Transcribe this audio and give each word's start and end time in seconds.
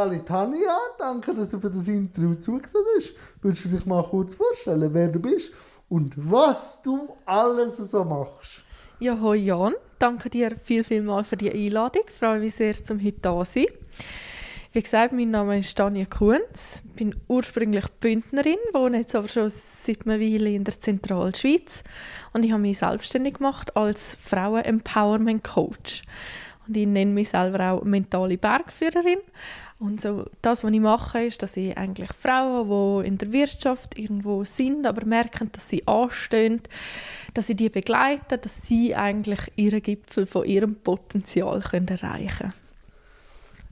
Sally 0.00 0.20
Tanja, 0.20 0.78
danke, 0.98 1.34
dass 1.34 1.50
du 1.50 1.60
für 1.60 1.68
das 1.68 1.86
Interview 1.86 2.34
zugesehen 2.36 2.82
hast. 2.96 3.12
Würdest 3.42 3.66
du 3.66 3.68
dich 3.68 3.84
mal 3.84 4.02
kurz 4.02 4.34
vorstellen, 4.34 4.94
wer 4.94 5.08
du 5.08 5.18
bist 5.18 5.52
und 5.90 6.14
was 6.16 6.80
du 6.82 7.06
alles 7.26 7.76
so 7.76 8.02
machst? 8.02 8.64
Ja, 8.98 9.20
hoi 9.20 9.36
Jan, 9.36 9.74
danke 9.98 10.30
dir 10.30 10.56
viel, 10.56 10.84
viel 10.84 11.02
mal 11.02 11.22
für 11.22 11.36
die 11.36 11.52
Einladung. 11.52 12.04
Ich 12.08 12.14
freue 12.14 12.40
mich 12.40 12.54
sehr, 12.54 12.82
zum 12.82 12.98
heute 12.98 13.20
da 13.20 13.44
sein. 13.44 13.66
Wie 14.72 14.80
gesagt, 14.80 15.12
mein 15.12 15.32
Name 15.32 15.58
ist 15.58 15.76
Tanja 15.76 16.06
Kunz. 16.06 16.82
Ich 16.82 16.92
bin 16.96 17.14
ursprünglich 17.28 17.84
Bündnerin, 18.00 18.56
wohne 18.72 19.00
jetzt 19.00 19.14
aber 19.14 19.28
schon 19.28 19.50
seit 19.50 20.06
einer 20.06 20.18
Weile 20.18 20.48
in 20.48 20.64
der 20.64 20.80
Zentralschweiz. 20.80 21.82
Und 22.32 22.46
ich 22.46 22.52
habe 22.52 22.62
mich 22.62 22.78
selbstständig 22.78 23.34
gemacht 23.34 23.76
als 23.76 24.16
Frauen-Empowerment-Coach. 24.18 26.04
Und 26.66 26.76
ich 26.76 26.86
nenne 26.86 27.12
mich 27.12 27.28
selber 27.28 27.72
auch 27.72 27.84
mentale 27.84 28.38
Bergführerin. 28.38 29.18
Und 29.80 29.98
so, 30.02 30.26
das, 30.42 30.62
was 30.62 30.70
ich 30.70 30.80
mache, 30.80 31.24
ist, 31.24 31.42
dass 31.42 31.56
ich 31.56 31.76
eigentlich 31.76 32.12
Frauen, 32.12 33.02
die 33.02 33.08
in 33.08 33.16
der 33.16 33.32
Wirtschaft 33.32 33.98
irgendwo 33.98 34.44
sind, 34.44 34.86
aber 34.86 35.06
merken, 35.06 35.50
dass 35.52 35.70
sie 35.70 35.86
anstehen, 35.88 36.60
dass 37.32 37.48
ich 37.48 37.56
die 37.56 37.70
begleite, 37.70 38.36
dass 38.36 38.60
sie 38.66 38.94
eigentlich 38.94 39.40
ihren 39.56 39.82
Gipfel 39.82 40.26
von 40.26 40.44
ihrem 40.44 40.74
Potenzial 40.76 41.62
können 41.62 41.88
erreichen 41.88 42.50
können. 42.50 42.54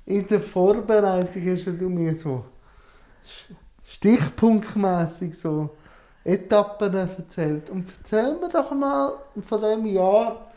In 0.06 0.26
der 0.26 0.40
Vorbereitung 0.40 1.42
hast 1.46 1.66
du 1.66 1.90
mir 1.90 2.16
so 2.16 2.42
stichpunktmäßig 3.84 5.38
so 5.38 5.76
Etappen 6.24 6.94
erzählt. 6.94 7.68
Und 7.68 7.86
erzähl 7.98 8.38
mir 8.38 8.48
doch 8.48 8.70
mal 8.70 9.12
von 9.46 9.60
dem 9.60 9.84
Jahr 9.84 10.50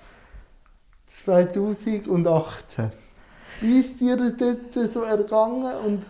2018. 1.07 3.00
Wie 3.61 3.79
ist 3.79 3.99
dir 3.99 4.17
dort 4.17 4.91
so 4.91 5.01
ergangen 5.01 5.75
und 5.85 6.03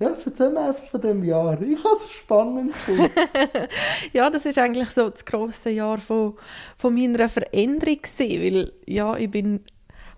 ja, 0.00 0.16
erzähl 0.24 0.50
mir 0.50 0.60
einfach 0.60 0.84
von 0.84 1.00
dem 1.00 1.24
Jahr. 1.24 1.60
Ich 1.60 1.82
habe 1.82 1.96
es 1.96 2.10
spannend 2.12 2.72
gefunden. 2.72 3.10
ja, 4.12 4.30
das 4.30 4.46
ist 4.46 4.56
eigentlich 4.56 4.90
so 4.90 5.10
das 5.10 5.24
grosse 5.24 5.70
Jahr 5.70 5.98
von, 5.98 6.34
von 6.76 6.94
meiner 6.94 7.28
Veränderung 7.28 8.00
gewesen, 8.00 8.42
weil 8.42 8.72
ja, 8.86 9.16
ich 9.16 9.30
bin 9.30 9.60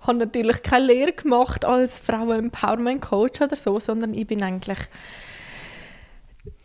habe 0.02 0.18
natürlich 0.18 0.62
keine 0.62 0.86
Lehre 0.86 1.12
gemacht 1.12 1.64
als 1.64 1.98
Frauen-Empowerment-Coach 2.00 3.42
oder 3.42 3.56
so, 3.56 3.78
sondern 3.78 4.14
ich 4.14 4.26
bin 4.26 4.42
eigentlich 4.42 4.78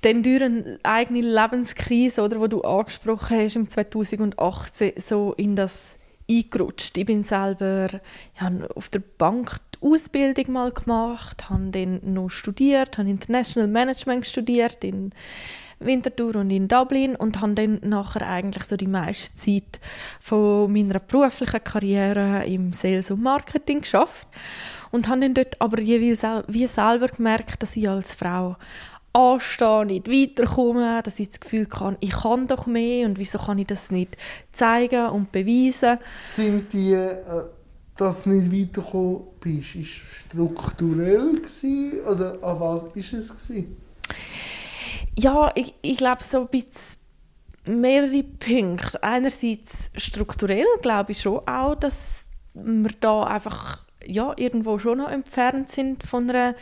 dann 0.01 0.23
durch 0.23 0.41
eine 0.41 0.79
eigene 0.83 1.21
Lebenskrise, 1.21 2.21
oder, 2.21 2.39
wo 2.39 2.47
du 2.47 2.61
angesprochen 2.61 3.37
hast, 3.37 3.55
im 3.55 3.69
2018, 3.69 4.93
so 4.97 5.33
in 5.33 5.55
das 5.55 5.97
eingerutscht. 6.29 6.97
Ich 6.97 7.05
bin 7.05 7.23
selber 7.23 7.89
ja, 8.39 8.51
auf 8.75 8.89
der 8.89 9.01
Bank 9.17 9.57
Ausbildung 9.85 10.51
mal 10.51 10.71
gemacht, 10.71 11.49
habe 11.49 11.69
dann 11.71 11.99
noch 12.03 12.29
studiert, 12.29 12.97
habe 12.97 13.09
International 13.09 13.67
Management 13.67 14.25
studiert 14.25 14.83
in 14.83 15.11
Winterthur 15.79 16.37
und 16.37 16.49
in 16.49 16.67
Dublin 16.67 17.15
und 17.15 17.41
habe 17.41 17.53
dann 17.53 17.79
nachher 17.83 18.27
eigentlich 18.27 18.63
so 18.63 18.77
die 18.77 18.87
meiste 18.87 19.35
Zeit 19.35 19.79
von 20.19 20.71
meiner 20.71 20.99
beruflichen 20.99 21.63
Karriere 21.63 22.45
im 22.45 22.73
Sales 22.73 23.11
und 23.11 23.21
Marketing 23.21 23.81
geschafft 23.81 24.27
und 24.91 25.07
habe 25.07 25.21
dann 25.21 25.33
dort 25.33 25.61
aber 25.61 25.79
jeweils 25.79 26.23
auch 26.23 26.43
wie 26.47 26.67
selber 26.67 27.07
gemerkt, 27.07 27.61
dass 27.61 27.75
ich 27.75 27.89
als 27.89 28.13
Frau 28.13 28.55
anstehe, 29.13 29.85
nicht 29.85 30.09
weiterkomme, 30.09 31.01
dass 31.03 31.19
ich 31.19 31.29
das 31.29 31.39
Gefühl 31.39 31.67
habe, 31.79 31.97
ich 32.01 32.11
kann 32.11 32.47
doch 32.47 32.65
mehr 32.65 33.07
und 33.07 33.17
wieso 33.17 33.37
kann 33.37 33.57
ich 33.57 33.67
das 33.67 33.91
nicht 33.91 34.17
zeigen 34.51 35.07
und 35.07 35.31
beweisen. 35.31 35.99
Sind 36.35 36.73
die, 36.73 36.93
äh, 36.93 37.45
dass 37.97 38.23
du 38.23 38.29
nicht 38.29 38.51
weitergekommen 38.51 39.21
bist, 39.39 39.75
ist 39.75 39.89
strukturell 40.29 41.35
gewesen, 41.35 42.01
oder 42.01 42.33
an 42.43 42.59
was 42.59 42.83
war 42.83 42.91
es 42.95 43.29
gewesen? 43.29 43.77
Ja, 45.17 45.51
ich, 45.55 45.73
ich 45.81 45.97
glaube 45.97 46.23
so 46.23 46.41
ein 46.41 46.47
bisschen 46.47 46.99
mehrere 47.65 48.23
Punkte. 48.23 49.01
Einerseits 49.01 49.91
strukturell 49.95 50.65
glaube 50.81 51.13
ich 51.13 51.21
schon 51.21 51.39
auch, 51.47 51.75
dass 51.75 52.27
wir 52.53 52.91
da 52.99 53.23
einfach 53.23 53.85
ja, 54.05 54.33
irgendwo 54.37 54.77
schon 54.77 54.99
noch 54.99 55.09
entfernt 55.09 55.71
sind 55.71 56.03
von 56.03 56.29
einer 56.29 56.55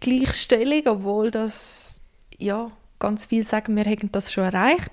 Gleichstellung, 0.00 0.82
obwohl 0.86 1.30
das 1.30 2.00
ja, 2.38 2.70
ganz 2.98 3.26
viel 3.26 3.44
sagen, 3.44 3.76
wir 3.76 3.84
hätten 3.84 4.10
das 4.12 4.32
schon 4.32 4.44
erreicht. 4.44 4.90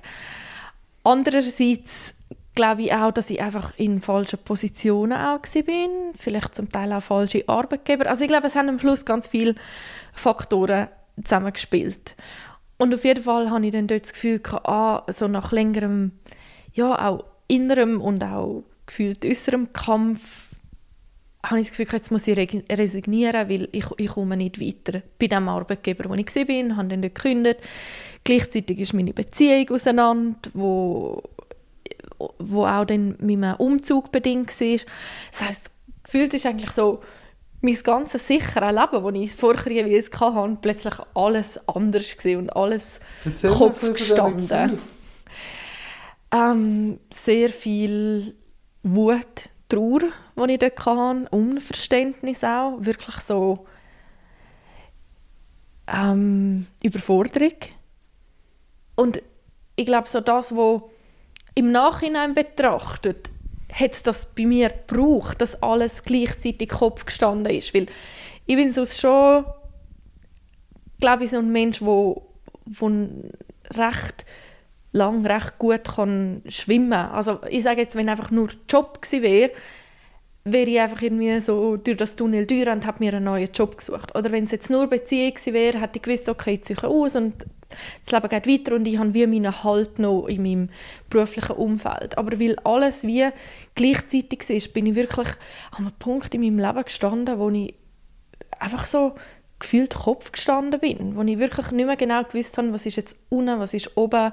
Andererseits 1.03 2.14
glaube 2.55 2.83
ich 2.83 2.93
auch, 2.93 3.11
dass 3.11 3.29
ich 3.29 3.41
einfach 3.41 3.73
in 3.77 3.99
falschen 4.01 4.39
Positionen 4.39 5.13
auch 5.13 5.41
bin, 5.65 5.89
vielleicht 6.17 6.55
zum 6.55 6.69
Teil 6.69 6.91
auch 6.93 7.03
falsche 7.03 7.43
Arbeitgeber. 7.47 8.07
Also 8.07 8.23
ich 8.23 8.29
glaube, 8.29 8.47
es 8.47 8.55
haben 8.55 8.69
am 8.69 8.79
Schluss 8.79 9.05
ganz 9.05 9.27
viele 9.27 9.55
Faktoren 10.13 10.87
zusammengespielt. 11.23 12.15
Und 12.77 12.93
auf 12.93 13.03
jeden 13.03 13.23
Fall 13.23 13.49
habe 13.51 13.65
ich 13.65 13.71
dann 13.71 13.87
dort 13.87 14.03
das 14.03 14.13
Gefühl, 14.13 14.39
gehabt, 14.39 14.67
ah, 14.67 15.03
so 15.07 15.27
nach 15.27 15.51
längerem, 15.51 16.11
ja, 16.73 17.07
auch 17.07 17.23
innerem 17.47 18.01
und 18.01 18.23
auch 18.23 18.63
gefühlt 18.85 19.25
äußerem 19.25 19.71
Kampf 19.71 20.45
habe 21.49 21.59
ich 21.59 21.67
das 21.67 21.77
Gefühl, 21.77 21.93
jetzt 21.93 22.11
muss 22.11 22.27
ich 22.27 22.63
resignieren, 22.71 23.49
weil 23.49 23.69
ich, 23.71 23.85
ich 23.97 24.07
komme 24.07 24.37
nicht 24.37 24.59
weiter. 24.59 25.01
Bei 25.19 25.27
dem 25.27 25.47
Arbeitgeber, 25.47 26.09
wo 26.09 26.15
ich 26.15 26.35
war, 26.35 26.77
habe 26.77 26.87
dann 26.87 26.99
nicht 27.01 27.15
gekündigt. 27.15 27.59
Gleichzeitig 28.23 28.79
ist 28.79 28.93
meine 28.93 29.13
Beziehung 29.13 29.69
auseinander, 29.69 30.49
wo, 30.53 31.21
wo 32.39 32.65
auch 32.65 32.85
dann 32.85 33.15
mit 33.19 33.43
einem 33.43 33.55
Umzug 33.55 34.11
bedingt 34.11 34.59
war. 34.59 34.77
Das 35.31 35.41
heisst, 35.41 35.71
gefühlt 36.03 36.33
ist 36.33 36.45
eigentlich 36.45 36.71
so, 36.71 37.01
mein 37.61 37.75
ganzes 37.83 38.27
sichere 38.27 38.71
Leben, 38.71 39.03
das 39.03 39.21
ich 39.21 39.33
vorher 39.33 39.71
jeweils 39.71 40.11
hatte, 40.19 40.57
plötzlich 40.61 40.93
alles 41.13 41.59
anders 41.67 42.15
gewesen 42.17 42.41
und 42.41 42.49
alles 42.55 42.99
Erzähl 43.25 43.49
Kopf 43.49 43.93
gestanden. 43.93 44.79
Ähm, 46.31 46.99
sehr 47.11 47.49
viel 47.49 48.35
Wut, 48.83 49.49
Trauer, 49.67 50.01
die 50.47 50.53
ich 50.53 50.59
dort 50.59 50.85
hatte, 50.85 51.27
Unverständnis 51.31 52.43
auch, 52.43 52.77
wirklich 52.79 53.15
so 53.21 53.65
ähm, 55.87 56.67
Überforderung. 56.83 57.53
Und 58.95 59.21
ich 59.75 59.85
glaube, 59.85 60.07
so 60.07 60.21
das, 60.21 60.55
was 60.55 60.81
im 61.55 61.71
Nachhinein 61.71 62.35
betrachtet, 62.35 63.29
hat 63.71 63.91
es 63.91 64.03
das 64.03 64.27
bei 64.27 64.45
mir 64.45 64.69
gebraucht, 64.69 65.41
dass 65.41 65.61
alles 65.63 66.03
gleichzeitig 66.03 66.69
Kopf 66.69 67.05
gestanden 67.05 67.53
ist. 67.53 67.73
Weil 67.73 67.87
ich 68.45 68.55
bin 68.55 68.71
sonst 68.71 68.99
schon, 68.99 69.45
glaube 70.99 71.23
ich, 71.23 71.31
so 71.31 71.37
ein 71.37 71.51
Mensch, 71.51 71.79
der 71.79 72.15
recht 73.73 74.25
lang 74.91 75.25
recht 75.25 75.59
gut 75.59 75.83
kann 75.95 76.41
schwimmen 76.47 76.93
Also 76.93 77.39
ich 77.49 77.63
sage 77.63 77.81
jetzt, 77.81 77.95
wenn 77.95 78.07
einfach 78.07 78.31
nur 78.31 78.49
Job 78.69 79.01
gewesen 79.01 79.23
wäre, 79.23 79.51
wäre 80.45 80.69
ich 80.69 80.79
einfach 80.79 81.01
irgendwie 81.01 81.39
so 81.39 81.75
durch 81.75 81.97
das 81.97 82.15
Tunnel 82.15 82.45
durch 82.45 82.67
und 82.67 82.85
habe 82.85 83.03
mir 83.03 83.13
einen 83.13 83.25
neuen 83.25 83.51
Job 83.51 83.77
gesucht. 83.77 84.15
Oder 84.15 84.31
wenn 84.31 84.43
es 84.43 84.51
jetzt 84.51 84.69
nur 84.69 84.87
Beziehung 84.87 85.33
wäre, 85.45 85.81
hätte 85.81 85.97
ich 85.97 86.03
gewusst, 86.03 86.29
okay, 86.29 86.53
ich 86.53 86.63
ziehe 86.63 86.83
aus 86.83 87.15
und 87.15 87.33
das 88.03 88.11
Leben 88.11 88.29
geht 88.29 88.47
weiter 88.47 88.75
und 88.75 88.87
ich 88.87 88.99
habe 88.99 89.13
wie 89.15 89.25
meinen 89.25 89.63
Halt 89.63 89.97
noch 89.97 90.27
in 90.27 90.43
meinem 90.43 90.69
beruflichen 91.09 91.55
Umfeld. 91.55 92.17
Aber 92.17 92.39
weil 92.39 92.57
alles 92.63 93.03
wie 93.05 93.27
gleichzeitig 93.73 94.47
ist, 94.49 94.73
bin 94.73 94.85
ich 94.85 94.95
wirklich 94.95 95.29
an 95.71 95.85
einem 95.85 95.91
Punkt 95.97 96.33
in 96.35 96.41
meinem 96.41 96.59
Leben 96.59 96.85
gestanden, 96.85 97.39
wo 97.39 97.49
ich 97.49 97.73
einfach 98.59 98.85
so 98.85 99.15
gefühlt 99.57 99.95
Kopf 99.95 100.31
gestanden 100.31 100.79
bin, 100.79 101.15
wo 101.15 101.23
ich 101.23 101.39
wirklich 101.39 101.71
nicht 101.71 101.87
mehr 101.87 101.95
genau 101.95 102.23
gewusst 102.23 102.57
habe, 102.57 102.71
was 102.71 102.85
ist 102.85 102.97
jetzt 102.97 103.17
unten, 103.29 103.59
was 103.59 103.73
ist 103.73 103.97
oben 103.97 104.31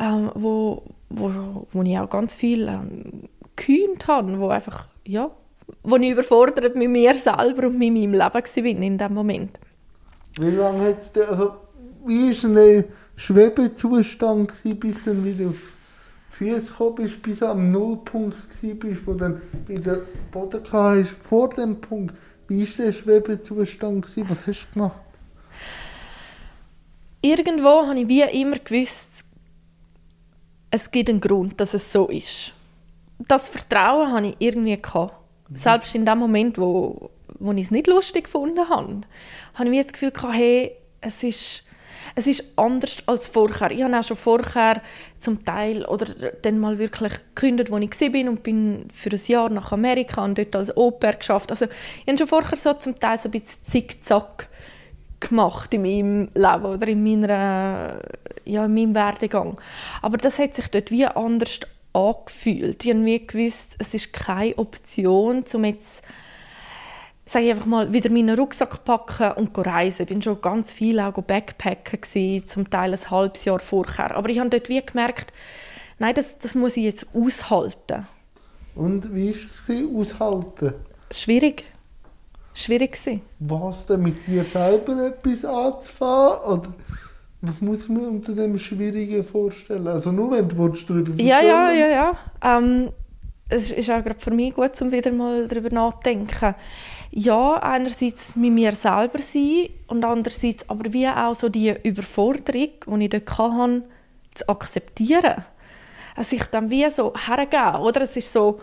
ähm, 0.00 0.32
wo, 0.34 0.82
wo, 1.10 1.66
wo 1.70 1.82
ich 1.82 1.98
auch 1.98 2.10
ganz 2.10 2.34
viel 2.34 2.66
ähm, 2.66 3.28
gekühnt 3.54 4.06
habe, 4.08 4.38
wo 4.40 4.48
einfach, 4.48 4.88
ja, 5.04 5.30
wo 5.82 5.96
ich 5.96 6.10
überfordert 6.10 6.76
mit 6.76 6.90
mir 6.90 7.14
selber 7.14 7.68
und 7.68 7.78
mit 7.78 7.92
meinem 7.92 8.12
Leben 8.12 8.20
war 8.20 8.64
in 8.64 8.98
diesem 8.98 9.14
Moment. 9.14 9.58
Wie 10.40 10.50
lange 10.50 10.88
hat 10.88 10.98
es 11.00 11.28
also 11.28 11.54
wie 12.06 12.30
war 12.30 12.62
ein 12.62 12.84
Schwebezustand 13.16 14.48
gewesen, 14.48 14.80
bis 14.80 15.04
du 15.04 15.10
dann 15.10 15.24
wieder 15.24 15.50
auf 15.50 15.56
die 15.56 16.34
Füße 16.36 16.72
gekommen 16.72 16.94
bist, 16.96 17.22
bis 17.22 17.38
du 17.38 17.46
am 17.46 17.70
Nullpunkt 17.70 18.36
bist, 18.60 19.06
wo 19.06 19.14
dann 19.14 19.40
bei 19.68 19.74
der 19.74 20.00
Boden 20.30 20.62
hast, 20.72 21.10
vor 21.20 21.50
dem 21.50 21.80
Punkt. 21.80 22.14
Wie 22.48 22.66
war 22.66 22.84
der 22.84 22.92
Schwebezustand? 22.92 24.04
Gewesen? 24.04 24.28
Was 24.28 24.46
hast 24.46 24.66
du 24.66 24.72
gemacht? 24.72 25.00
Irgendwo 27.20 27.86
habe 27.86 28.00
ich 28.00 28.08
wie 28.08 28.22
immer 28.22 28.58
gewusst, 28.58 29.24
es 30.70 30.90
gibt 30.90 31.10
einen 31.10 31.20
Grund, 31.20 31.60
dass 31.60 31.74
es 31.74 31.92
so 31.92 32.08
ist. 32.08 32.52
Das 33.28 33.48
Vertrauen 33.48 34.12
hatte 34.12 34.28
ich 34.28 34.36
irgendwie. 34.38 34.80
Gehabt. 34.80 35.14
Mhm. 35.48 35.56
Selbst 35.56 35.94
in 35.94 36.06
dem 36.06 36.18
Moment, 36.18 36.58
wo, 36.58 37.10
wo 37.38 37.52
ich 37.52 37.66
es 37.66 37.70
nicht 37.70 37.86
lustig 37.86 38.24
gefunden 38.24 38.68
habe, 38.68 39.02
habe 39.54 39.70
ich 39.70 39.82
das 39.82 39.92
Gefühl, 39.92 40.10
gehabt, 40.10 40.34
hey, 40.34 40.72
es 41.00 41.22
ist, 41.22 41.64
es 42.14 42.26
ist 42.26 42.44
anders 42.56 42.96
als 43.06 43.28
vorher. 43.28 43.70
Ich 43.70 43.82
habe 43.82 43.98
auch 43.98 44.04
schon 44.04 44.16
vorher 44.16 44.80
zum 45.18 45.44
Teil 45.44 45.84
oder 45.84 46.06
dann 46.42 46.58
mal 46.58 46.78
wirklich 46.78 47.12
gekündigt, 47.34 47.70
wo 47.70 47.78
ich 47.78 48.00
war 48.00 48.30
und 48.30 48.42
bin 48.42 48.86
für 48.92 49.10
ein 49.10 49.20
Jahr 49.26 49.50
nach 49.50 49.72
Amerika 49.72 50.24
und 50.24 50.38
dort 50.38 50.54
als 50.56 50.76
Au-pair 50.76 51.14
geschafft. 51.14 51.50
Also 51.50 51.66
ich 51.66 52.08
habe 52.08 52.18
schon 52.18 52.28
vorher 52.28 52.56
so 52.56 52.72
zum 52.74 52.98
Teil 52.98 53.18
so 53.18 53.28
ein 53.28 53.32
bisschen 53.32 53.64
zickzack 53.64 54.48
gemacht 55.20 55.72
in 55.72 55.82
meinem 55.82 56.30
Leben 56.34 56.64
oder 56.64 56.88
in, 56.88 57.02
meiner, 57.02 58.00
ja, 58.44 58.64
in 58.64 58.74
meinem 58.74 58.94
Werdegang. 58.94 59.60
Aber 60.00 60.18
das 60.18 60.38
hat 60.38 60.54
sich 60.54 60.68
dort 60.68 60.90
wie 60.90 61.06
anders 61.06 61.60
angefühlt. 61.92 62.84
Ich 62.84 62.90
habe 62.90 63.04
wie 63.04 63.26
gewusst, 63.26 63.76
es 63.78 63.94
ist 63.94 64.12
keine 64.12 64.56
Option, 64.58 65.44
um 65.52 65.64
jetzt 65.64 66.02
sage 67.24 67.46
ich 67.46 67.50
einfach 67.52 67.66
mal, 67.66 67.92
wieder 67.92 68.10
meinen 68.10 68.38
Rucksack 68.38 68.84
packen 68.84 69.32
und 69.32 69.56
reisen. 69.58 70.02
Ich 70.02 70.08
bin 70.08 70.22
schon 70.22 70.40
ganz 70.40 70.72
viel 70.72 70.98
auch 71.00 71.12
Backpacken 71.12 72.00
gewesen, 72.00 72.48
zum 72.48 72.68
Teil 72.68 72.92
ein 72.92 73.10
halbes 73.10 73.44
Jahr 73.44 73.60
vorher. 73.60 74.16
Aber 74.16 74.28
ich 74.28 74.38
habe 74.38 74.50
dort 74.50 74.68
wie 74.68 74.84
gemerkt, 74.84 75.32
nein, 75.98 76.14
das, 76.14 76.38
das 76.38 76.54
muss 76.54 76.76
ich 76.76 76.84
jetzt 76.84 77.06
aushalten. 77.14 78.06
Und 78.74 79.14
wie 79.14 79.28
war 79.28 80.06
es 80.06 80.12
aushalten? 80.14 80.74
Schwierig. 81.10 81.64
Schwierig 82.54 82.92
gewesen. 82.92 83.22
Was 83.38 83.86
denn 83.86 84.02
mit 84.02 84.26
dir 84.26 84.44
selber 84.44 85.06
etwas 85.06 85.44
anzufangen? 85.44 86.40
Oder 86.40 86.74
was 87.42 87.60
muss 87.60 87.82
ich 87.82 87.88
mir 87.88 88.08
unter 88.08 88.32
dem 88.32 88.58
Schwierigen 88.58 89.24
vorstellen? 89.24 89.88
Also 89.88 90.12
nur 90.12 90.30
wenn 90.30 90.48
du 90.48 90.56
darüber 90.56 91.10
erzählen 91.10 91.18
Ja, 91.18 91.42
ja, 91.42 91.72
ja, 91.72 91.88
ja. 91.88 92.16
Ähm, 92.42 92.90
es 93.48 93.70
ist 93.70 93.90
auch 93.90 94.02
gerade 94.02 94.18
für 94.18 94.30
mich 94.30 94.54
gut, 94.54 94.80
um 94.80 94.90
wieder 94.92 95.12
mal 95.12 95.46
darüber 95.46 95.70
nachzudenken 95.70 96.54
ja, 97.14 97.54
einerseits 97.62 98.36
mit 98.36 98.52
mir 98.52 98.72
selber 98.72 99.20
sein 99.20 99.68
und 99.86 100.04
andererseits 100.04 100.68
aber 100.68 100.92
wie 100.92 101.06
auch 101.06 101.34
so 101.34 101.50
die 101.50 101.74
Überforderung, 101.82 102.98
die 102.98 103.04
ich 103.04 103.10
dort 103.10 103.38
hatte, 103.38 103.82
zu 104.32 104.48
akzeptieren. 104.48 105.44
Also 106.16 106.36
ich 106.36 106.44
dann 106.44 106.70
wie 106.70 106.88
so 106.90 107.12
hergeben, 107.14 107.82
oder? 107.82 108.02
Es 108.02 108.16
ist 108.16 108.32
so, 108.32 108.60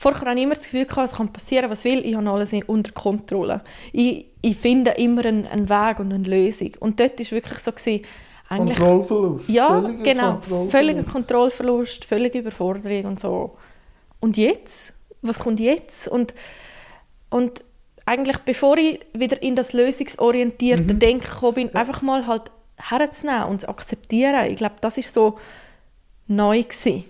vorher 0.00 0.22
hatte 0.22 0.38
ich 0.38 0.44
immer 0.44 0.54
das 0.54 0.64
Gefühl, 0.64 0.86
es 1.04 1.12
kann 1.12 1.30
passieren, 1.30 1.68
was 1.68 1.84
will, 1.84 2.04
ich 2.06 2.14
habe 2.14 2.30
alles 2.30 2.54
unter 2.66 2.90
Kontrolle. 2.92 3.60
Ich, 3.92 4.24
ich 4.40 4.56
finde 4.56 4.92
immer 4.92 5.26
einen, 5.26 5.46
einen 5.46 5.68
Weg 5.68 6.00
und 6.00 6.10
eine 6.10 6.24
Lösung. 6.24 6.70
Und 6.80 6.98
dort 6.98 7.20
war 7.20 7.30
wirklich 7.30 7.58
so, 7.58 7.70
gewesen, 7.70 8.02
eigentlich, 8.48 8.78
Kontrollverlust. 8.78 9.48
Ja, 9.50 9.68
völliger 9.68 10.02
genau. 10.02 10.30
Kontrollverlust. 10.30 10.70
Völliger 10.70 11.02
Kontrollverlust, 11.02 12.04
völlige 12.06 12.38
Überforderung 12.38 13.04
und 13.04 13.20
so. 13.20 13.58
Und 14.20 14.38
jetzt? 14.38 14.94
Was 15.20 15.38
kommt 15.38 15.60
jetzt? 15.60 16.08
Und, 16.08 16.32
und 17.28 17.62
eigentlich 18.06 18.38
bevor 18.38 18.78
ich 18.78 19.00
wieder 19.12 19.42
in 19.42 19.54
das 19.54 19.74
lösungsorientierte 19.74 20.94
mhm. 20.94 20.98
Denken 20.98 21.28
gekommen 21.28 21.54
bin, 21.54 21.70
ja. 21.74 21.78
einfach 21.78 22.00
mal 22.00 22.26
halt 22.26 22.50
herzunehmen 22.76 23.44
und 23.44 23.60
zu 23.60 23.68
akzeptieren. 23.68 24.46
Ich 24.46 24.56
glaube, 24.56 24.76
das 24.80 24.96
ist 24.96 25.12
so 25.12 25.38
neu 26.26 26.62
gewesen. 26.62 27.04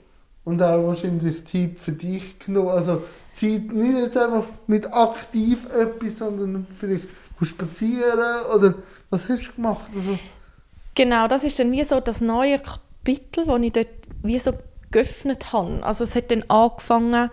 Und 0.45 0.63
auch 0.63 0.87
wahrscheinlich 0.87 1.47
Zeit 1.47 1.79
für 1.79 1.93
dich 1.93 2.39
genommen. 2.39 2.71
Also 2.71 3.03
Zeit 3.33 3.73
nicht 3.73 4.17
einfach 4.17 4.47
mit 4.67 4.93
aktiv 4.93 5.67
etwas, 5.67 6.19
sondern 6.19 6.67
vielleicht 6.79 7.07
spazieren 7.43 8.45
oder 8.55 8.75
was 9.11 9.29
hast 9.29 9.49
du 9.49 9.53
gemacht? 9.53 9.91
Also, 9.95 10.19
genau, 10.95 11.27
das 11.29 11.45
ist 11.45 11.59
dann 11.59 11.73
wie 11.73 11.85
so 11.85 12.01
das 12.01 12.21
neue 12.21 12.59
Kapitel, 12.59 13.47
das 13.47 13.61
ich 13.61 13.73
dort 13.73 13.89
wie 14.23 14.39
so 14.39 14.53
geöffnet 14.91 15.53
habe. 15.53 15.85
Also 15.85 16.05
es 16.05 16.15
hat 16.15 16.31
dann 16.31 16.45
angefangen, 16.49 17.31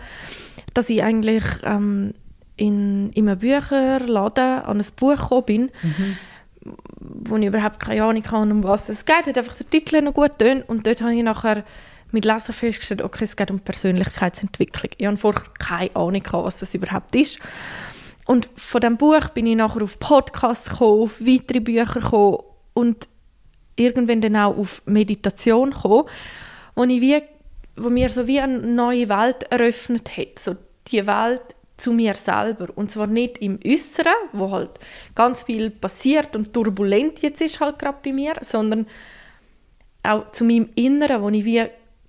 dass 0.74 0.90
ich 0.90 1.04
eigentlich 1.04 1.44
ähm, 1.64 2.14
in, 2.56 3.10
in 3.12 3.28
einem 3.28 3.40
Bücherladen 3.40 4.62
an 4.62 4.80
ein 4.80 4.86
Buch 4.96 5.16
gekommen 5.16 5.46
bin, 5.46 5.72
mhm. 5.82 6.18
wo 7.00 7.36
ich 7.38 7.46
überhaupt 7.46 7.80
keine 7.80 8.04
Ahnung 8.04 8.24
habe, 8.32 8.52
um 8.52 8.64
was 8.64 8.90
es 8.90 9.06
geht. 9.06 9.28
Hat 9.28 9.38
einfach 9.38 9.56
der 9.56 9.70
Titel 9.70 10.02
noch 10.02 10.14
gut 10.14 10.38
tönt 10.40 10.68
und 10.70 10.86
dort 10.86 11.02
habe 11.02 11.14
ich 11.14 11.24
nachher 11.24 11.64
mit 12.12 12.26
Lesen 12.26 12.54
festgestellt, 12.54 13.02
okay, 13.02 13.26
es 13.26 13.36
geht 13.36 13.52
um 13.52 13.60
Persönlichkeitsentwicklung. 13.60 14.92
Ich 14.98 15.06
habe 15.06 15.18
vorher 15.18 15.44
keine 15.60 15.96
Ahnung, 15.96 16.24
was 16.32 16.60
das 16.60 16.74
überhaupt 16.74 17.16
ist. 17.16 17.40
Und 18.26 18.50
von 18.56 18.82
diesem 18.82 18.98
Buch 18.98 19.30
bin 19.30 19.46
ich 19.46 19.56
nachher 19.56 19.82
auf 19.82 20.00
Podcasts 20.00 20.70
gekommen, 20.70 21.04
auf 21.04 21.22
weitere 21.22 21.60
Bücher 21.60 22.02
gekommen 22.02 22.40
und 22.74 23.08
irgendwann 23.76 24.22
dann 24.22 24.36
auch 24.36 24.58
auf 24.58 24.82
Meditation 24.86 25.72
gekommen, 25.72 26.10
wo, 26.76 26.84
ich 26.84 27.02
wie, 27.02 27.22
wo 27.76 27.90
mir 27.90 28.10
so 28.10 28.28
wie 28.28 28.40
eine 28.40 28.60
neue 28.60 29.08
Welt 29.10 29.44
eröffnet 29.50 30.18
hat. 30.18 30.40
So 30.40 30.56
die 30.88 31.06
Welt 31.08 31.56
zu 31.78 31.94
mir 31.94 32.16
selber. 32.16 32.68
Und 32.76 32.92
zwar 32.92 33.08
nicht 33.08 33.38
im 33.38 33.60
Äußeren, 33.66 34.14
wo 34.34 34.52
halt 34.52 34.72
ganz 35.16 35.44
viel 35.44 35.70
passiert 35.70 36.36
und 36.36 36.54
turbulent 36.54 37.22
jetzt 37.22 37.42
ist 37.42 37.60
halt 37.60 37.80
gerade 37.80 38.00
bei 38.04 38.12
mir, 38.12 38.34
sondern 38.42 38.88
auch 40.04 40.32
zu 40.32 40.44
meinem 40.44 40.70
Inneren, 40.76 41.22
wo 41.22 41.30
ich 41.30 41.46
wie 41.46 41.64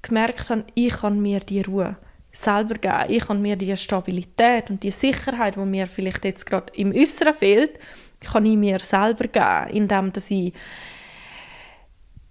gemerkt 0.08 0.50
habe, 0.50 0.64
ich 0.74 0.92
kann 0.92 1.20
mir 1.20 1.40
die 1.40 1.62
Ruhe 1.62 1.96
selber 2.32 2.74
geben. 2.74 3.04
Ich 3.08 3.26
kann 3.26 3.42
mir 3.42 3.56
die 3.56 3.76
Stabilität 3.76 4.70
und 4.70 4.82
die 4.82 4.90
Sicherheit, 4.90 5.56
die 5.56 5.60
mir 5.60 5.86
vielleicht 5.86 6.24
jetzt 6.24 6.46
gerade 6.46 6.72
im 6.74 6.92
Äußeren 6.94 7.34
fehlt, 7.34 7.78
kann 8.20 8.46
ich 8.46 8.56
mir 8.56 8.78
selber 8.80 9.28
geben, 9.28 9.70
indem 9.70 10.12
dass 10.12 10.30
ich 10.30 10.52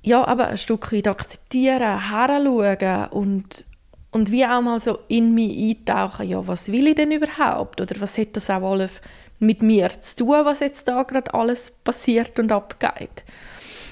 ja, 0.04 0.26
aber 0.26 0.48
ein 0.48 0.58
Stück 0.58 0.94
weit 0.94 1.08
akzeptieren, 1.08 2.10
heranschauen 2.10 3.10
und 3.12 3.66
und 4.12 4.32
wie 4.32 4.46
auch 4.46 4.62
mal 4.62 4.80
so 4.80 5.00
in 5.10 5.34
mich 5.34 5.78
eintauchen, 5.78 6.28
ja, 6.28 6.48
was 6.48 6.72
will 6.72 6.88
ich 6.88 6.96
denn 6.96 7.12
überhaupt? 7.12 7.82
Oder 7.82 8.00
was 8.00 8.18
hat 8.18 8.36
das 8.36 8.50
auch 8.50 8.72
alles 8.72 9.02
mit 9.38 9.62
mir 9.62 9.90
zu 10.00 10.16
tun, 10.16 10.46
was 10.46 10.62
jetzt 10.62 10.88
da 10.88 11.04
gerade 11.04 11.34
alles 11.34 11.72
passiert 11.72 12.40
und 12.40 12.52
abgeht? 12.52 13.24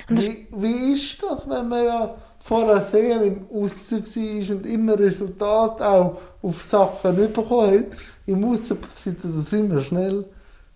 Und 0.10 0.26
wie, 0.26 0.48
wie 0.52 0.94
ist 0.94 1.22
das, 1.22 1.48
wenn 1.50 1.68
man 1.68 1.86
ja 1.86 2.16
vorher 2.46 2.80
sehr 2.80 3.24
im 3.24 3.48
Aussen 3.52 4.06
war 4.06 4.56
und 4.56 4.66
immer 4.68 5.00
Resultate 5.00 5.84
auch 5.84 6.18
auf 6.44 6.64
Sachen 6.64 7.16
bekommen 7.16 7.72
hat? 7.72 7.98
Im 8.28 8.46
Aussen 8.46 8.78
passiert 8.80 9.18
das 9.24 9.52
immer 9.52 9.82
schnell. 9.82 10.26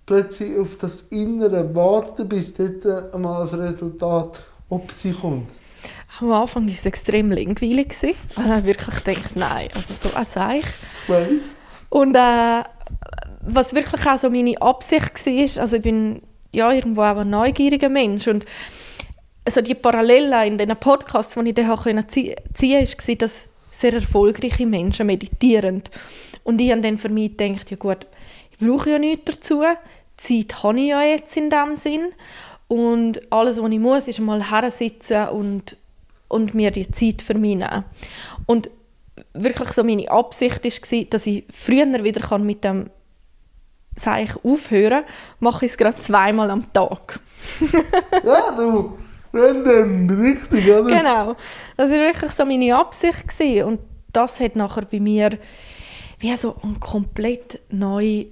Plötzlich 0.08 0.58
auf 0.58 0.78
das 0.78 1.04
Innere 1.12 1.76
warten, 1.76 2.28
bis 2.28 2.56
dort 2.56 3.14
einmal 3.14 3.44
das 3.44 3.54
Resultat 3.54 4.40
ob 4.70 4.92
sie 4.92 5.12
kommt. 5.12 5.48
Am 6.20 6.32
Anfang 6.32 6.66
war 6.66 6.72
es 6.72 6.86
extrem 6.86 7.32
langweilig. 7.32 7.96
Ich 8.02 8.16
habe 8.36 8.66
wirklich 8.66 9.04
gedacht, 9.04 9.36
nein, 9.36 9.70
also 9.74 9.94
so 9.94 10.14
ein 10.16 10.26
Seich. 10.26 10.66
Und 11.90 12.16
äh, 12.16 12.64
was 13.42 13.74
wirklich 13.74 14.06
auch 14.06 14.18
so 14.18 14.30
meine 14.30 14.60
Absicht 14.62 15.26
war, 15.26 15.62
also 15.62 15.76
ich 15.76 15.82
bin 15.82 16.22
ja 16.52 16.72
irgendwo 16.72 17.02
auch 17.02 17.18
ein 17.18 17.30
neugieriger 17.30 17.90
Mensch 17.90 18.28
und 18.28 18.46
also 19.58 19.62
die 19.62 19.76
Parallelen 19.76 20.48
in 20.48 20.58
diesen 20.58 20.76
Podcasts, 20.78 21.36
die 21.36 21.50
ich 21.50 21.56
dann 21.56 22.10
ziehen 22.10 22.36
konnte, 22.56 23.08
war, 23.08 23.16
dass 23.16 23.48
sehr 23.72 23.94
erfolgreiche 23.94 24.66
Menschen 24.66 25.08
meditieren. 25.08 25.84
Und 26.44 26.60
ich 26.60 26.72
habe 26.72 26.82
dann 26.82 26.98
für 26.98 27.10
mich 27.10 27.38
gedacht, 27.38 27.72
ja 27.72 27.78
gut, 27.78 28.08
ich 28.52 28.58
brauche 28.58 28.92
ja 28.92 29.00
nichts 29.00 29.26
dazu, 29.26 29.64
Zeit 30.18 30.64
habe 30.64 30.80
ich 30.80 30.88
ja 30.88 31.02
jetzt 31.02 31.36
in 31.38 31.50
dem 31.50 31.78
Sinn 31.78 32.10
und 32.68 33.22
alles, 33.32 33.62
was 33.62 33.72
ich 33.72 33.80
muss, 33.80 34.08
ist 34.08 34.20
mal 34.20 34.52
hersitzen 34.52 35.30
und 35.30 35.78
und 36.30 36.54
mir 36.54 36.72
die 36.72 36.90
Zeit 36.92 37.22
für 37.22 37.34
mich 37.34 37.58
nehmen. 37.58 37.84
Und 38.46 38.70
wirklich 39.34 39.70
so 39.70 39.84
meine 39.84 40.10
Absicht 40.10 40.64
war, 40.64 41.04
dass 41.06 41.26
ich 41.26 41.44
früher 41.52 42.04
wieder 42.04 42.38
mit 42.38 42.64
dem 42.64 42.90
Seich 43.96 44.30
aufhören 44.46 45.04
kann, 45.04 45.14
mache 45.40 45.66
ich 45.66 45.72
es 45.72 45.78
gerade 45.78 46.00
zweimal 46.00 46.50
am 46.52 46.72
Tag. 46.72 47.20
ja, 48.24 48.56
du, 48.56 48.98
wenn 49.32 49.64
dann, 49.64 50.10
richtig, 50.10 50.70
oder? 50.70 50.90
Genau. 50.90 51.36
Das 51.78 51.90
war 51.92 51.98
wirklich 51.98 52.32
so 52.32 52.46
meine 52.46 52.76
Absicht. 52.76 53.28
Gewesen. 53.28 53.64
Und 53.66 53.80
das 54.12 54.40
hat 54.40 54.56
nachher 54.56 54.86
bei 54.86 55.00
mir 55.00 55.38
wie 56.20 56.36
so 56.36 56.56
eine 56.62 56.76
komplett 56.80 57.60
neue 57.70 58.28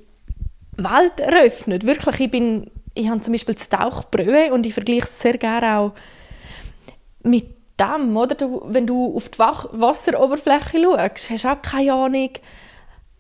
Welt 0.75 1.19
eröffnet. 1.19 1.85
Wirklich, 1.85 2.19
ich 2.19 2.31
bin, 2.31 2.69
ich 2.93 3.09
habe 3.09 3.21
zum 3.21 3.33
Beispiel 3.33 3.55
das 3.55 3.69
Tauchbrühe 3.69 4.53
und 4.53 4.65
ich 4.65 4.73
vergleiche 4.73 5.03
es 5.05 5.19
sehr 5.19 5.37
gerne 5.37 5.77
auch 5.77 5.93
mit 7.23 7.45
dem, 7.79 8.15
oder? 8.15 8.35
Du, 8.35 8.61
wenn 8.65 8.87
du 8.87 9.15
auf 9.15 9.29
die 9.29 9.39
Wach 9.39 9.67
Wasseroberfläche 9.71 10.81
schaust, 10.81 11.29
hast 11.29 11.43
du 11.43 11.49
auch 11.49 11.61
keine 11.61 11.93
Ahnung, 11.93 12.29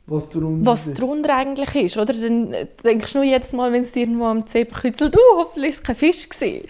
was 0.07 0.29
drunter, 0.29 0.65
was 0.65 0.93
drunter 0.93 1.35
eigentlich 1.35 1.75
ist. 1.75 1.97
Oder? 1.97 2.13
Dann 2.13 2.55
denkst 2.83 3.11
du 3.11 3.19
nur 3.19 3.25
jedes 3.25 3.53
Mal, 3.53 3.71
wenn 3.73 3.83
es 3.83 3.95
irgendwo 3.95 4.25
am 4.25 4.47
Zeh 4.47 4.65
kützelt, 4.65 5.15
oh, 5.17 5.37
hoffentlich 5.37 5.75
war 5.75 5.79
es 5.79 5.83
kein 5.83 5.95
Fisch. 5.95 6.29
Gewesen. 6.29 6.65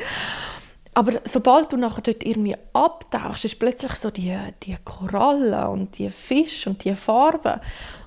Aber 0.98 1.22
sobald 1.26 1.72
du 1.72 1.78
nachher 1.78 2.02
dort 2.02 2.24
irgendwie 2.26 2.56
abtauchst, 2.74 3.46
ist 3.46 3.60
plötzlich 3.60 3.92
so 3.92 4.10
die, 4.10 4.36
die 4.64 4.76
Korallen 4.84 5.68
und 5.68 5.96
die 6.00 6.10
Fische 6.10 6.72
und 6.72 6.84
die 6.84 6.96
Farben. 6.96 7.62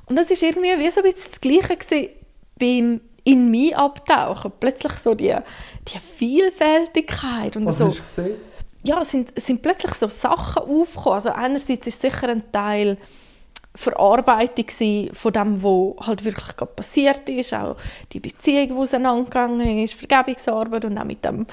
Und 0.06 0.16
das 0.16 0.28
ist 0.28 0.42
irgendwie 0.42 0.76
wie 0.76 0.90
so 0.90 1.00
ein 1.00 1.12
bisschen 1.12 1.30
das 1.30 1.40
Gleiche 1.40 2.10
beim 2.58 3.00
in 3.22 3.48
mich 3.48 3.76
abtauchen. 3.76 4.50
Plötzlich 4.58 4.94
so 4.94 5.14
die, 5.14 5.36
die 5.86 5.98
Vielfältigkeit. 6.00 7.56
Und 7.56 7.66
Was 7.66 7.78
so. 7.78 7.86
hast 7.86 7.98
du 7.98 8.02
gesehen? 8.02 8.36
ja, 8.82 9.00
es 9.02 9.12
sind, 9.12 9.32
es 9.36 9.46
sind 9.46 9.62
plötzlich 9.62 9.94
so 9.94 10.08
Sachen 10.08 10.62
aufgekommen. 10.64 11.14
Also 11.14 11.30
einerseits 11.30 11.86
ist 11.86 12.02
sicher 12.02 12.28
ein 12.28 12.50
Teil 12.50 12.98
Verarbeitung 13.72 15.12
von 15.12 15.32
dem, 15.32 15.62
was 15.62 16.06
halt 16.08 16.24
wirklich 16.24 16.56
passiert 16.74 17.28
ist, 17.28 17.54
auch 17.54 17.76
die 18.12 18.18
Beziehung, 18.18 18.66
die 18.66 18.74
auseinandergegangen 18.74 19.78
ist, 19.78 19.94
Vergebungsarbeit 19.94 20.86
und 20.86 20.98
auch 20.98 21.04
mit 21.04 21.24
dem 21.24 21.46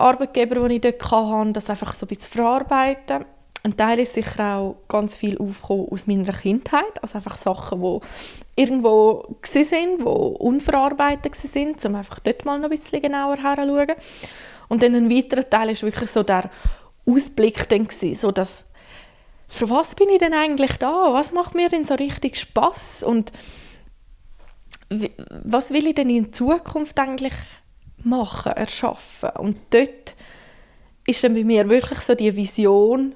Arbeitgeber, 0.00 0.68
die 0.68 0.76
ich 0.76 0.80
dort 0.80 1.10
hatte, 1.10 1.52
das 1.52 1.70
einfach 1.70 1.94
so 1.94 2.06
ein 2.06 2.08
bisschen 2.08 2.32
verarbeiten. 2.32 3.24
Ein 3.62 3.76
Teil 3.76 3.98
ist 3.98 4.14
sicher 4.14 4.56
auch 4.56 4.76
ganz 4.88 5.14
viel 5.14 5.36
aufgekommen 5.36 5.88
aus 5.90 6.06
meiner 6.06 6.32
Kindheit, 6.32 7.02
also 7.02 7.16
einfach 7.16 7.36
Sachen, 7.36 7.82
die 7.82 8.00
irgendwo 8.56 9.36
sind, 9.44 10.00
die 10.00 10.04
unverarbeitet 10.04 11.34
sind, 11.34 11.84
um 11.84 11.94
einfach 11.94 12.20
dort 12.20 12.44
mal 12.46 12.58
noch 12.58 12.70
ein 12.70 12.78
bisschen 12.78 13.02
genauer 13.02 13.36
herzuschauen. 13.36 13.92
Und 14.68 14.82
dann 14.82 14.94
ein 14.94 15.10
weiterer 15.10 15.48
Teil 15.48 15.70
ist 15.70 15.82
wirklich 15.82 16.10
so 16.10 16.22
der 16.22 16.48
Ausblick 17.04 17.68
dann 17.68 17.86
gewesen, 17.86 18.14
so 18.14 18.30
dass 18.30 18.64
für 19.48 19.68
was 19.68 19.94
bin 19.94 20.08
ich 20.08 20.20
denn 20.20 20.32
eigentlich 20.32 20.76
da? 20.78 21.12
Was 21.12 21.32
macht 21.32 21.54
mir 21.54 21.68
denn 21.68 21.84
so 21.84 21.94
richtig 21.94 22.36
Spaß? 22.36 23.02
Und 23.02 23.32
was 25.44 25.70
will 25.70 25.88
ich 25.88 25.96
denn 25.96 26.08
in 26.08 26.32
Zukunft 26.32 26.98
eigentlich 26.98 27.34
machen, 28.04 28.52
erschaffen? 28.52 29.30
Und 29.38 29.56
dort 29.70 30.14
ist 31.06 31.24
dann 31.24 31.34
bei 31.34 31.44
mir 31.44 31.68
wirklich 31.68 32.00
so 32.00 32.14
die 32.14 32.34
Vision 32.34 33.14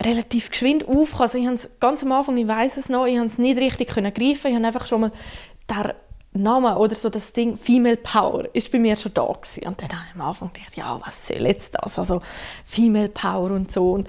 relativ 0.00 0.50
geschwind 0.50 0.86
auf. 0.88 1.20
Also 1.20 1.38
ich 1.38 1.46
es 1.46 1.70
ganz 1.80 2.02
am 2.02 2.12
Anfang, 2.12 2.36
ich 2.36 2.46
weiß 2.46 2.76
es 2.76 2.88
noch, 2.88 3.06
ich 3.06 3.16
habe 3.16 3.26
es 3.26 3.38
nicht 3.38 3.58
richtig 3.58 3.88
können 3.88 4.12
greifen. 4.12 4.48
Ich 4.48 4.54
habe 4.54 4.66
einfach 4.66 4.86
schon 4.86 5.02
mal 5.02 5.12
der 5.68 5.94
Name 6.32 6.76
oder 6.78 6.94
so 6.94 7.08
das 7.08 7.32
Ding 7.32 7.56
Female 7.56 7.96
Power 7.96 8.44
ist 8.52 8.70
bei 8.70 8.78
mir 8.78 8.96
schon 8.96 9.14
da 9.14 9.24
gewesen. 9.24 9.66
Und 9.66 9.80
dann 9.80 9.88
habe 9.88 10.02
ich 10.08 10.20
am 10.20 10.28
Anfang 10.28 10.52
gedacht, 10.52 10.76
ja, 10.76 11.00
was 11.04 11.26
soll 11.26 11.46
jetzt 11.46 11.74
das? 11.74 11.98
Also 11.98 12.20
Female 12.64 13.08
Power 13.08 13.50
und 13.52 13.72
so. 13.72 13.92
Und 13.92 14.08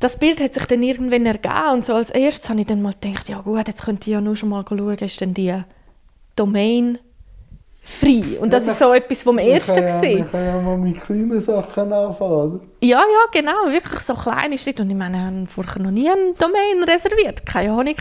das 0.00 0.18
Bild 0.18 0.40
hat 0.40 0.54
sich 0.54 0.66
dann 0.66 0.82
irgendwann 0.82 1.24
ergeben 1.24 1.72
und 1.72 1.84
so 1.84 1.94
als 1.94 2.10
erstes 2.10 2.50
habe 2.50 2.60
ich 2.60 2.66
dann 2.66 2.82
mal 2.82 2.92
gedacht, 3.00 3.28
ja 3.28 3.40
gut, 3.40 3.66
jetzt 3.66 3.82
könnte 3.82 4.10
ich 4.10 4.14
ja 4.14 4.20
nur 4.20 4.36
schon 4.36 4.50
mal 4.50 4.64
schauen, 4.68 4.98
ist 4.98 5.20
denn 5.20 5.32
die 5.32 5.62
Domain 6.36 6.98
frei? 7.84 8.38
Und 8.40 8.52
das 8.52 8.64
ja, 8.64 8.72
ist 8.72 8.78
so 8.78 8.92
etwas 8.92 9.22
vom 9.22 9.38
Ersten 9.38 9.76
ja, 9.76 10.02
Ich 10.02 10.30
kann 10.30 10.44
ja 10.44 10.60
mal 10.60 10.78
mit 10.78 11.00
kleinen 11.00 11.40
Sachen 11.42 11.92
anfangen. 11.92 12.60
Ja, 12.80 13.00
ja, 13.00 13.26
genau, 13.32 13.66
wirklich 13.70 14.00
so 14.00 14.14
kleine 14.14 14.58
Schritte. 14.58 14.82
Und 14.82 14.90
ich 14.90 14.96
meine, 14.96 15.16
ich 15.16 15.22
habe 15.22 15.46
vorher 15.46 15.82
noch 15.82 15.90
nie 15.90 16.08
eine 16.08 16.32
Domain 16.38 16.82
reserviert. 16.88 17.44
Keine 17.46 17.72
Ahnung, 17.72 17.94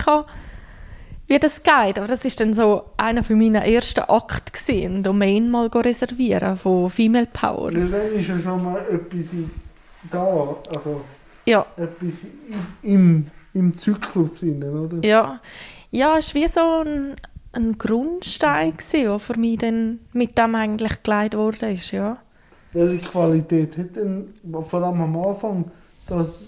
wie 1.28 1.40
das 1.40 1.62
geht. 1.62 1.98
Aber 1.98 2.08
das 2.08 2.24
ist 2.26 2.40
dann 2.40 2.54
so 2.54 2.84
einer 2.98 3.24
von 3.24 3.38
meinen 3.38 3.62
ersten 3.62 4.02
Akten 4.02 4.52
gewesen, 4.52 4.94
eine 4.94 5.02
Domain 5.04 5.50
mal 5.50 5.68
reservieren 5.68 6.58
von 6.58 6.90
Female 6.90 7.28
Power. 7.32 7.72
Ja, 7.72 7.86
dann 7.86 8.14
ist 8.14 8.28
ja 8.28 8.40
schon 8.40 8.64
mal 8.64 8.80
etwas 8.80 9.28
da, 10.12 10.56
also 10.76 11.02
ja. 11.46 11.66
etwas 11.78 12.14
im, 12.82 13.28
im 13.54 13.78
Zyklus 13.78 14.44
oder? 14.44 15.06
Ja. 15.06 15.40
Ja, 15.92 16.18
es 16.18 16.34
war 16.34 16.42
wie 16.42 16.48
so 16.48 16.60
ein, 16.60 17.16
ein 17.54 17.78
Grundstein, 17.78 18.74
der 18.92 19.20
für 19.20 19.40
mich 19.40 19.60
dann 19.60 20.00
mit 20.12 20.38
dem 20.38 20.56
eigentlich 20.56 21.04
geleitet 21.04 21.40
worden 21.40 21.72
ist, 21.72 21.92
ja. 21.92 22.18
Welche 22.74 23.08
Qualität 23.08 23.78
hat 23.78 23.96
denn 23.96 24.34
vor 24.64 24.82
allem 24.82 25.02
am 25.02 25.18
Anfang 25.18 25.72
das 26.08 26.40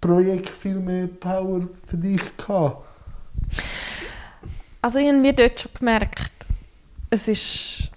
Projekt 0.00 0.48
viel 0.48 0.76
mehr 0.76 1.08
Power 1.08 1.68
für 1.86 1.96
dich 1.96 2.36
gehabt? 2.36 2.86
Also 4.80 4.98
ich 4.98 5.08
habe 5.08 5.34
dort 5.34 5.60
schon 5.60 5.70
gemerkt, 5.78 6.32
es 7.10 7.28
ist, 7.28 7.90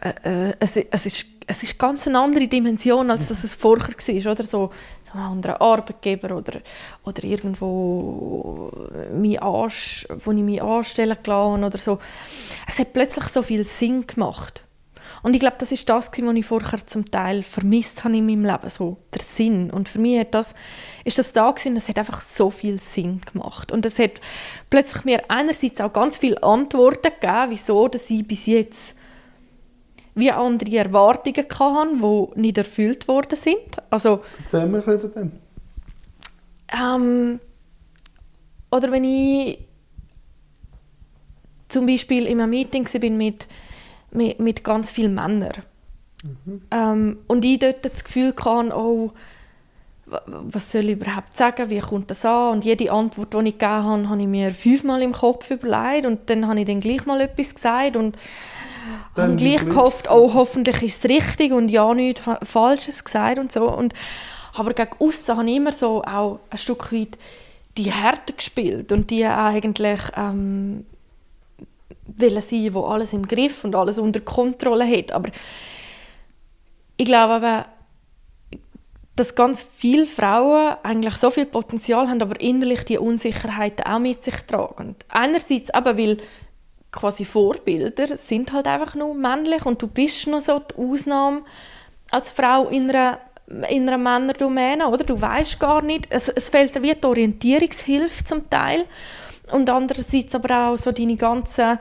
äh, 0.00 0.48
äh, 0.48 0.54
es, 0.60 0.76
es, 0.76 1.06
ist, 1.06 1.26
es 1.46 1.62
ist 1.62 1.78
ganz 1.78 2.06
eine 2.06 2.18
andere 2.20 2.46
Dimension, 2.46 3.10
als 3.10 3.28
das 3.28 3.44
es 3.44 3.54
vorher 3.54 3.88
war. 3.88 4.32
Oder? 4.32 4.44
So, 4.44 4.70
so 5.14 5.18
ein 5.18 5.24
anderer 5.24 5.60
Arbeitgeber 5.60 6.36
oder, 6.36 6.60
oder 7.04 7.24
irgendwo, 7.24 8.70
mich 9.12 9.40
wo 9.40 10.32
ich 10.32 10.42
mich 10.42 10.62
anstellen 10.62 11.16
gelassen 11.22 11.64
oder 11.64 11.78
so. 11.78 11.98
Es 12.66 12.78
hat 12.78 12.92
plötzlich 12.92 13.28
so 13.28 13.42
viel 13.42 13.64
Sinn 13.64 14.06
gemacht. 14.06 14.62
Und 15.22 15.32
ich 15.32 15.40
glaube, 15.40 15.56
das 15.58 15.72
ist 15.72 15.88
das, 15.88 16.10
was 16.12 16.34
ich 16.34 16.44
vorher 16.44 16.86
zum 16.86 17.10
Teil 17.10 17.42
vermisst 17.42 18.04
habe 18.04 18.16
in 18.16 18.26
meinem 18.26 18.44
Leben, 18.44 18.68
so 18.68 18.98
der 19.14 19.22
Sinn. 19.22 19.70
Und 19.70 19.88
für 19.88 19.98
mich 19.98 20.18
hat 20.18 20.34
das, 20.34 20.54
ist 21.02 21.18
das 21.18 21.32
da 21.32 21.50
gewesen, 21.50 21.76
es 21.76 21.88
hat 21.88 21.98
einfach 21.98 22.20
so 22.20 22.50
viel 22.50 22.78
Sinn 22.78 23.22
gemacht. 23.32 23.72
Und 23.72 23.86
es 23.86 23.98
hat 23.98 24.20
plötzlich 24.68 25.04
mir 25.06 25.22
einerseits 25.28 25.80
auch 25.80 25.94
ganz 25.94 26.18
viele 26.18 26.42
Antworten 26.42 27.10
gegeben, 27.10 27.46
wieso 27.48 27.88
dass 27.88 28.10
ich 28.10 28.26
bis 28.26 28.44
jetzt 28.44 28.96
wie 30.14 30.30
andere 30.30 30.76
Erwartungen 30.76 31.46
hatte, 31.58 31.96
die 31.96 32.40
nicht 32.40 32.58
erfüllt 32.58 33.08
worden 33.08 33.36
sind. 33.36 33.82
Also, 33.90 34.22
Erzähl 34.44 34.66
mir 34.66 34.82
von 34.82 34.98
dem. 34.98 35.32
Ähm, 36.72 37.40
oder 38.70 38.90
wenn 38.90 39.04
ich 39.04 39.58
zum 41.68 41.86
Beispiel 41.86 42.26
in 42.26 42.40
einem 42.40 42.50
Meeting 42.50 42.86
war 42.86 43.10
mit 43.10 43.46
mit, 44.14 44.40
mit 44.40 44.64
ganz 44.64 44.90
vielen 44.90 45.14
Männern. 45.14 45.52
Mhm. 46.22 46.62
Ähm, 46.70 47.18
und 47.26 47.44
ich 47.44 47.58
dort 47.58 47.84
das 47.84 48.04
Gefühl 48.04 48.32
hatte, 48.36 48.74
oh, 48.74 49.12
was 50.06 50.70
soll 50.70 50.84
ich 50.84 51.00
überhaupt 51.00 51.36
sagen, 51.36 51.70
wie 51.70 51.80
kommt 51.80 52.10
das 52.10 52.24
an? 52.24 52.52
Und 52.52 52.64
jede 52.64 52.92
Antwort, 52.92 53.34
die 53.34 53.48
ich 53.48 53.58
gegeben 53.58 53.84
habe, 53.84 54.08
habe 54.08 54.20
ich 54.20 54.26
mir 54.26 54.52
fünfmal 54.52 55.02
im 55.02 55.12
Kopf 55.12 55.50
überlegt 55.50 56.06
und 56.06 56.30
dann 56.30 56.46
habe 56.46 56.60
ich 56.60 56.66
dann 56.66 56.80
gleich 56.80 57.04
mal 57.06 57.20
etwas 57.20 57.54
gesagt 57.54 57.96
und 57.96 58.16
habe 59.22 59.36
gleich 59.36 59.64
gehofft, 59.64 60.10
oh, 60.10 60.34
hoffentlich 60.34 60.82
ist 60.82 61.04
es 61.04 61.10
richtig 61.10 61.52
und 61.52 61.68
ja, 61.68 61.92
nichts 61.94 62.22
Falsches 62.42 63.04
gesagt 63.04 63.38
und 63.38 63.52
so. 63.52 63.70
Und, 63.70 63.94
aber 64.54 64.74
gegen 64.74 64.90
außen 64.98 65.36
habe 65.36 65.48
ich 65.48 65.56
immer 65.56 65.72
so 65.72 66.02
auch 66.02 66.40
ein 66.50 66.58
Stück 66.58 66.92
weit 66.92 67.18
die 67.76 67.92
Härte 67.92 68.32
gespielt 68.32 68.92
und 68.92 69.10
die 69.10 69.24
eigentlich 69.24 70.00
ähm, 70.16 70.86
wollen 72.06 72.40
sein, 72.40 72.74
wo 72.74 72.84
alles 72.84 73.12
im 73.12 73.26
Griff 73.26 73.64
und 73.64 73.74
alles 73.74 73.98
unter 73.98 74.20
Kontrolle 74.20 74.86
hat. 74.86 75.12
Aber 75.12 75.30
ich 76.96 77.06
glaube 77.06 77.34
aber, 77.34 77.66
dass 79.16 79.34
ganz 79.34 79.62
viele 79.62 80.06
Frauen 80.06 80.76
eigentlich 80.82 81.16
so 81.16 81.30
viel 81.30 81.46
Potenzial 81.46 82.08
haben, 82.08 82.20
aber 82.20 82.40
innerlich 82.40 82.84
die 82.84 82.98
Unsicherheiten 82.98 83.86
auch 83.86 84.00
mit 84.00 84.24
sich 84.24 84.36
tragen. 84.46 84.96
Einerseits 85.08 85.70
aber, 85.70 85.96
weil 85.96 86.18
quasi 86.94 87.24
Vorbilder 87.24 88.16
sind 88.16 88.52
halt 88.52 88.66
einfach 88.66 88.94
nur 88.94 89.14
männlich 89.14 89.66
und 89.66 89.82
du 89.82 89.86
bist 89.86 90.26
noch 90.26 90.40
so 90.40 90.60
die 90.60 90.74
Ausnahme 90.76 91.42
als 92.10 92.30
Frau 92.30 92.68
in 92.68 92.88
einer, 92.88 93.18
in 93.68 93.88
einer 93.88 93.98
Männerdomäne, 93.98 94.88
oder? 94.88 95.04
Du 95.04 95.20
weißt 95.20 95.58
gar 95.58 95.82
nicht, 95.82 96.06
es, 96.10 96.28
es 96.28 96.48
fehlt 96.48 96.74
dir 96.74 96.82
wie 96.82 96.94
die 96.94 97.06
Orientierungshilfe 97.06 98.24
zum 98.24 98.48
Teil 98.48 98.86
und 99.52 99.68
andererseits 99.68 100.34
aber 100.34 100.68
auch 100.68 100.76
so 100.76 100.92
deine 100.92 101.16
ganzen 101.16 101.78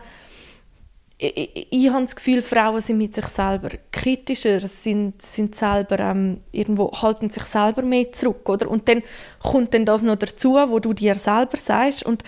ich, 1.20 1.38
ich, 1.38 1.67
ich 1.70 1.89
habe 1.89 2.03
das 2.03 2.15
Gefühl, 2.15 2.41
Frauen 2.41 2.82
sind 2.82 2.98
mit 2.98 3.15
sich 3.15 3.25
selber 3.27 3.70
kritischer, 3.91 4.60
sind, 4.60 5.22
sind 5.22 5.55
selber 5.55 6.00
ähm, 6.00 6.41
irgendwo 6.51 6.91
halten 6.91 7.29
sich 7.29 7.43
selber 7.43 7.82
mehr 7.82 8.12
zurück, 8.12 8.50
oder? 8.50 8.70
Und 8.70 8.89
dann 8.89 9.03
kommt 9.41 9.74
dann 9.74 9.86
das 9.86 10.01
noch 10.01 10.17
dazu, 10.17 10.55
wo 10.55 10.79
du 10.79 10.91
dir 10.91 11.15
selber 11.15 11.55
sagst 11.55 12.03
und 12.03 12.24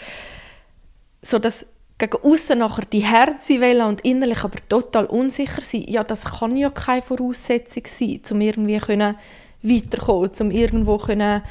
so 1.22 1.39
dass 1.39 1.65
gegen 1.97 2.17
außen 2.23 2.59
nachher 2.59 2.85
die 2.85 2.99
Herzen 2.99 3.61
wählen 3.61 3.87
und 3.87 4.01
innerlich 4.01 4.43
aber 4.43 4.59
total 4.67 5.05
unsicher 5.05 5.61
sein, 5.61 5.85
ja, 5.87 6.03
das 6.03 6.25
kann 6.25 6.57
ja 6.57 6.69
keine 6.69 7.01
Voraussetzung 7.01 7.83
sein, 7.85 8.21
um 8.31 8.41
irgendwie 8.41 8.77
können 8.77 9.15
weiterkommen, 9.61 10.31
um 10.39 10.51
irgendwo 10.51 10.97
können 10.97 11.41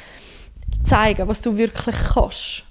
zeigen, 0.85 1.29
was 1.29 1.41
du 1.41 1.57
wirklich 1.57 1.97
kannst. 2.13 2.65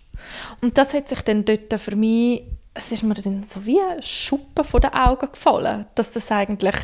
Und 0.62 0.78
das 0.78 0.94
hat 0.94 1.10
sich 1.10 1.22
dann 1.22 1.46
dort 1.46 1.80
für 1.80 1.96
mich, 1.96 2.44
es 2.74 2.92
ist 2.92 3.04
mir 3.04 3.16
dann 3.16 3.44
so 3.44 3.66
wie 3.66 3.80
ein 3.80 4.02
Schuppen 4.02 4.64
von 4.64 4.82
den 4.82 4.94
Augen 4.94 5.32
gefallen, 5.32 5.86
dass 5.96 6.12
das 6.12 6.32
eigentlich 6.32 6.76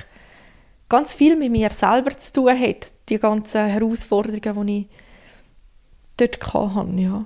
ganz 0.88 1.14
viel 1.14 1.36
mit 1.36 1.52
mir 1.52 1.70
selber 1.70 2.18
zu 2.18 2.34
tun 2.34 2.60
hat, 2.60 2.92
die 3.10 3.20
ganzen 3.20 3.68
Herausforderungen, 3.68 4.68
die 4.68 4.80
ich 4.80 4.88
dort 6.18 6.54
hatte, 6.54 6.92
ja. 6.96 7.26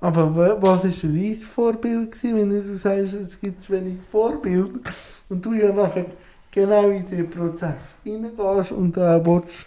Aber 0.00 0.34
was 0.62 0.84
war 0.84 1.10
dein 1.10 1.36
Vorbild, 1.36 2.12
gewesen, 2.12 2.36
wenn 2.36 2.50
du 2.50 2.76
sagst, 2.76 3.14
es 3.14 3.40
gibt 3.40 3.60
zu 3.60 3.72
wenig 3.72 3.98
Vorbilder 4.10 4.80
und 5.28 5.44
du 5.44 5.52
ja 5.54 5.72
nachher 5.72 6.06
genau 6.50 6.90
in 6.90 7.06
diesen 7.06 7.30
Prozess 7.30 7.96
hineingehst 8.04 8.72
und 8.72 8.98
auch 8.98 9.24
willst, 9.24 9.66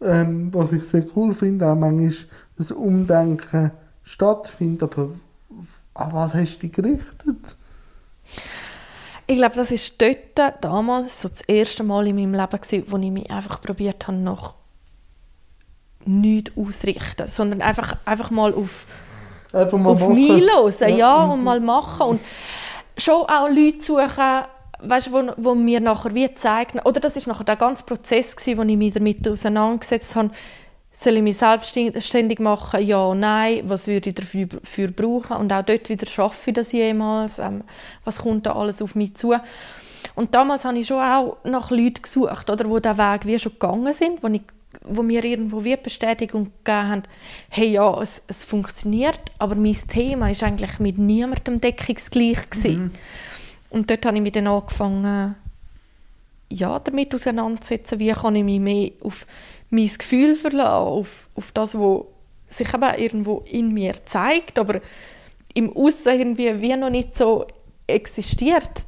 ähm, 0.00 0.52
was 0.52 0.72
ich 0.72 0.84
sehr 0.84 1.06
cool 1.14 1.32
finde, 1.34 1.66
auch 1.66 1.74
manchmal 1.74 2.14
das 2.56 2.70
Umdenken 2.70 3.70
stattfindet. 4.02 4.82
Aber 4.82 5.10
an 5.94 6.12
was 6.12 6.34
hast 6.34 6.56
du 6.56 6.60
dich 6.66 6.72
gerichtet? 6.72 7.56
Ich 9.26 9.36
glaube, 9.36 9.56
das 9.56 9.72
war 9.72 10.14
dort 10.34 10.64
damals 10.64 11.22
so 11.22 11.28
das 11.28 11.42
erste 11.42 11.82
Mal 11.82 12.06
in 12.06 12.16
meinem 12.16 12.34
Leben, 12.34 12.60
gewesen, 12.60 12.84
wo 12.88 12.96
ich 12.96 13.10
mich 13.10 13.30
einfach 13.30 13.60
probiert 13.60 14.06
habe, 14.06 14.16
noch 14.16 14.54
nichts 16.04 16.52
auszurichten, 16.56 17.26
sondern 17.26 17.60
einfach, 17.60 17.96
einfach 18.04 18.30
mal 18.30 18.54
auf, 18.54 18.86
einfach 19.52 19.78
mal 19.78 19.90
auf 19.90 20.08
mich 20.08 20.28
hören, 20.30 20.96
ja, 20.96 21.24
und 21.24 21.44
mal 21.44 21.60
machen. 21.60 22.06
Und 22.06 22.20
schon 22.98 23.22
auch 23.22 23.48
Leute 23.48 23.80
suchen, 23.80 24.44
weißt, 24.80 25.12
wo, 25.12 25.22
wo 25.36 25.54
mir 25.54 25.80
nachher 25.80 26.14
wie 26.14 26.32
zeigen, 26.34 26.80
oder 26.80 27.00
das 27.00 27.16
war 27.16 27.32
nachher 27.32 27.44
der 27.44 27.56
ganze 27.56 27.84
Prozess, 27.84 28.36
gewesen, 28.36 28.58
wo 28.58 28.62
ich 28.62 28.76
mich 28.76 28.92
damit 28.92 29.26
auseinandergesetzt 29.28 30.14
habe, 30.14 30.30
soll 30.98 31.16
ich 31.18 31.22
mich 31.22 31.36
selbstständig 31.36 32.38
machen? 32.38 32.80
Ja, 32.80 33.14
nein. 33.14 33.62
Was 33.66 33.86
würde 33.86 34.08
ich 34.08 34.14
dafür, 34.14 34.46
dafür 34.46 34.88
brauchen? 34.88 35.36
Und 35.36 35.52
auch 35.52 35.62
dort 35.62 35.90
wieder 35.90 36.06
schaffe 36.06 36.50
ich 36.50 36.54
das 36.54 36.72
jemals? 36.72 37.38
Ähm, 37.38 37.64
was 38.04 38.22
kommt 38.22 38.46
da 38.46 38.54
alles 38.54 38.80
auf 38.80 38.94
mich 38.94 39.14
zu? 39.14 39.34
Und 40.14 40.34
damals 40.34 40.64
habe 40.64 40.78
ich 40.78 40.86
schon 40.86 41.02
auch 41.02 41.36
nach 41.44 41.70
Leuten 41.70 42.00
gesucht, 42.00 42.48
oder, 42.48 42.70
wo 42.70 42.78
diesen 42.78 42.96
Weg 42.96 43.26
wie 43.26 43.38
schon 43.38 43.52
gegangen 43.52 43.92
sind, 43.92 44.22
wo, 44.22 44.28
ich, 44.28 44.40
wo 44.88 45.02
mir 45.02 45.24
irgendwo 45.24 45.64
wie 45.64 45.76
Bestätigung 45.76 46.44
gegeben 46.64 46.88
haben, 46.88 47.02
hey, 47.48 47.68
ja, 47.68 48.00
es, 48.00 48.22
es 48.26 48.44
funktioniert, 48.44 49.20
aber 49.38 49.54
mein 49.54 49.74
Thema 49.74 50.30
ist 50.30 50.42
eigentlich 50.42 50.78
mit 50.78 50.98
niemandem 50.98 51.60
deckungsgleich 51.60 52.50
gewesen. 52.50 52.82
Mhm. 52.82 52.90
Und 53.70 53.90
dort 53.90 54.06
habe 54.06 54.16
ich 54.16 54.22
mich 54.22 54.32
dann 54.32 54.46
angefangen, 54.46 55.34
ja, 56.50 56.78
damit 56.78 57.14
auseinanderzusetzen, 57.14 57.98
wie 57.98 58.12
kann 58.12 58.36
ich 58.36 58.44
mich 58.44 58.60
mehr 58.60 58.90
auf 59.02 59.26
mein 59.70 59.88
Gefühl 59.88 60.36
verlassen, 60.36 60.86
auf, 60.88 61.28
auf 61.34 61.52
das, 61.52 61.74
was 61.74 62.04
sich 62.48 62.72
eben 62.72 62.94
irgendwo 62.98 63.44
in 63.50 63.74
mir 63.74 63.94
zeigt, 64.06 64.58
aber 64.58 64.80
im 65.54 65.74
Aussen 65.76 66.20
irgendwie 66.20 66.60
wie 66.60 66.76
noch 66.76 66.90
nicht 66.90 67.16
so 67.16 67.46
existiert, 67.86 68.86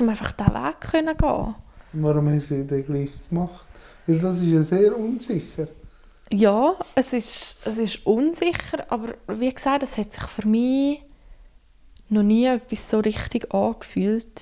um 0.00 0.08
einfach 0.08 0.32
diesen 0.32 0.52
Weg 0.52 0.80
können 0.80 1.16
gehen. 1.16 1.54
Warum 1.92 2.28
hast 2.28 2.50
du 2.50 2.64
den 2.64 2.84
gleich 2.84 3.10
gemacht? 3.28 3.66
Weil 4.08 4.20
das 4.20 4.38
ist 4.38 4.46
ja 4.46 4.62
sehr 4.62 4.98
unsicher. 4.98 5.68
Ja, 6.32 6.76
es 6.94 7.12
ist, 7.12 7.58
es 7.66 7.76
ist 7.76 8.06
unsicher, 8.06 8.86
aber 8.88 9.14
wie 9.28 9.52
gesagt, 9.52 9.82
es 9.82 9.98
hat 9.98 10.12
sich 10.12 10.24
für 10.24 10.48
mich 10.48 11.02
noch 12.08 12.22
nie 12.22 12.46
etwas 12.46 12.88
so 12.88 13.00
richtig 13.00 13.52
angefühlt 13.52 14.40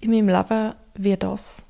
in 0.00 0.10
meinem 0.10 0.28
Leben 0.28 0.74
wie 0.96 1.16
das. 1.16 1.64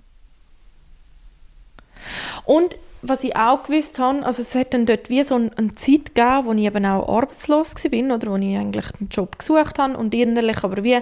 Und 2.45 2.77
was 3.03 3.23
ich 3.23 3.37
auch 3.37 3.63
gewusst 3.63 4.01
habe, 4.01 4.27
also 4.27 4.43
es 4.43 4.57
hat 4.57 4.75
dann 4.75 4.85
dort 4.85 5.09
wie 5.09 5.23
so 5.23 5.37
eine, 5.37 5.75
Zeit 5.77 6.17
gegeben, 6.17 6.47
wo 6.47 6.53
ich 6.53 6.65
eben 6.65 6.85
auch 6.85 7.09
arbeitslos 7.09 7.77
war, 7.77 8.17
oder 8.17 8.33
wo 8.33 8.37
ich 8.37 8.57
eigentlich 8.57 8.87
einen 8.99 9.09
Job 9.09 9.39
gesucht 9.39 9.79
habe 9.79 9.97
und 9.97 10.13
innerlich 10.15 10.65
aber 10.65 10.83
wie 10.83 10.99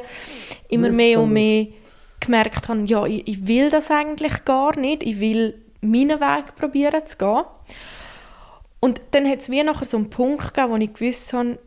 immer 0.69 0.91
mehr 0.91 1.21
und 1.21 1.33
mehr 1.33 1.69
gemerkt 2.21 2.69
habe, 2.69 2.85
ja, 2.85 3.07
ich, 3.07 3.27
ich 3.27 3.47
will 3.47 3.71
das 3.71 3.91
eigentlich 3.91 4.45
gar 4.45 4.79
nicht, 4.79 5.03
ich 5.03 5.21
will 5.21 5.55
meinen 5.91 6.21
Weg 6.21 6.55
probieren 6.57 7.07
zu 7.07 7.17
gehen. 7.17 7.45
Und 8.81 9.01
dann 9.13 9.29
hat 9.29 9.41
es 9.41 9.51
wie 9.51 9.63
nachher 9.63 9.87
so 9.87 9.97
einen 9.97 10.11
Punkt 10.11 10.55
gegeben, 10.55 10.73
wo 10.73 10.77
ich 10.77 10.93
gewusst 10.93 11.33
habe, 11.33 11.59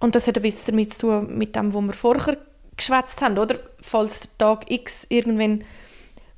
und 0.00 0.14
das 0.14 0.26
hat 0.26 0.36
ein 0.36 0.42
bisschen 0.42 0.76
damit 0.76 0.92
zu 0.92 1.00
tun, 1.00 1.38
mit 1.38 1.56
dem, 1.56 1.72
was 1.72 1.82
wir 1.82 1.92
vorher 1.92 2.36
geschwätzt 2.76 3.22
haben, 3.22 3.38
oder? 3.38 3.58
Falls 3.80 4.20
der 4.20 4.38
Tag 4.38 4.70
X 4.70 5.06
irgendwann 5.08 5.64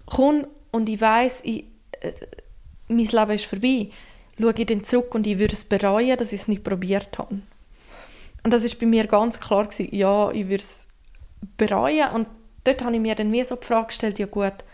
kommt 0.06 0.46
und 0.70 0.88
ich 0.88 1.00
weiß, 1.00 1.40
ich, 1.44 1.64
äh, 2.00 2.12
mein 2.88 3.06
Leben 3.06 3.30
ist 3.32 3.46
vorbei, 3.46 3.90
schaue 4.38 4.54
ich 4.56 4.66
dann 4.66 4.84
zurück 4.84 5.14
und 5.14 5.26
ich 5.26 5.38
würde 5.38 5.54
es 5.54 5.64
bereuen, 5.64 6.16
dass 6.16 6.32
ich 6.32 6.42
es 6.42 6.48
nicht 6.48 6.62
probiert 6.62 7.18
habe. 7.18 7.40
Und 8.44 8.52
das 8.52 8.62
ist 8.62 8.78
bei 8.78 8.86
mir 8.86 9.06
ganz 9.06 9.40
klar 9.40 9.66
gewesen, 9.66 9.94
ja, 9.94 10.30
ich 10.30 10.44
würde 10.44 10.62
es 10.62 10.86
bereuen. 11.56 12.10
Und 12.12 12.28
dort 12.62 12.84
habe 12.84 12.94
ich 12.94 13.00
mir 13.00 13.16
dann 13.16 13.32
wie 13.32 13.42
so 13.42 13.56
die 13.56 13.66
Frage 13.66 13.88
gestellt, 13.88 14.18
ja 14.18 14.26
gut, 14.26 14.64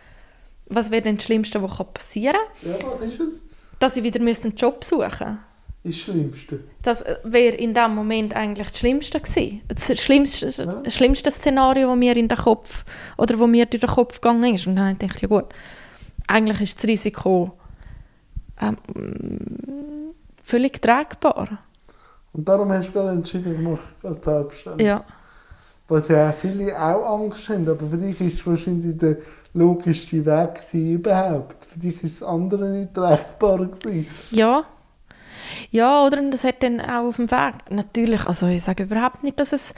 was 0.74 0.90
wäre 0.90 1.02
denn 1.02 1.16
das 1.16 1.24
Schlimmste, 1.24 1.62
was 1.62 1.76
passieren 1.94 2.36
kann? 2.62 2.70
Ja, 2.72 2.78
was 3.00 3.08
ist 3.08 3.20
es? 3.20 3.42
Dass 3.78 3.96
ich 3.96 4.02
wieder 4.02 4.20
einen 4.20 4.56
Job 4.56 4.84
suchen 4.84 5.08
müsste. 5.08 5.38
Ist 5.84 5.98
das 5.98 6.14
Schlimmste. 6.14 6.60
Das 6.82 7.04
wäre 7.24 7.56
in 7.56 7.74
dem 7.74 7.94
Moment 7.94 8.34
eigentlich 8.36 8.68
das 8.68 8.78
Schlimmste 8.78 9.20
gewesen. 9.20 9.62
Das 9.66 10.00
schlimmste, 10.00 10.48
Ja. 10.48 10.80
das 10.84 10.94
schlimmste 10.94 11.30
Szenario, 11.30 11.88
das 11.88 11.96
mir 11.98 12.16
in 12.16 12.28
den 12.28 12.38
Kopf 12.38 12.84
oder 13.18 13.38
wo 13.38 13.46
mir 13.48 13.66
durch 13.66 13.80
den 13.80 13.90
Kopf 13.90 14.20
gegangen 14.20 14.54
ist. 14.54 14.66
Und 14.66 14.76
dann 14.76 14.84
habe 14.84 14.92
ich 14.92 14.98
gedacht, 15.00 15.22
ja 15.22 15.28
gut, 15.28 15.46
eigentlich 16.28 16.60
ist 16.60 16.78
das 16.78 16.84
Risiko 16.88 17.52
ähm, 18.60 18.76
völlig 20.42 20.80
tragbar. 20.80 21.58
Und 22.32 22.48
darum 22.48 22.70
hast 22.70 22.88
du 22.88 22.92
gerade 22.92 23.10
entschieden, 23.10 23.54
ich 23.54 23.60
mache 23.60 24.20
selbstständig. 24.22 24.86
Ja. 24.86 25.04
Was 25.88 26.08
ja 26.08 26.32
viele 26.32 26.74
auch 26.80 27.20
Angst 27.20 27.48
haben, 27.48 27.68
aber 27.68 27.86
für 27.88 27.96
dich 27.96 28.20
ist 28.20 28.34
es 28.34 28.46
wahrscheinlich 28.46 28.96
der 28.96 29.16
logischste 29.54 30.24
Weg 30.24 30.54
gewesen 30.56 30.92
überhaupt. 30.94 31.64
Für 31.64 31.78
dich 31.78 32.02
ist 32.02 32.20
das 32.20 32.28
andere 32.28 32.68
nicht 32.70 32.94
tragbar 32.94 33.58
gewesen. 33.66 34.06
Ja. 34.30 34.64
Ja, 35.70 36.06
oder? 36.06 36.18
Und 36.18 36.30
das 36.30 36.44
hat 36.44 36.62
dann 36.62 36.80
auch 36.80 37.08
auf 37.08 37.16
dem 37.16 37.30
Weg, 37.30 37.54
natürlich, 37.70 38.24
also 38.26 38.46
ich 38.46 38.62
sage 38.62 38.84
überhaupt 38.84 39.22
nicht, 39.22 39.38
dass 39.40 39.52
es 39.52 39.74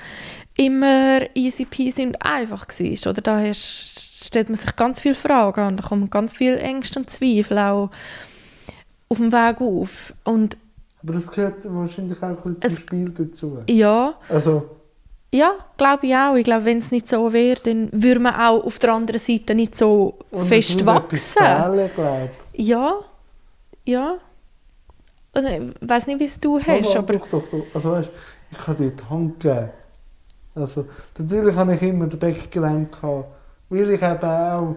immer 0.56 1.20
easy 1.34 1.64
peasy 1.64 2.06
und 2.06 2.20
einfach 2.22 2.66
war, 2.68 3.10
oder? 3.10 3.22
Da 3.22 3.52
stellt 3.54 4.48
man 4.48 4.56
sich 4.56 4.76
ganz 4.76 5.00
viele 5.00 5.14
Fragen 5.14 5.66
und 5.66 5.76
da 5.78 5.88
kommen 5.88 6.10
ganz 6.10 6.32
viele 6.32 6.58
Ängste 6.58 6.98
und 7.00 7.10
Zweifel 7.10 7.58
auch 7.58 7.90
auf 9.08 9.18
dem 9.18 9.32
Weg 9.32 9.60
auf. 9.60 10.14
Und 10.24 10.56
Aber 11.02 11.12
das 11.14 11.30
gehört 11.30 11.56
wahrscheinlich 11.64 12.22
auch 12.22 12.44
ein 12.44 12.54
bisschen 12.54 12.60
zum 12.60 12.76
Spiel 12.76 13.10
dazu. 13.10 13.58
ja, 13.68 14.14
Also, 14.28 14.73
ja, 15.34 15.52
glaube 15.76 16.06
ich 16.06 16.14
auch. 16.14 16.36
Ich 16.36 16.44
glaube, 16.44 16.64
wenn 16.64 16.78
es 16.78 16.92
nicht 16.92 17.08
so 17.08 17.32
wäre, 17.32 17.60
dann 17.60 17.88
würde 17.92 18.20
man 18.20 18.34
auch 18.34 18.64
auf 18.64 18.78
der 18.78 18.92
anderen 18.92 19.18
Seite 19.18 19.54
nicht 19.56 19.74
so 19.74 20.14
und 20.30 20.42
es 20.42 20.48
fest 20.48 20.86
wachsen. 20.86 21.42
fehlen, 21.42 21.90
glaube 21.94 22.30
Ja, 22.52 22.94
ja. 23.84 24.14
Und 25.32 25.46
Ich 25.46 25.88
weiß 25.88 26.06
nicht, 26.06 26.20
wie 26.20 26.24
es 26.24 26.38
du 26.38 26.58
ich. 26.58 26.68
hast, 26.68 26.82
Mama, 26.84 26.98
aber 26.98 27.12
doch, 27.14 27.26
doch, 27.26 27.42
doch. 27.50 27.64
Also 27.74 27.90
weißt, 27.90 28.10
ich 28.52 28.66
habe 28.68 28.84
dir 28.84 28.90
die 28.92 29.10
Hand 29.10 29.40
gegeben. 29.40 29.70
Also, 30.54 30.86
natürlich 31.18 31.56
habe 31.56 31.74
ich 31.74 31.82
immer 31.82 32.06
den 32.06 32.18
Background 32.20 32.92
gehabt, 32.92 33.24
weil 33.70 33.90
ich 33.90 34.02
eben 34.02 34.22
auch 34.30 34.76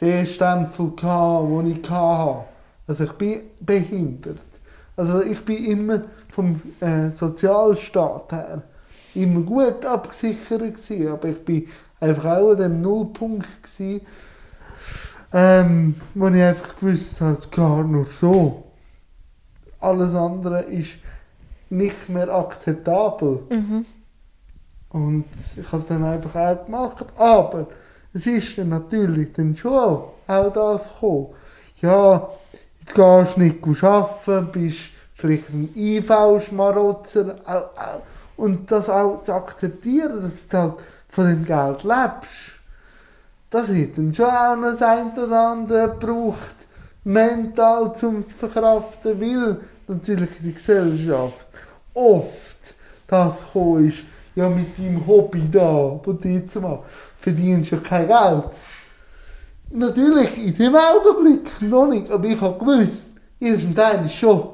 den 0.00 0.26
Stempel 0.26 0.90
hatte, 1.02 1.46
den 1.48 1.70
ich 1.70 1.88
hatte. 1.88 2.44
Also 2.88 3.04
ich 3.04 3.12
bin 3.12 3.40
behindert. 3.60 4.38
Also 4.96 5.22
ich 5.22 5.44
bin 5.44 5.64
immer 5.64 6.02
vom 6.30 6.60
äh, 6.80 7.10
Sozialstaat 7.10 8.32
her 8.32 8.62
immer 9.14 9.40
gut 9.40 9.84
abgesichert 9.84 10.60
gewesen, 10.60 11.08
aber 11.08 11.28
ich 11.28 11.44
bin 11.44 11.68
einfach 12.00 12.24
auch 12.38 12.50
an 12.52 12.56
dem 12.58 12.80
Nullpunkt 12.80 13.46
gewesen, 13.62 14.00
ähm, 15.32 15.94
wo 16.14 16.28
ich 16.28 16.42
einfach 16.42 16.76
gewusst 16.78 17.20
habe, 17.20 17.32
es 17.32 17.50
geht 17.50 17.58
nur 17.58 18.06
so. 18.06 18.64
Alles 19.80 20.14
andere 20.14 20.60
ist 20.62 20.90
nicht 21.70 22.08
mehr 22.08 22.28
akzeptabel. 22.28 23.40
mhm. 23.50 23.84
Und 24.90 25.24
ich 25.56 25.66
habe 25.72 25.82
es 25.82 25.88
dann 25.88 26.04
einfach 26.04 26.34
auch 26.36 26.64
gemacht. 26.66 27.04
Aber 27.16 27.66
es 28.12 28.26
ist 28.28 28.56
dann 28.58 28.68
natürlich 28.68 29.32
dann 29.32 29.56
schon 29.56 29.72
auch 29.72 30.52
das 30.52 30.92
gekommen. 30.94 31.26
Ja, 31.82 32.28
jetzt 32.80 32.94
gehst 32.94 33.36
du 33.36 33.40
nicht 33.40 33.84
arbeiten, 33.84 34.52
bist 34.52 34.90
vielleicht 35.14 35.48
ein 35.50 35.68
IV-Schmarotzer. 35.74 37.34
au- 37.44 37.56
au. 37.76 38.02
Und 38.36 38.70
das 38.70 38.88
auch 38.88 39.22
zu 39.22 39.32
akzeptieren, 39.32 40.22
dass 40.22 40.48
du 40.48 40.58
halt 40.58 40.74
von 41.08 41.28
dem 41.28 41.44
Geld 41.44 41.84
lebst. 41.84 42.54
Das 43.50 43.68
hat 43.68 43.96
dann 43.96 44.12
schon 44.12 44.26
auch 44.26 44.56
noch 44.56 44.72
das 44.72 44.82
eine 44.82 45.12
oder 45.12 45.48
andere 45.48 45.88
gebraucht, 45.90 46.66
mental 47.04 47.94
zum 47.94 48.18
es 48.18 48.32
verkraften, 48.32 49.20
weil 49.20 49.60
natürlich 49.86 50.30
die 50.42 50.54
Gesellschaft 50.54 51.46
oft 51.94 52.74
das 53.06 53.44
ist, 53.80 54.04
ja 54.34 54.48
mit 54.48 54.76
deinem 54.78 55.06
Hobby 55.06 55.42
da, 55.50 56.00
was 56.04 56.20
du 56.20 56.28
jetzt 56.28 56.60
machst, 56.60 56.82
verdienst 57.20 57.70
ja 57.70 57.78
kein 57.78 58.08
Geld. 58.08 58.50
Natürlich, 59.70 60.38
in 60.38 60.54
dem 60.54 60.74
Augenblick 60.74 61.62
noch 61.62 61.86
nicht, 61.86 62.10
aber 62.10 62.26
ich 62.26 62.40
habe 62.40 62.58
gewusst, 62.58 63.10
irgendwann 63.38 64.08
schon, 64.08 64.48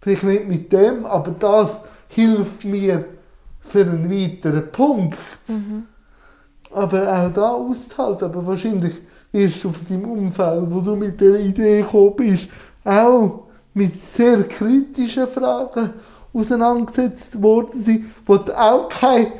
vielleicht 0.00 0.24
nicht 0.24 0.48
mit 0.48 0.72
dem, 0.72 1.06
aber 1.06 1.30
das 1.30 1.80
hilft 2.08 2.64
mir 2.64 3.04
für 3.64 3.80
einen 3.80 4.10
weiteren 4.10 4.70
Punkt. 4.70 5.18
Aber 6.70 7.02
auch 7.02 7.32
da 7.32 7.50
auszuhalten, 7.50 8.24
aber 8.24 8.46
wahrscheinlich 8.46 8.94
wirst 9.30 9.64
du 9.64 9.72
von 9.72 9.86
deinem 9.86 10.10
Umfeld, 10.10 10.70
wo 10.70 10.80
du 10.80 10.96
mit 10.96 11.20
der 11.20 11.40
Idee 11.40 11.82
gekommen 11.82 12.16
bist, 12.16 12.48
auch 12.84 13.44
mit 13.74 14.04
sehr 14.06 14.44
kritischen 14.44 15.28
Fragen 15.28 15.90
auseinandergesetzt 16.32 17.40
worden 17.42 17.82
sein, 17.82 18.12
wo 18.26 18.36
du 18.38 18.58
auch 18.58 18.88
keine 18.88 19.32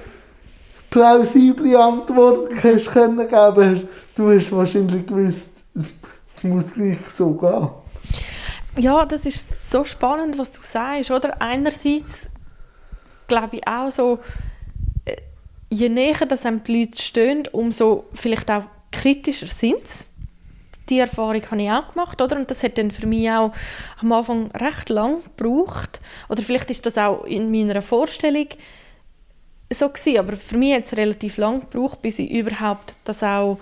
plausible 0.90 1.76
Antwort 1.76 2.52
hast 2.62 2.90
können 2.90 3.18
geben 3.18 3.32
hast. 3.32 3.86
Du 4.14 4.30
hast 4.30 4.52
wahrscheinlich 4.52 5.06
gewusst, 5.06 5.50
es 5.74 6.44
muss 6.44 6.72
gleich 6.72 6.98
so 7.14 7.30
gehen. 7.32 7.70
Ja, 8.78 9.04
das 9.04 9.26
ist 9.26 9.70
so 9.70 9.84
spannend, 9.84 10.38
was 10.38 10.52
du 10.52 10.60
sagst, 10.62 11.10
oder? 11.10 11.40
Einerseits 11.40 12.28
glaube 13.32 13.56
ich 13.56 13.66
auch 13.66 13.90
so, 13.90 14.18
äh, 15.06 15.16
je 15.70 15.88
näher 15.88 16.26
das 16.26 16.44
einem 16.44 16.62
die 16.62 16.80
Leute 16.80 17.00
stehen, 17.00 17.48
umso 17.52 18.04
vielleicht 18.12 18.50
auch 18.50 18.64
kritischer 18.90 19.46
sind 19.46 19.88
sie. 19.88 20.06
Die 20.88 20.98
Erfahrung 20.98 21.42
habe 21.50 21.62
ich 21.62 21.70
auch 21.70 21.92
gemacht, 21.92 22.20
oder? 22.20 22.36
Und 22.36 22.50
das 22.50 22.62
hat 22.62 22.76
dann 22.76 22.90
für 22.90 23.06
mich 23.06 23.30
auch 23.30 23.52
am 24.00 24.12
Anfang 24.12 24.50
recht 24.50 24.90
lang 24.90 25.22
gebraucht. 25.22 26.00
Oder 26.28 26.42
vielleicht 26.42 26.70
ist 26.70 26.84
das 26.84 26.98
auch 26.98 27.24
in 27.24 27.50
meiner 27.50 27.80
Vorstellung 27.80 28.48
so 29.72 29.88
gewesen, 29.88 30.18
aber 30.18 30.36
für 30.36 30.58
mich 30.58 30.74
hat 30.74 30.84
es 30.84 30.96
relativ 30.96 31.38
lang 31.38 31.60
gebraucht, 31.60 32.02
bis 32.02 32.18
ich 32.18 32.30
überhaupt 32.30 32.94
das 33.04 33.22
auch 33.22 33.58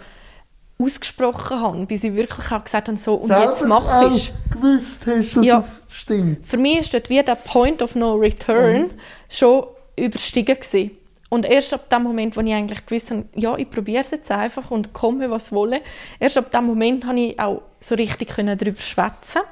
ausgesprochen 0.81 1.61
habe, 1.61 1.87
bis 1.87 2.05
ich 2.05 2.14
wirklich 2.14 2.51
auch 2.53 2.64
gesagt 2.64 2.88
habe, 2.88 2.97
so, 2.97 3.14
und 3.14 3.31
jetzt 3.31 3.59
Selber 3.59 3.81
mache 3.81 4.07
auch 4.07 4.09
ich 4.11 4.33
gewusst 4.51 5.03
hast, 5.07 5.37
dass 5.37 5.45
Ja. 5.45 5.61
das 5.61 5.73
stimmt. 5.88 6.47
für 6.47 6.57
mich 6.57 6.81
ist 6.81 6.95
dort 6.95 7.11
wie 7.11 7.23
der 7.23 7.35
Point 7.35 7.83
of 7.83 7.95
No 7.95 8.14
Return 8.14 8.90
schon 9.29 9.64
überstiegen 9.97 10.57
gewesen. 10.57 10.93
Und 11.29 11.47
erst 11.47 11.73
ab 11.73 11.88
dem 11.90 12.03
Moment, 12.03 12.37
wo 12.37 12.40
ich 12.40 12.53
eigentlich 12.53 12.85
gewusst 12.87 13.11
habe, 13.12 13.25
ja, 13.37 13.57
ich 13.57 13.71
probiere 13.71 14.03
es 14.03 14.11
jetzt 14.11 14.31
einfach 14.33 14.71
und 14.73 14.93
komme, 14.93 15.31
was 15.31 15.53
wolle, 15.53 15.81
erst 16.19 16.37
ab 16.38 16.51
dem 16.51 16.66
Moment 16.66 17.07
habe 17.07 17.21
ich 17.21 17.38
auch 17.38 17.62
so 17.79 17.95
richtig 17.95 18.35
darüber 18.35 18.81
schwätzen 18.81 19.43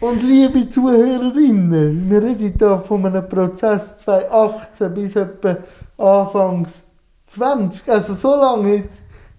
Und 0.00 0.22
liebe 0.24 0.68
Zuhörerinnen, 0.68 2.10
wir 2.10 2.22
reden 2.22 2.54
hier 2.58 2.78
von 2.78 3.06
einem 3.06 3.28
Prozess 3.28 3.96
2018 3.98 4.94
bis 4.94 5.14
etwa 5.14 5.56
Anfangs 5.98 6.86
20. 7.26 7.88
Also 7.88 8.14
so 8.14 8.30
lange 8.30 8.84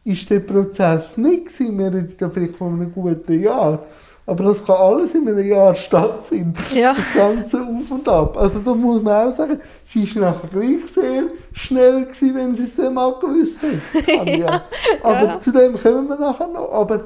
ist 0.05 0.29
der 0.29 0.39
Prozess 0.41 1.17
nicht 1.17 1.45
gewesen. 1.47 1.77
Wir 1.79 1.87
reden 1.87 2.13
hier 2.17 2.29
vielleicht 2.29 2.55
von 2.57 2.73
einem 2.73 2.91
guten 2.93 3.41
Jahr. 3.41 3.79
Aber 4.25 4.43
das 4.45 4.63
kann 4.65 4.77
alles 4.77 5.13
in 5.15 5.27
einem 5.27 5.45
Jahr 5.45 5.75
stattfinden. 5.75 6.55
Ja. 6.73 6.93
Das 6.93 7.13
Ganze 7.13 7.61
auf 7.61 7.91
und 7.91 8.07
ab. 8.07 8.37
Also 8.37 8.59
da 8.59 8.73
muss 8.73 9.01
man 9.01 9.27
auch 9.27 9.33
sagen, 9.33 9.59
sie 9.83 10.03
ist 10.03 10.15
nachher 10.15 10.47
gleich 10.47 10.79
sehr 10.95 11.23
schnell 11.51 12.05
gewesen, 12.05 12.35
wenn 12.35 12.55
sie 12.55 12.63
es 12.63 12.75
dann 12.75 12.93
mal 12.93 13.13
gewusst 13.19 13.57
hat. 13.61 14.27
ja. 14.37 14.63
Aber 15.03 15.23
Ja. 15.25 15.39
zu 15.41 15.51
dem 15.51 15.73
kommen 15.77 16.07
wir 16.07 16.17
nachher 16.17 16.47
noch. 16.47 16.71
Aber 16.71 17.03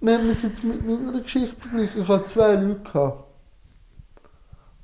wenn 0.00 0.20
man 0.26 0.30
es 0.30 0.42
jetzt 0.42 0.62
mit 0.62 0.86
meiner 0.86 1.20
Geschichte 1.20 1.54
vergleicht, 1.58 1.96
ich 1.96 2.06
hatte 2.08 2.24
zwei 2.26 2.54
Leute, 2.56 2.80
gehabt, 2.80 3.24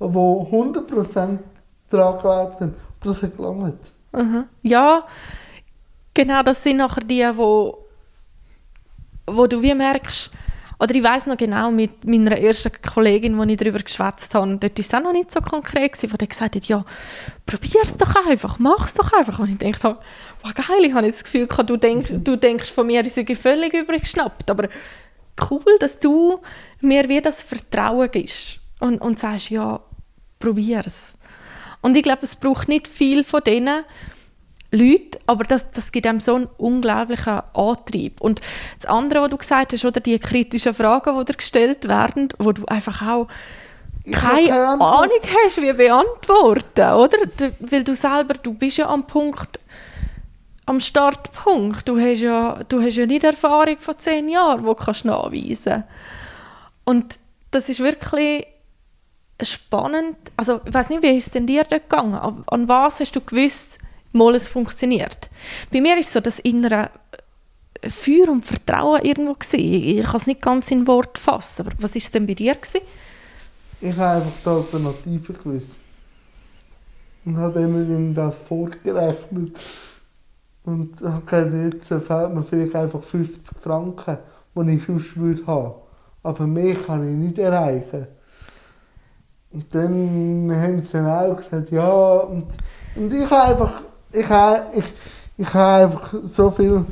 die 0.01 0.05
100% 0.07 1.39
daran 1.91 2.15
geglaubt 2.17 2.61
haben. 2.61 2.63
Und 2.65 2.75
das 3.05 3.23
hat 3.23 3.37
gelangt. 3.37 3.79
Mhm. 4.13 4.45
Ja, 4.63 5.03
genau, 6.15 6.43
das 6.43 6.63
sind 6.63 6.79
nachher 6.79 7.05
die, 7.05 7.29
wo, 7.35 7.87
wo 9.27 9.47
du 9.47 9.63
wie 9.63 9.75
merkst, 9.75 10.31
oder 10.81 10.95
ich 10.95 11.03
weiß 11.03 11.27
noch 11.27 11.37
genau, 11.37 11.73
mit 11.73 12.05
meiner 12.05 12.39
ersten 12.39 12.71
Kollegin, 12.83 13.37
wo 13.37 13.43
ich 13.43 13.57
darüber 13.57 13.81
geschwätzt 13.81 14.35
habe, 14.35 14.59
dort 14.59 14.79
war 14.79 14.85
es 14.85 14.95
auch 14.95 15.01
noch 15.01 15.13
nicht 15.13 15.33
so 15.33 15.41
konkret, 15.41 16.01
wo 16.13 16.17
die 16.17 16.29
gesagt 16.29 16.55
hat, 16.55 16.65
ja, 16.67 16.85
probier 17.47 17.81
es 17.83 17.97
doch 17.97 18.15
einfach, 18.27 18.59
mach 18.61 18.87
es 18.87 18.95
doch 18.95 19.13
einfach. 19.13 19.41
Und 19.41 19.51
ich 19.51 19.73
dachte, 19.73 20.01
wow, 20.43 20.55
geil, 20.55 20.85
ich 20.85 20.93
habe 20.93 21.07
das 21.07 21.25
Gefühl, 21.25 21.49
gehabt, 21.49 21.69
du, 21.69 21.77
denk, 21.77 22.25
du 22.25 22.37
denkst 22.37 22.71
von 22.71 22.87
mir, 22.87 23.05
ich 23.05 23.13
sei 23.13 23.25
völlig 23.35 23.75
übrig 23.75 24.03
geschnappt, 24.03 24.51
aber 24.51 24.69
cool, 25.51 25.65
dass 25.81 25.99
du 25.99 26.41
mir 26.81 27.09
wie 27.09 27.21
das 27.21 27.43
Vertrauen 27.43 28.11
gibst 28.11 28.61
und, 28.79 29.01
und 29.01 29.19
sagst, 29.19 29.51
ja, 29.51 29.81
probier 30.39 30.83
es. 30.87 31.13
Und 31.81 31.97
ich 31.97 32.05
glaube, 32.05 32.23
es 32.23 32.37
braucht 32.37 32.69
nicht 32.69 32.87
viel 32.87 33.25
von 33.25 33.43
denen 33.43 33.85
Leuten, 34.71 35.19
aber 35.27 35.45
das, 35.45 35.71
das 35.71 35.93
gibt 35.93 36.07
einem 36.07 36.21
so 36.21 36.35
einen 36.35 36.49
unglaublichen 36.59 37.41
Antrieb. 37.55 38.21
Und 38.21 38.41
das 38.79 38.91
andere, 38.91 39.23
was 39.23 39.31
du 39.31 39.39
gesagt 39.39 39.73
hast, 39.73 39.85
oder 39.85 40.01
die 40.01 40.19
kritischen 40.19 40.75
Fragen, 40.75 41.19
die 41.19 41.25
dir 41.25 41.37
gestellt 41.37 41.89
werden, 41.89 42.29
wo 42.39 42.53
du 42.53 42.67
einfach 42.67 43.03
auch 43.03 43.29
keine. 44.13 44.55
Ahnung 44.55 45.21
hast, 45.23 45.61
wie 45.61 45.73
beantworten, 45.73 46.93
oder? 46.93 47.19
Du, 47.37 47.53
weil 47.61 47.85
du 47.85 47.95
selber, 47.95 48.35
du 48.35 48.53
bist 48.53 48.77
ja 48.77 48.89
am 48.89 49.07
Punkt, 49.07 49.59
am 50.67 50.81
Startpunkt. 50.81 51.89
Du 51.89 51.99
hast 51.99 52.21
ja, 52.21 52.61
du 52.69 52.83
hast 52.83 52.97
ja 52.97 53.07
nicht 53.07 53.25
Erfahrung 53.25 53.79
von 53.79 53.99
zehn 53.99 54.29
Jahren, 54.29 54.61
die 54.61 54.67
du 54.67 54.75
kannst 54.75 55.05
nachweisen 55.05 55.85
Und 56.85 57.19
das 57.51 57.69
ist 57.71 57.81
wirklich 57.81 58.47
spannend. 59.43 60.17
Also, 60.37 60.61
ich 60.65 60.75
weiß 60.75 60.91
nicht, 60.91 61.03
wie 61.03 61.17
ist 61.17 61.29
es 61.29 61.33
denn 61.33 61.47
dir 61.47 61.65
dort 61.65 61.89
gegangen? 61.89 62.15
An, 62.15 62.45
an 62.47 62.69
was 62.69 63.01
hast 63.01 63.17
du 63.17 63.21
gewusst, 63.21 63.79
mal 64.13 64.35
es 64.35 64.49
funktioniert? 64.49 65.29
Bei 65.73 65.81
mir 65.81 65.99
ist 65.99 66.13
so 66.13 66.21
das 66.21 66.39
innere 66.39 66.91
Feuer 67.87 68.29
und 68.29 68.45
Vertrauen 68.45 69.03
irgendwo 69.03 69.35
gewesen. 69.35 69.61
Ich, 69.61 70.05
kann 70.05 70.17
es 70.17 70.27
nicht 70.27 70.43
ganz 70.43 70.71
in 70.71 70.87
Wort 70.87 71.19
fassen. 71.19 71.67
Aber 71.67 71.77
was 71.81 71.95
ist 71.95 72.13
denn 72.15 72.27
bei 72.27 72.35
dir 72.35 72.55
gewesen? 72.55 72.81
Ich 73.81 73.97
habe 73.97 74.23
einfach 74.23 74.33
die 74.45 74.49
Alternative 74.49 75.33
gewusst. 75.33 75.77
Und 77.25 77.37
habe 77.37 77.63
ihnen 77.63 78.15
das 78.15 78.35
vorgerechnet. 78.49 79.59
Und 80.65 81.01
habe 81.01 81.23
gedacht, 81.25 81.75
jetzt 81.75 81.89
fehlt 81.89 82.35
mir 82.35 82.43
vielleicht 82.43 82.75
einfach 82.75 83.03
50 83.03 83.57
Franken, 83.59 84.19
die 84.55 84.71
ich 84.73 84.85
sonst 84.85 85.17
würde 85.17 85.47
haben. 85.47 85.75
Aber 86.23 86.47
mehr 86.47 86.75
kann 86.75 87.09
ich 87.09 87.15
nicht 87.15 87.39
erreichen. 87.39 88.09
Und 89.51 89.75
dann 89.75 90.51
haben 90.53 90.83
sie 90.83 90.93
dann 90.93 91.07
auch 91.07 91.37
gesagt, 91.37 91.71
ja, 91.71 91.89
und, 91.89 92.47
und 92.97 93.15
ich 93.15 93.31
habe 93.31 93.53
einfach, 93.53 93.83
ich 94.13 94.29
habe, 94.29 94.79
ich, 94.79 94.85
ich 95.37 95.55
habe 95.55 95.85
einfach 95.85 96.15
so 96.25 96.51
viele 96.51 96.85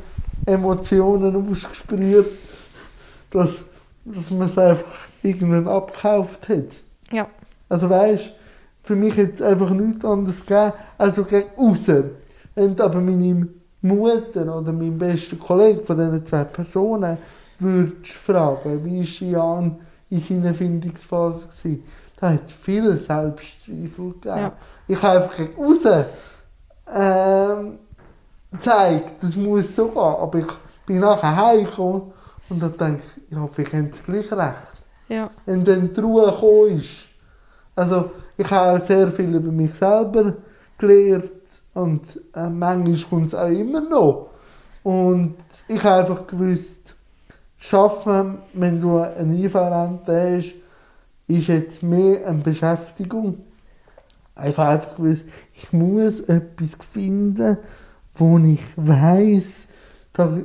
Emotionen 0.45 1.49
ausgesprüht, 1.49 2.27
dass, 3.31 3.49
dass 4.05 4.31
man 4.31 4.49
es 4.49 4.57
einfach 4.57 4.85
irgendwann 5.21 5.67
abgekauft 5.67 6.47
hat. 6.49 6.81
Ja. 7.11 7.27
Also 7.69 7.89
weißt 7.89 8.33
für 8.83 8.95
mich 8.95 9.15
jetzt 9.17 9.41
einfach 9.41 9.69
nichts 9.69 10.05
anderes 10.05 10.39
gegeben, 10.39 10.71
also 10.97 11.25
gegen 11.25 11.49
außen. 11.57 12.09
Wenn 12.55 12.75
du 12.75 12.83
aber 12.83 13.01
meine 13.01 13.47
Mutter 13.81 14.57
oder 14.57 14.71
mein 14.71 14.97
bester 14.97 15.35
Kollege 15.35 15.83
von 15.83 15.97
diesen 15.97 16.25
zwei 16.25 16.45
Personen 16.45 17.17
würdest 17.59 18.13
fragen, 18.13 18.85
wie 18.85 19.01
war 19.01 19.29
Jan 19.29 19.75
in 20.09 20.21
seiner 20.21 20.53
Findungsphase 20.53 21.47
gewesen, 21.47 21.83
da 22.19 22.31
hat 22.31 22.45
es 22.45 22.53
viele 22.53 22.95
Selbstzweifel 22.95 24.13
gegeben. 24.13 24.37
Ja. 24.37 24.53
Ich 24.87 25.01
habe 25.01 25.17
einfach 25.17 25.35
gegen 25.35 25.61
außen 25.61 26.05
ähm, 26.93 27.79
gezeigt, 28.51 29.21
das 29.21 29.35
muss 29.35 29.75
so 29.75 29.87
gehen, 29.89 29.97
aber 29.97 30.39
ich 30.39 30.47
bin 30.85 30.99
nachher 30.99 31.35
heimgekommen 31.35 32.13
und 32.49 32.61
habe 32.63 32.71
gedacht, 32.73 33.19
ja, 33.29 33.47
vielleicht 33.51 33.73
haben 33.73 33.91
sie 33.93 34.03
gleich 34.03 34.31
recht 34.31 34.83
Ja. 35.09 35.29
wenn 35.45 35.63
dann 35.65 35.93
die 35.93 35.99
Ruhe 35.99 36.25
gekommen 36.31 36.77
ist. 36.77 37.07
Also 37.75 38.11
ich 38.37 38.49
habe 38.49 38.77
auch 38.77 38.81
sehr 38.83 39.07
viel 39.11 39.35
über 39.35 39.51
mich 39.51 39.73
selber 39.73 40.33
gelernt 40.77 41.31
und 41.73 42.01
äh, 42.35 42.49
manchmal 42.49 42.97
kommt 43.09 43.27
es 43.27 43.35
auch 43.35 43.47
immer 43.49 43.81
noch. 43.81 44.29
Und 44.83 45.35
ich 45.67 45.83
habe 45.83 45.99
einfach 46.01 46.25
gewusst, 46.27 46.95
schaffen, 47.57 48.39
wenn 48.53 48.79
du 48.79 48.97
eine 48.99 49.35
IV-Rente 49.35 50.37
hast, 50.37 50.55
ist 51.27 51.47
jetzt 51.47 51.83
mehr 51.83 52.25
eine 52.25 52.39
Beschäftigung. 52.39 53.39
Ich 54.45 54.57
habe 54.57 54.69
einfach 54.69 54.95
gewusst, 54.95 55.25
ich 55.53 55.73
muss 55.73 56.19
etwas 56.21 56.77
finden, 56.91 57.57
wo 58.15 58.37
ich 58.39 58.61
weiß, 58.75 59.67
da 60.13 60.37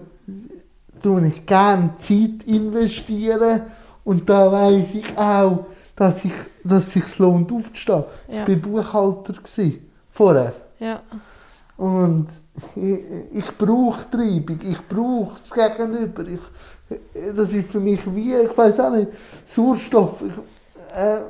tue 1.02 1.26
ich 1.26 1.46
gerne 1.46 1.94
Zeit 1.96 2.44
investieren 2.46 3.62
und 4.04 4.28
da 4.28 4.50
weiß 4.50 4.94
ich 4.94 5.18
auch, 5.18 5.66
dass 5.96 6.24
ich, 6.24 6.32
dass 6.64 6.86
es 6.86 6.92
sich 6.92 7.18
lohnt 7.18 7.52
aufzustehen. 7.52 8.04
Ja. 8.28 8.42
Ich 8.42 8.48
war 8.48 8.56
Buchhalter 8.56 9.34
gewesen, 9.34 9.90
vorher. 10.10 10.52
Ja. 10.78 11.00
Und 11.76 12.28
ich, 12.76 13.00
ich 13.32 13.58
brauche 13.58 14.08
Treibung, 14.10 14.58
ich 14.62 14.88
brauche 14.88 15.36
das 15.36 15.50
Gegenüber. 15.50 16.24
Ich, 16.26 16.40
das 17.34 17.52
ist 17.52 17.70
für 17.70 17.80
mich 17.80 18.00
wie, 18.14 18.34
ich 18.34 18.56
weiß 18.56 18.80
auch 18.80 18.94
nicht, 18.94 19.08
Sauerstoff, 19.46 20.22
ich, 20.22 20.32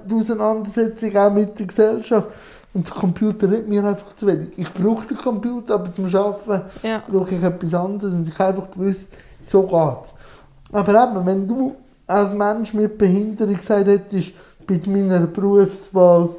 die 0.08 0.14
Auseinandersetzung 0.14 1.16
auch 1.16 1.32
mit 1.32 1.58
der 1.58 1.66
Gesellschaft. 1.66 2.28
Und 2.74 2.88
der 2.88 2.94
Computer 2.96 3.50
hat 3.50 3.68
mir 3.68 3.84
einfach 3.84 4.14
zu 4.16 4.26
wenig. 4.26 4.48
Ich 4.56 4.72
brauche 4.72 5.06
den 5.06 5.18
Computer, 5.18 5.74
aber 5.74 5.92
zum 5.92 6.06
Arbeiten 6.06 6.62
Ja. 6.82 7.02
brauche 7.06 7.34
ich 7.34 7.42
etwas 7.42 7.74
anderes. 7.74 8.14
Und 8.14 8.26
ich 8.26 8.38
habe 8.38 8.50
einfach 8.60 8.70
gewusst, 8.70 9.10
so 9.42 9.62
geht's. 9.62 10.14
Aber 10.72 11.02
eben, 11.04 11.26
wenn 11.26 11.46
du 11.46 11.76
als 12.06 12.32
Mensch 12.32 12.72
mit 12.72 12.96
Behinderung 12.96 13.56
gesagt 13.56 13.86
hättest, 13.86 14.32
bei 14.66 14.80
meiner 14.86 15.26
Berufswahl, 15.26 16.30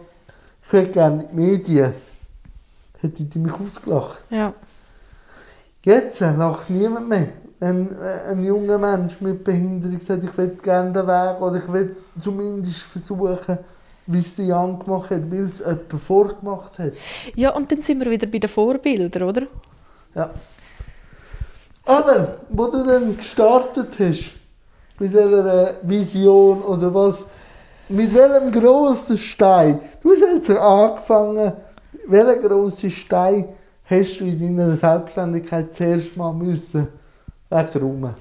ich 0.65 0.73
hätte 0.73 0.91
gerne 0.91 1.25
die 1.31 1.35
Medien, 1.35 1.93
hätte 2.99 3.23
ich 3.23 3.35
mich 3.35 3.53
ausgelacht. 3.53 4.19
Ja. 4.29 4.53
Jetzt 5.83 6.21
äh, 6.21 6.33
lacht 6.35 6.69
niemand 6.69 7.09
mehr. 7.09 7.27
Äh, 7.63 8.31
ein 8.31 8.43
junger 8.43 8.77
Mensch 8.77 9.21
mit 9.21 9.41
Behinderung 9.41 10.01
sagt, 10.01 10.25
ich 10.25 10.37
will 10.37 10.57
gerne 10.61 10.91
den 10.91 11.07
Weg 11.07 11.41
oder 11.41 11.57
ich 11.57 11.71
will 11.71 11.95
zumindest 12.21 12.81
versuchen, 12.81 13.57
wie 14.05 14.19
es 14.19 14.35
der 14.35 14.45
Jan 14.45 14.79
gemacht 14.79 15.09
hat, 15.11 15.31
weil 15.31 15.45
es 15.45 15.59
jemand 15.59 15.93
vorgemacht 16.05 16.77
hat. 16.77 16.91
Ja, 17.35 17.51
und 17.55 17.71
dann 17.71 17.81
sind 17.81 18.03
wir 18.03 18.11
wieder 18.11 18.27
bei 18.27 18.39
den 18.39 18.49
Vorbildern, 18.49 19.23
oder? 19.23 19.43
Ja. 20.13 20.29
Aber, 21.85 22.39
wo 22.49 22.67
du 22.67 22.85
dann 22.85 23.15
gestartet 23.15 23.93
hast, 23.97 24.33
mit 24.99 25.11
dieser 25.13 25.75
Vision 25.83 26.61
oder 26.63 26.93
was, 26.93 27.19
mit 27.87 28.13
welchem 28.13 28.51
grossen 28.51 29.17
Stein, 29.17 29.79
du 30.01 30.11
hast 30.11 30.19
jetzt 30.19 30.49
angefangen, 30.49 31.53
welchen 32.07 32.41
grossen 32.41 32.89
Stein 32.89 33.45
hast 33.85 34.19
du 34.19 34.25
in 34.25 34.57
deiner 34.57 34.75
Selbstständigkeit 34.75 35.73
zuerst 35.73 36.17
mal 36.17 36.33
müssen 36.33 36.89
wegräumen? 37.53 38.15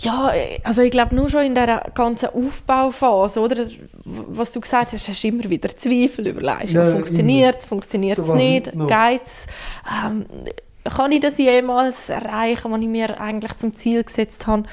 Ja, 0.00 0.32
also 0.62 0.82
ich 0.82 0.92
glaube 0.92 1.14
nur 1.14 1.28
schon 1.28 1.42
in 1.42 1.54
dieser 1.54 1.90
ganzen 1.92 2.28
Aufbauphase, 2.28 3.40
oder? 3.40 3.64
Was 4.04 4.52
du 4.52 4.60
gesagt 4.60 4.92
hast, 4.92 5.08
hast 5.08 5.24
du 5.24 5.28
immer 5.28 5.50
wieder 5.50 5.68
Zweifel. 5.68 6.34
Ja, 6.40 6.92
funktioniert 6.92 7.58
es, 7.58 7.64
funktioniert 7.64 8.18
es 8.18 8.28
nicht, 8.28 8.70
geht 8.72 9.22
es? 9.24 9.46
Ähm, 10.06 10.26
kann 10.84 11.10
ich 11.12 11.20
das 11.20 11.36
jemals 11.38 12.08
erreichen, 12.08 12.70
was 12.70 12.80
ich 12.80 12.86
mir 12.86 13.20
eigentlich 13.20 13.56
zum 13.56 13.74
Ziel 13.74 14.04
gesetzt 14.04 14.46
habe? 14.46 14.64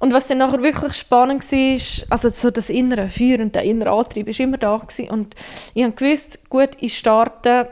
Und 0.00 0.12
was 0.12 0.26
dann 0.26 0.38
nachher 0.38 0.62
wirklich 0.62 0.94
spannend 0.94 1.50
war, 1.50 2.06
also 2.10 2.28
so 2.28 2.50
das 2.50 2.68
innere 2.68 3.08
Feuer 3.08 3.38
und 3.40 3.54
der 3.54 3.62
innere 3.62 3.92
Antrieb 3.92 4.28
ist 4.28 4.40
immer 4.40 4.58
da 4.58 4.76
gewesen. 4.76 5.08
Und 5.08 5.34
ich 5.74 5.84
habe 5.84 5.94
gewusst, 5.94 6.50
gut, 6.50 6.70
ich 6.80 6.98
starte 6.98 7.68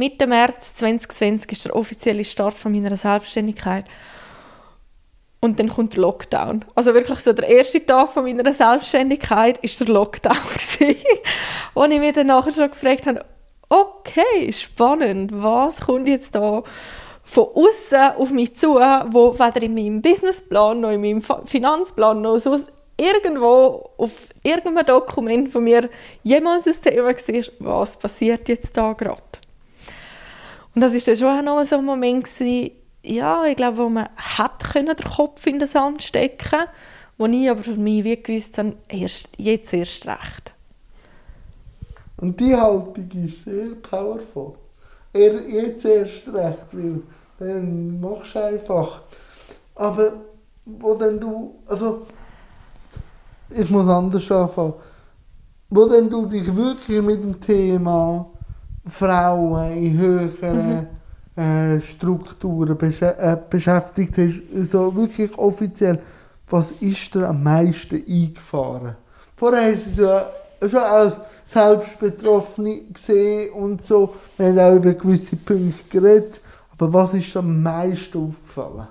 Mitte 0.00 0.28
März 0.28 0.76
2020 0.76 1.50
ist 1.50 1.64
der 1.64 1.74
offizielle 1.74 2.24
Start 2.24 2.54
von 2.54 2.70
meiner 2.70 2.96
Selbstständigkeit. 2.96 3.84
Und 5.40 5.58
dann 5.58 5.68
kommt 5.68 5.94
der 5.94 6.02
Lockdown. 6.02 6.64
Also 6.76 6.94
wirklich 6.94 7.18
so 7.18 7.32
der 7.32 7.48
erste 7.48 7.84
Tag 7.84 8.12
von 8.12 8.22
meiner 8.22 8.52
Selbstständigkeit 8.52 9.58
ist 9.58 9.80
der 9.80 9.88
Lockdown 9.88 10.36
gewesen, 10.54 10.94
ich 11.90 11.98
mich 12.00 12.12
dann 12.12 12.28
nachher 12.28 12.52
schon 12.52 12.70
gefragt 12.70 13.08
habe, 13.08 13.24
okay, 13.68 14.52
spannend, 14.52 15.32
was 15.34 15.80
kommt 15.80 16.06
jetzt 16.06 16.32
da 16.36 16.62
von 17.24 17.46
außen 17.46 18.18
auf 18.18 18.30
mich 18.30 18.54
zu, 18.54 18.76
wo 18.76 19.34
weder 19.34 19.62
in 19.62 19.74
meinem 19.74 20.00
Businessplan 20.00 20.80
noch 20.80 20.90
in 20.90 21.00
meinem 21.00 21.22
Finanzplan 21.44 22.22
noch 22.22 22.38
so 22.38 22.56
irgendwo 22.96 23.90
auf 23.96 24.28
irgendeinem 24.44 24.86
Dokument 24.86 25.50
von 25.50 25.64
mir 25.64 25.90
jemals 26.22 26.68
ein 26.68 26.80
Thema 26.80 27.08
war, 27.08 27.80
was 27.80 27.96
passiert 27.96 28.48
jetzt 28.48 28.76
da 28.76 28.92
gerade. 28.92 29.22
Und 30.78 30.82
das 30.82 30.92
ist 30.92 31.08
dann 31.08 31.16
schon 31.16 31.26
auch 31.26 31.42
noch 31.42 31.64
so 31.64 31.78
ein 31.78 31.84
Moment 31.84 32.22
gewesen, 32.22 32.70
ja, 33.02 33.44
ich 33.46 33.56
glaube, 33.56 33.78
wo 33.78 33.88
man 33.88 34.08
hat 34.14 34.62
können 34.62 34.94
den 34.94 35.10
Kopf 35.10 35.44
in 35.44 35.58
den 35.58 35.66
Sand 35.66 36.04
stecken, 36.04 36.66
wo 37.16 37.26
ich 37.26 37.50
aber 37.50 37.64
für 37.64 37.74
mich 37.74 38.04
wie 38.04 38.22
gewusst 38.22 38.58
habe, 38.58 38.76
erst, 38.88 39.28
jetzt 39.38 39.74
erst 39.74 40.06
recht. 40.06 40.52
Und 42.18 42.38
die 42.38 42.54
Haltung 42.54 43.10
ist 43.26 43.42
sehr 43.42 43.74
powerful. 43.82 44.54
Er, 45.12 45.48
jetzt 45.48 45.84
erst 45.84 46.28
recht, 46.28 46.66
weil 46.70 47.02
dann 47.40 48.00
machst 48.00 48.36
du 48.36 48.44
einfach. 48.44 49.02
Aber 49.74 50.12
wo 50.64 50.94
dann 50.94 51.18
du, 51.18 51.56
also 51.66 52.06
ich 53.50 53.68
muss 53.68 53.88
anders 53.88 54.30
anfangen, 54.30 54.74
wo 55.70 55.86
dann 55.86 56.08
du 56.08 56.26
dich 56.26 56.54
wirklich 56.54 57.02
mit 57.02 57.20
dem 57.20 57.40
Thema 57.40 58.30
Frauen 58.88 59.72
in 59.72 59.98
höheren 59.98 60.76
mhm 60.76 60.86
äh, 61.38 61.80
Strukturen 61.80 62.76
besch 62.76 63.00
äh, 63.02 63.36
beschäftigt 63.48 64.18
hast, 64.18 64.70
so 64.72 64.94
wirklich 64.94 65.36
offiziell, 65.38 66.00
was 66.50 66.72
ist 66.80 67.14
dir 67.14 67.28
am 67.28 67.42
meisten 67.42 68.02
eingefahren? 68.04 68.96
Vorher 69.36 69.70
du 69.70 69.86
es 69.86 69.96
ja 69.98 70.30
schon 70.68 70.80
als 70.80 71.20
Selbstbetroffene 71.44 72.82
gesehen 72.92 73.52
und 73.52 73.84
so, 73.84 74.14
wir 74.36 74.48
haben 74.48 74.58
auch 74.58 74.76
über 74.76 74.94
gewisse 74.94 75.36
Punkte 75.36 75.84
geredet, 75.88 76.40
aber 76.72 76.92
was 76.92 77.14
ist 77.14 77.32
dir 77.32 77.38
am 77.38 77.62
meisten 77.62 78.18
aufgefallen? 78.18 78.88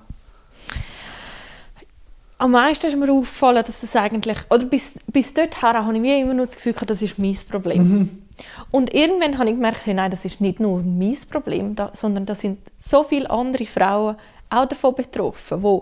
Am 2.37 2.51
meisten 2.51 2.87
ist 2.87 2.95
mir 2.95 3.11
aufgefallen, 3.11 3.63
dass 3.65 3.81
das 3.81 3.95
eigentlich, 3.95 4.37
oder 4.49 4.63
bis, 4.63 4.93
bis 5.07 5.33
dorthin 5.33 5.73
habe 5.73 5.97
ich 5.97 6.21
immer 6.21 6.33
nur 6.33 6.45
das 6.45 6.55
Gefühl 6.55 6.75
das 6.85 7.01
ist 7.01 7.19
mein 7.19 7.35
Problem. 7.49 7.83
Mhm. 7.83 8.26
Und 8.71 8.93
irgendwann 8.93 9.37
habe 9.37 9.49
ich 9.49 9.55
gemerkt, 9.55 9.87
nein, 9.87 10.11
das 10.11 10.25
ist 10.25 10.41
nicht 10.41 10.59
nur 10.59 10.81
mein 10.83 11.17
Problem, 11.29 11.75
sondern 11.93 12.25
da 12.25 12.35
sind 12.35 12.59
so 12.77 13.03
viele 13.03 13.29
andere 13.29 13.65
Frauen 13.65 14.17
auch 14.49 14.65
davon 14.65 14.95
betroffen, 14.95 15.61
die 15.61 15.79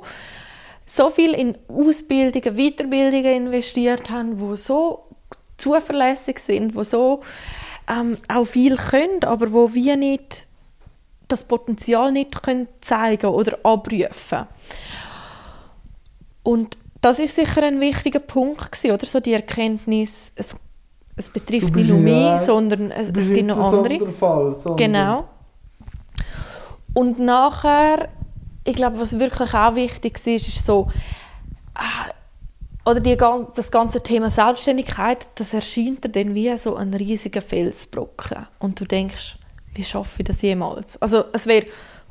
so 0.86 1.10
viel 1.10 1.34
in 1.34 1.58
Ausbildungen, 1.68 2.56
Weiterbildungen 2.56 3.48
investiert 3.48 4.10
haben, 4.10 4.38
die 4.38 4.56
so 4.56 5.06
zuverlässig 5.58 6.40
sind, 6.40 6.76
die 6.76 6.84
so 6.84 7.22
ähm, 7.90 8.18
auch 8.28 8.46
viel 8.46 8.76
können, 8.78 9.24
aber 9.24 9.52
wo 9.52 9.74
wir 9.74 9.98
nicht 9.98 10.48
das 11.28 11.44
Potenzial 11.44 12.12
nicht 12.12 12.42
können 12.44 12.68
zeigen 12.82 13.28
oder 13.28 13.58
abrufen. 13.64 14.48
Und 16.44 16.78
das 17.02 17.20
ist 17.20 17.36
sicher 17.36 17.64
ein 17.64 17.80
wichtiger 17.80 18.20
Punkt 18.20 18.72
gewesen, 18.72 18.92
oder 18.92 19.06
so 19.06 19.20
die 19.20 19.34
Erkenntnis, 19.34 20.32
es 20.36 20.56
es 21.16 21.30
betrifft 21.30 21.76
nicht 21.76 21.90
nur 21.90 22.00
mich, 22.00 22.42
sondern 22.42 22.92
es, 22.92 23.10
es 23.10 23.30
gibt 23.30 23.48
noch 23.48 23.74
andere. 23.74 24.12
Fall, 24.12 24.56
genau. 24.76 25.26
Und 26.94 27.20
nachher, 27.20 28.10
ich 28.64 28.76
glaube, 28.76 29.00
was 29.00 29.18
wirklich 29.20 29.54
auch 29.54 29.76
wichtig 29.76 30.16
ist, 30.26 30.48
ist 30.48 30.66
so, 30.66 30.88
ah, 31.74 32.12
oder 32.86 33.00
die, 33.00 33.18
das 33.18 33.72
ganze 33.72 34.02
Thema 34.02 34.30
Selbstständigkeit, 34.30 35.28
das 35.36 35.54
erscheint 35.54 36.04
dir 36.04 36.10
dann 36.10 36.36
wie 36.36 36.56
so 36.58 36.76
ein 36.76 36.94
riesiger 36.94 37.42
Felsbrocken. 37.42 38.46
Und 38.60 38.80
du 38.80 38.86
denkst, 38.86 39.38
wie 39.74 39.84
schaffe 39.84 40.22
ich 40.22 40.26
das 40.26 40.42
jemals? 40.42 41.02
Also 41.02 41.26
es 41.34 41.48
wäre 41.48 41.66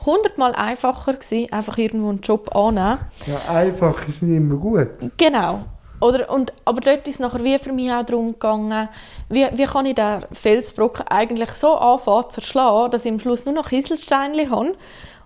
hundertmal 0.05 0.55
einfacher 0.55 1.15
gewesen, 1.15 1.53
einfach 1.53 1.79
irgendwo 1.79 2.11
einen 2.11 2.21
Job 2.21 2.55
annehmen. 2.55 2.99
Ja, 3.27 3.41
einfach 3.49 4.07
ist 4.09 4.23
nicht 4.23 4.37
immer 4.37 4.57
gut. 4.57 4.89
Genau. 5.17 5.65
Oder, 6.05 6.29
und, 6.29 6.53
aber 6.67 6.83
dort 6.83 7.09
ist 7.09 7.15
es 7.15 7.19
nachher 7.21 7.43
wie 7.45 7.59
für 7.59 7.73
mich 7.73 7.91
auch 7.91 8.05
darum 8.05 8.33
gegangen, 8.33 8.91
wie, 9.31 9.47
wie 9.55 9.65
kann 9.65 9.87
ich 9.87 9.95
den 9.95 10.23
Felsbrocken 10.33 11.09
eigentlich 11.09 11.53
so 11.53 11.77
anfangen 11.79 12.29
zu 12.29 12.43
erschlagen, 12.43 12.91
dass 12.91 13.07
ich 13.07 13.11
am 13.11 13.19
Schluss 13.19 13.47
nur 13.47 13.55
noch 13.55 13.71
Kieselsteine 13.71 14.51
habe. 14.51 14.77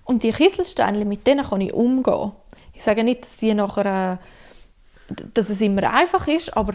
Und 0.05 0.23
die 0.23 0.31
Kieselsteine, 0.31 1.05
mit 1.05 1.27
denen 1.27 1.45
kann 1.45 1.63
ich 1.63 1.75
umgehen. 1.75 2.31
Ich 2.75 2.85
sage 2.85 3.03
nicht, 3.03 3.23
dass, 3.23 3.39
die 3.39 3.55
nachher, 3.55 4.21
äh, 5.11 5.15
dass 5.35 5.51
es 5.51 5.61
immer 5.61 5.93
einfach 5.93 6.29
ist, 6.29 6.57
aber 6.57 6.75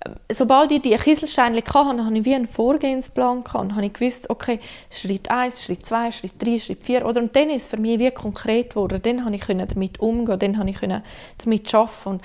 äh, 0.00 0.34
sobald 0.34 0.72
ich 0.72 0.82
die 0.82 0.96
Kieselsteine 0.96 1.58
hatte, 1.58 2.04
habe 2.04 2.18
ich 2.18 2.24
wie 2.24 2.34
einen 2.34 2.48
Vorgehensplan 2.48 3.44
gehabt. 3.44 3.74
habe 3.74 3.86
ich 3.86 3.92
gewusst, 3.92 4.28
okay, 4.28 4.58
Schritt 4.90 5.30
1, 5.30 5.62
Schritt 5.62 5.86
2, 5.86 6.10
Schritt 6.10 6.32
3, 6.44 6.58
Schritt 6.58 6.82
4. 6.82 7.06
Oder, 7.06 7.20
und 7.20 7.36
dann 7.36 7.48
ist 7.50 7.62
es 7.62 7.68
für 7.68 7.76
mich 7.76 8.00
wie 8.00 8.10
konkret 8.10 8.70
geworden. 8.70 9.00
Dann 9.00 9.22
konnte 9.22 9.36
ich 9.36 9.66
damit 9.68 10.00
umgehen, 10.00 10.36
dann 10.40 10.56
konnte 10.56 10.70
ich 10.70 11.02
damit 11.38 11.74
arbeiten. 11.74 12.08
Und 12.08 12.22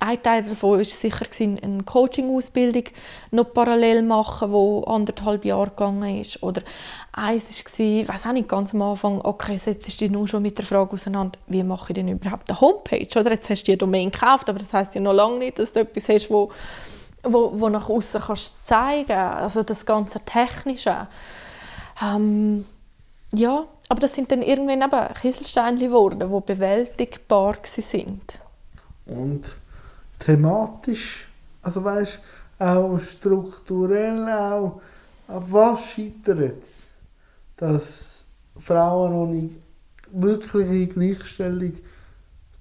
ein 0.00 0.22
Teil 0.22 0.42
davon 0.42 0.78
war 0.78 0.84
sicher 0.84 1.24
eine 1.40 1.82
Coaching-Ausbildung 1.84 2.84
noch 3.30 3.52
parallel 3.54 4.02
machen, 4.02 4.52
die 4.52 4.86
anderthalb 4.86 5.44
Jahre 5.44 5.70
gegangen 5.70 6.20
ist. 6.20 6.42
Oder 6.42 6.62
eins 7.12 7.64
war, 7.64 7.80
ich 7.80 8.08
weiß 8.08 8.26
auch 8.26 8.32
nicht, 8.32 8.48
ganz 8.48 8.74
am 8.74 8.82
Anfang, 8.82 9.20
okay, 9.22 9.56
setzt 9.56 10.00
dich 10.00 10.10
nur 10.10 10.28
schon 10.28 10.42
mit 10.42 10.58
der 10.58 10.66
Frage 10.66 10.92
auseinander, 10.92 11.38
wie 11.46 11.62
mache 11.62 11.92
ich 11.92 11.94
denn 11.94 12.08
überhaupt 12.08 12.50
eine 12.50 12.60
Homepage? 12.60 13.08
Oder 13.18 13.32
jetzt 13.32 13.48
hast 13.48 13.64
du 13.64 13.72
die 13.72 13.78
Domain 13.78 14.10
gekauft, 14.10 14.48
aber 14.50 14.58
das 14.58 14.72
heisst 14.74 14.94
ja 14.94 15.00
noch 15.00 15.14
lange 15.14 15.38
nicht, 15.38 15.58
dass 15.58 15.72
du 15.72 15.80
etwas 15.80 16.08
hast, 16.08 16.28
wo, 16.28 16.50
wo, 17.22 17.52
wo 17.54 17.68
nach 17.68 17.88
außen 17.88 18.20
kannst 18.20 18.66
zeigen 18.66 19.12
Also 19.12 19.62
das 19.62 19.86
ganze 19.86 20.20
Technische. 20.20 21.06
Ähm, 22.02 22.66
ja, 23.32 23.64
aber 23.88 24.00
das 24.00 24.14
sind 24.14 24.30
dann 24.32 24.42
irgendwann 24.42 24.82
eben 24.82 25.14
Kieselsteine 25.14 25.78
geworden, 25.78 26.20
die 26.20 26.40
bewältigbar 26.46 27.54
waren. 27.56 28.20
Und 29.06 29.56
thematisch, 30.24 31.28
also 31.62 31.84
weißt 31.84 32.20
auch 32.58 32.98
strukturell 33.00 34.28
auch, 34.28 34.80
was 35.26 35.80
scheitert 35.84 36.62
es, 36.62 36.88
dass 37.56 38.24
Frauen 38.58 39.12
noch 39.12 39.26
nicht 39.26 39.56
wirkliche 40.12 40.86
Gleichstellung 40.92 41.74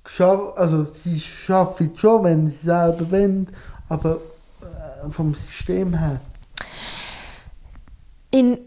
geschaffen, 0.04 0.52
also 0.56 0.86
sie 0.86 1.20
schaffen 1.20 1.92
es 1.94 2.00
schon, 2.00 2.24
wenn 2.24 2.50
sie 2.50 2.66
selber 2.66 3.10
wollen, 3.12 3.48
aber 3.90 4.20
äh, 4.62 5.10
vom 5.12 5.34
System 5.34 5.94
her. 5.98 6.20
In, 8.32 8.58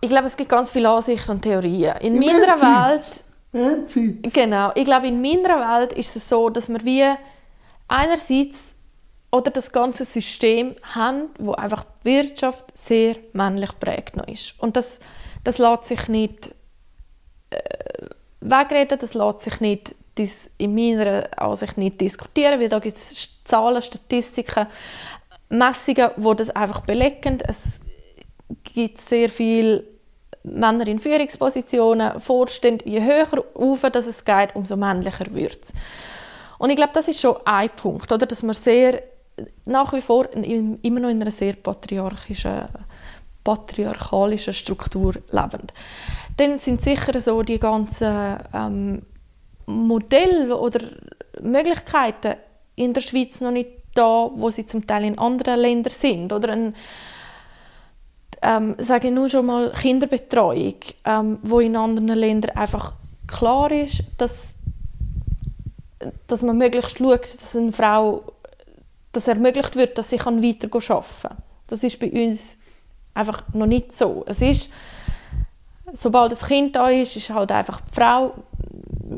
ich 0.00 0.08
glaube, 0.08 0.26
es 0.26 0.36
gibt 0.36 0.50
ganz 0.50 0.70
viele 0.70 0.90
Ansichten 0.90 1.30
und 1.32 1.42
Theorien. 1.42 1.96
In 2.00 2.18
meiner 2.18 2.60
Welt... 2.60 3.24
Genau. 4.32 4.72
Ich 4.74 4.84
glaube, 4.84 5.06
in 5.06 5.22
meiner 5.22 5.78
Welt 5.78 5.92
ist 5.92 6.16
es 6.16 6.28
so, 6.28 6.50
dass 6.50 6.68
wir 6.68 6.84
wie 6.84 7.04
einerseits 7.88 8.74
oder 9.30 9.50
das 9.50 9.72
ganze 9.72 10.04
System 10.04 10.76
haben, 10.82 11.30
wo 11.38 11.52
einfach 11.52 11.84
die 12.04 12.10
Wirtschaft 12.10 12.76
sehr 12.76 13.16
männlich 13.32 13.70
prägt 13.80 14.16
noch 14.16 14.28
ist. 14.28 14.54
Und 14.58 14.76
das, 14.76 15.00
das 15.42 15.58
lässt 15.58 15.84
sich 15.84 16.08
nicht 16.08 16.54
äh, 17.50 17.58
wegreden, 18.40 18.98
das 18.98 19.14
lässt 19.14 19.40
sich 19.40 19.60
nicht 19.60 19.96
dis, 20.16 20.50
in 20.58 20.74
meiner 20.74 21.26
Ansicht 21.36 21.76
nicht 21.76 22.00
diskutieren, 22.00 22.60
weil 22.60 22.68
da 22.68 22.78
gibt 22.78 22.96
es 22.96 23.42
Zahlen, 23.44 23.82
Statistiken, 23.82 24.68
Messungen, 25.48 26.10
wo 26.16 26.34
das 26.34 26.50
einfach 26.50 26.80
belegen. 26.80 27.38
Es 27.46 27.80
gibt 28.62 28.98
sehr 29.00 29.28
viele 29.28 29.84
Männer 30.44 30.86
in 30.86 30.98
Führungspositionen, 30.98 32.20
Vorstände, 32.20 32.88
je 32.88 33.02
höher 33.02 33.44
auf, 33.54 33.80
dass 33.80 34.06
es 34.06 34.24
geht, 34.24 34.54
umso 34.54 34.76
männlicher 34.76 35.34
wird 35.34 35.64
es. 35.64 35.72
Und 36.58 36.70
ich 36.70 36.76
glaube, 36.76 36.92
das 36.94 37.08
ist 37.08 37.20
schon 37.20 37.36
ein 37.44 37.70
Punkt, 37.70 38.10
oder? 38.12 38.26
dass 38.26 38.42
wir 38.42 38.54
sehr, 38.54 39.02
nach 39.64 39.92
wie 39.92 40.00
vor 40.00 40.26
immer 40.32 41.00
noch 41.00 41.08
in 41.08 41.20
einer 41.20 41.30
sehr 41.30 41.54
patriarchischen, 41.54 42.68
patriarchalischen 43.42 44.52
Struktur 44.52 45.14
leben. 45.30 45.66
Dann 46.36 46.58
sind 46.58 46.80
sicher 46.80 47.20
so 47.20 47.42
die 47.42 47.58
ganzen 47.58 48.38
ähm, 48.52 49.02
Modelle 49.66 50.56
oder 50.56 50.80
Möglichkeiten 51.40 52.34
in 52.76 52.92
der 52.92 53.00
Schweiz 53.00 53.40
noch 53.40 53.50
nicht 53.50 53.70
da, 53.94 54.30
wo 54.34 54.50
sie 54.50 54.66
zum 54.66 54.86
Teil 54.86 55.04
in 55.04 55.18
anderen 55.18 55.60
Ländern 55.60 55.92
sind. 55.92 56.32
Oder 56.32 56.52
ein, 56.52 56.74
ähm, 58.42 58.74
sage 58.78 59.08
ich 59.08 59.14
nur 59.14 59.28
schon 59.28 59.46
mal 59.46 59.70
Kinderbetreuung, 59.70 60.74
ähm, 61.04 61.38
wo 61.42 61.60
in 61.60 61.76
anderen 61.76 62.18
Ländern 62.18 62.56
einfach 62.56 62.96
klar 63.26 63.70
ist, 63.70 64.02
dass 64.18 64.54
dass 66.26 66.42
man 66.42 66.58
möglichst 66.58 66.98
schaut, 66.98 67.34
dass 67.34 67.56
eine 67.56 67.72
Frau 67.72 68.24
dass 69.14 69.28
ermöglicht 69.28 69.76
wird, 69.76 69.96
dass 69.96 70.10
sie 70.10 70.18
weiter 70.18 70.34
arbeiten 70.34 70.70
kann. 71.22 71.36
Das 71.68 71.82
ist 71.82 71.98
bei 71.98 72.10
uns 72.10 72.58
einfach 73.14 73.44
noch 73.54 73.66
nicht 73.66 73.92
so. 73.92 74.24
Es 74.26 74.42
ist, 74.42 74.70
sobald 75.92 76.32
das 76.32 76.42
Kind 76.42 76.76
da 76.76 76.88
ist, 76.88 77.16
ist 77.16 77.30
halt 77.30 77.52
einfach 77.52 77.80
die 77.80 77.94
Frau 77.94 78.34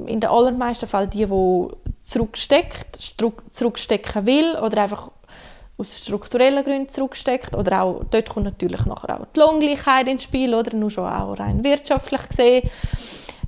in 0.07 0.21
den 0.21 0.31
allermeisten 0.31 0.87
Fällen 0.87 1.11
die, 1.11 1.27
die 1.27 1.69
zurücksteckt, 2.03 3.15
zurückstecken 3.53 4.27
will 4.27 4.57
oder 4.57 4.83
einfach 4.83 5.11
aus 5.79 5.99
strukturellen 5.99 6.65
Gründen 6.65 6.89
zurücksteckt. 6.89 7.55
Oder 7.55 7.83
auch, 7.83 8.05
dort 8.11 8.29
kommt 8.29 8.47
natürlich 8.47 8.85
nachher 8.87 9.21
auch 9.21 9.27
die 9.35 9.41
Lohngleichheit 9.41 10.09
ins 10.09 10.23
Spiel, 10.23 10.55
oder 10.55 10.75
nur 10.75 10.91
schon 10.91 11.07
auch 11.07 11.39
rein 11.39 11.63
wirtschaftlich 11.65 12.29
gesehen. 12.29 12.71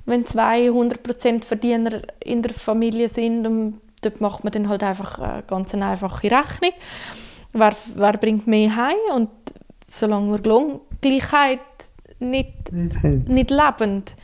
Wenn 0.09 0.25
zwei 0.25 0.69
100% 0.69 1.45
Verdiener 1.45 2.01
in 2.23 2.41
der 2.41 2.53
Familie 2.53 3.09
sind, 3.09 3.45
und 3.45 3.81
dort 4.01 4.21
macht 4.21 4.43
man 4.43 4.51
dann 4.51 4.67
halt 4.67 4.83
einfach 4.83 5.19
eine 5.19 5.43
ganz 5.43 5.73
einfache 5.73 6.31
Rechnung. 6.31 6.73
Wer, 7.53 7.73
wer 7.95 8.13
bringt 8.13 8.47
mehr 8.47 8.75
heim? 8.75 8.97
Und 9.15 9.29
solange 9.87 10.31
wir 10.31 10.49
Lohngleichheit 10.49 11.59
nicht, 12.19 12.71
nicht, 12.71 13.03
nicht 13.03 13.51
lebend 13.51 14.15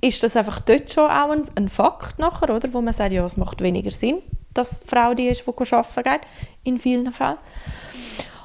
ist 0.00 0.22
das 0.22 0.36
einfach 0.36 0.60
dort 0.60 0.92
schon 0.92 1.10
auch 1.10 1.30
ein, 1.30 1.42
ein, 1.54 1.68
Fakt 1.68 2.18
nachher, 2.18 2.54
oder? 2.54 2.72
wo 2.72 2.80
man 2.80 2.92
sagt, 2.92 3.12
ja, 3.12 3.24
es 3.24 3.36
macht 3.36 3.60
weniger 3.60 3.90
Sinn, 3.90 4.22
dass 4.54 4.80
die 4.80 4.86
Frau 4.86 5.14
die 5.14 5.28
ist, 5.28 5.46
die 5.46 5.74
arbeiten 5.74 6.02
geht, 6.02 6.20
in 6.64 6.78
vielen 6.78 7.12
Fällen. 7.12 7.36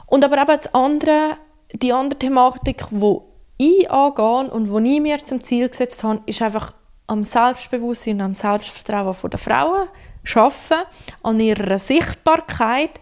Und 0.08 0.26
aber 0.26 0.42
eben 0.42 0.60
das 0.62 0.74
andere, 0.74 1.38
die 1.74 1.94
andere 1.94 2.20
Thematik, 2.20 2.86
die 2.90 3.18
ich 3.58 3.92
angehe 3.92 4.52
und 4.52 4.86
die 4.86 4.96
ich 4.96 5.02
mir 5.02 5.20
zum 5.24 5.44
Ziel 5.44 5.70
gesetzt 5.70 6.04
habe, 6.04 6.22
ist 6.26 6.42
einfach 6.42 6.74
am 7.12 7.24
Selbstbewusstsein 7.26 8.16
und 8.16 8.22
am 8.22 8.34
Selbstvertrauen 8.34 9.16
der 9.30 9.40
Frauen 9.40 9.88
arbeiten, 10.34 10.88
an 11.24 11.40
ihrer 11.40 11.78
Sichtbarkeit, 11.78 13.00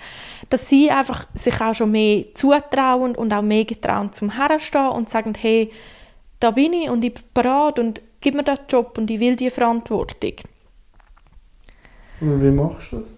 dass 0.49 0.67
sie 0.67 0.89
einfach 0.89 1.27
sich 1.35 1.61
auch 1.61 1.75
schon 1.75 1.91
mehr 1.91 2.25
zutrauen 2.33 3.15
und 3.15 3.33
auch 3.33 3.43
mehr 3.43 3.65
getrauen 3.65 4.11
zum 4.11 4.35
Herstehen 4.35 4.89
und 4.89 5.09
sagen, 5.09 5.33
hey, 5.39 5.71
da 6.39 6.51
bin 6.51 6.73
ich 6.73 6.89
und 6.89 7.03
ich 7.03 7.13
bin 7.13 7.23
bereit 7.33 7.77
und 7.77 8.01
gib 8.19 8.33
mir 8.33 8.43
den 8.43 8.57
Job 8.67 8.97
und 8.97 9.11
ich 9.11 9.19
will 9.19 9.35
die 9.35 9.51
Verantwortung. 9.51 10.33
Und 12.21 12.41
wie 12.41 12.51
machst 12.51 12.91
du 12.91 12.99
das? 12.99 13.13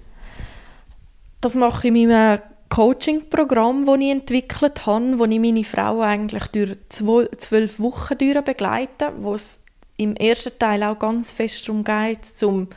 Das 1.39 1.55
mache 1.55 1.87
ich 1.87 1.93
in 1.95 2.09
meinem 2.09 2.39
Coaching-Programm, 2.69 3.85
das 3.85 3.99
ich 3.99 4.11
entwickelt 4.11 4.85
habe, 4.85 5.19
wo 5.19 5.25
ich 5.25 5.39
meine 5.39 5.63
Frau 5.63 6.01
eigentlich 6.01 6.47
durch 6.47 6.77
zwölf 6.89 7.79
Wochen 7.79 8.17
begleite, 8.17 9.13
wo 9.19 9.33
es 9.33 9.60
im 10.01 10.15
ersten 10.15 10.57
Teil 10.57 10.83
auch 10.83 10.99
ganz 10.99 11.31
fest 11.31 11.67
darum 11.67 11.83
geht, 11.83 12.43
um 12.43 12.67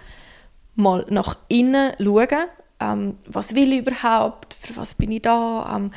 mal 0.74 1.04
nach 1.08 1.36
innen 1.48 1.92
zu 1.96 2.04
schauen, 2.04 2.46
ähm, 2.80 3.18
was 3.26 3.54
will 3.54 3.72
ich 3.72 3.80
überhaupt, 3.80 4.54
für 4.54 4.76
was 4.76 4.94
bin 4.94 5.12
ich 5.12 5.22
da, 5.22 5.76
ähm, 5.76 5.90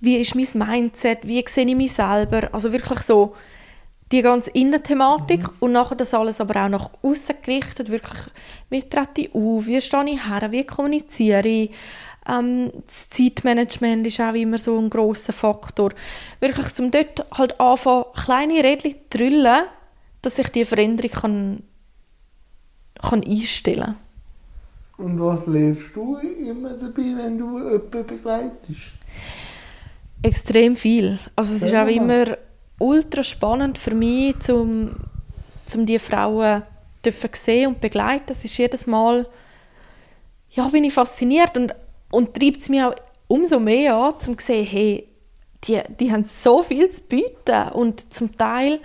wie 0.00 0.16
ist 0.16 0.34
mein 0.34 0.68
Mindset, 0.68 1.20
wie 1.22 1.44
sehe 1.46 1.66
ich 1.66 1.76
mich 1.76 1.92
selber, 1.92 2.48
also 2.52 2.72
wirklich 2.72 3.00
so 3.00 3.34
die 4.12 4.22
ganze 4.22 4.50
Innenthematik 4.50 5.42
mhm. 5.42 5.56
und 5.60 5.72
nachher 5.72 5.96
das 5.96 6.14
alles 6.14 6.40
aber 6.40 6.64
auch 6.64 6.68
nach 6.68 6.90
außen 7.02 7.36
gerichtet, 7.42 7.90
wirklich, 7.90 8.20
wie 8.70 8.82
trete 8.82 9.22
ich 9.22 9.34
auf, 9.34 9.66
wie 9.66 9.80
stehe 9.80 10.10
ich 10.10 10.28
her, 10.28 10.52
wie 10.52 10.64
kommuniziere 10.64 11.48
ich, 11.48 11.70
ähm, 12.28 12.72
das 12.86 13.08
Zeitmanagement 13.10 14.06
ist 14.06 14.20
auch 14.20 14.34
immer 14.34 14.58
so 14.58 14.78
ein 14.78 14.90
großer 14.90 15.32
Faktor. 15.32 15.90
Wirklich, 16.40 16.66
um 16.80 16.90
dort 16.90 17.24
halt 17.36 17.60
anfangen, 17.60 18.04
kleine 18.14 18.64
Rädchen 18.64 18.92
zu 18.92 18.98
drüllen, 19.10 19.64
dass 20.26 20.40
ich 20.40 20.48
diese 20.48 20.66
Veränderung 20.66 21.10
kann, 21.10 21.62
kann 23.00 23.22
einstellen 23.24 23.94
kann. 24.96 25.06
Und 25.06 25.20
was 25.20 25.46
lernst 25.46 25.94
du 25.94 26.16
immer 26.16 26.70
dabei, 26.70 27.14
wenn 27.16 27.38
du 27.38 27.58
jemanden 27.58 28.06
begleitest? 28.06 28.92
Extrem 30.22 30.74
viel. 30.74 31.18
Also 31.36 31.54
es 31.54 31.62
ist 31.62 31.74
auch 31.74 31.86
immer 31.86 32.36
ultra 32.80 33.22
spannend 33.22 33.78
für 33.78 33.94
mich, 33.94 34.50
um, 34.50 34.96
um 35.74 35.86
diese 35.86 36.00
Frauen 36.00 36.62
zu 37.02 37.12
sehen 37.34 37.68
und 37.68 37.80
begleiten. 37.80 38.24
Das 38.26 38.44
ist 38.44 38.58
jedes 38.58 38.86
Mal, 38.86 39.28
ja, 40.50 40.66
bin 40.68 40.82
ich 40.82 40.94
fasziniert 40.94 41.56
und, 41.56 41.72
und 42.10 42.34
treibt 42.34 42.62
es 42.62 42.68
mich 42.68 42.82
auch 42.82 42.94
umso 43.28 43.60
mehr 43.60 43.94
an, 43.94 44.14
um 44.26 44.38
zu 44.38 44.44
sehen, 44.44 44.66
hey, 44.66 45.06
die, 45.64 45.80
die 46.00 46.10
haben 46.10 46.24
so 46.24 46.62
viel 46.62 46.90
zu 46.90 47.02
bieten 47.02 47.68
und 47.74 48.12
zum 48.12 48.34
Teil 48.36 48.80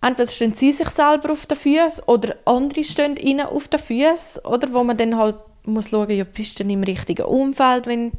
entweder 0.00 0.30
stehen 0.30 0.54
sie 0.54 0.72
sich 0.72 0.88
selber 0.90 1.32
auf 1.32 1.46
den 1.46 1.56
Füßen 1.56 2.04
oder 2.06 2.36
andere 2.44 2.84
stehen 2.84 3.16
ihnen 3.16 3.46
auf 3.46 3.68
den 3.68 3.80
Füßen 3.80 4.44
oder 4.44 4.72
wo 4.72 4.84
man 4.84 4.96
dann 4.96 5.16
halt 5.16 5.36
muss 5.64 5.90
schauen, 5.90 6.10
ja, 6.10 6.24
bist 6.24 6.58
du 6.58 6.64
denn 6.64 6.70
im 6.70 6.84
richtigen 6.84 7.26
Umfeld, 7.26 7.86
wenn 7.86 8.12
du 8.12 8.18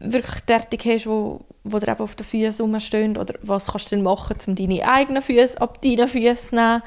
wirklich 0.00 0.40
tätig 0.42 0.86
hast, 0.86 1.06
wo, 1.06 1.40
wo 1.64 1.78
dir 1.78 1.88
eben 1.88 2.00
auf 2.00 2.14
den 2.14 2.24
Füßen 2.24 2.64
rumstehen 2.64 3.16
oder 3.16 3.34
was 3.42 3.66
kannst 3.66 3.92
du 3.92 3.96
denn 3.96 4.04
machen, 4.04 4.36
um 4.46 4.54
deine 4.54 4.88
eigenen 4.88 5.22
Füße 5.22 5.60
ab 5.60 5.82
deinen 5.82 6.08
Füßen 6.08 6.48
zu 6.48 6.54
nehmen. 6.54 6.82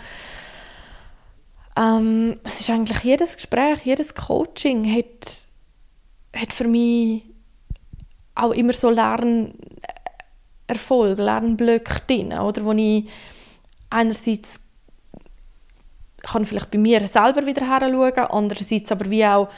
Ähm, 1.77 2.39
das 2.43 2.59
ist 2.59 2.69
eigentlich 2.69 2.99
jedes 3.03 3.35
Gespräch, 3.35 3.79
jedes 3.83 4.13
Coaching 4.15 4.85
hat, 4.93 5.49
hat 6.35 6.53
für 6.53 6.67
mich 6.67 7.23
auch 8.35 8.51
immer 8.51 8.73
so 8.73 8.89
Lernerfolg, 8.89 9.57
Lernblöcke 11.17 12.01
drin, 12.07 12.33
oder, 12.33 12.65
wo 12.65 12.71
ich 12.73 13.05
einerseits 13.91 14.61
kann 16.23 16.45
vielleicht 16.45 16.71
bei 16.71 16.77
mir 16.77 17.07
selber 17.07 17.45
wieder 17.45 17.67
her 17.67 17.79
schauen, 17.81 18.31
andererseits 18.31 18.91
aber 18.91 19.09
wie 19.09 19.25
auch 19.25 19.49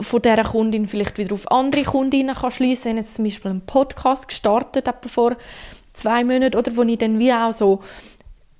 von 0.00 0.22
dieser 0.22 0.44
Kundin 0.44 0.88
vielleicht 0.88 1.18
wieder 1.18 1.34
auf 1.34 1.50
andere 1.50 1.84
Kundinnen 1.84 2.34
kann 2.34 2.50
schliessen. 2.50 2.98
Ich 2.98 3.04
habe 3.04 3.14
zum 3.14 3.24
Beispiel 3.24 3.50
einen 3.50 3.66
Podcast 3.66 4.28
gestartet, 4.28 4.88
etwa 4.88 5.08
vor 5.08 5.36
zwei 5.92 6.24
Monaten, 6.24 6.56
oder 6.56 6.76
wo 6.76 6.82
ich 6.82 6.98
dann 6.98 7.18
wie 7.18 7.32
auch 7.32 7.52
so, 7.52 7.80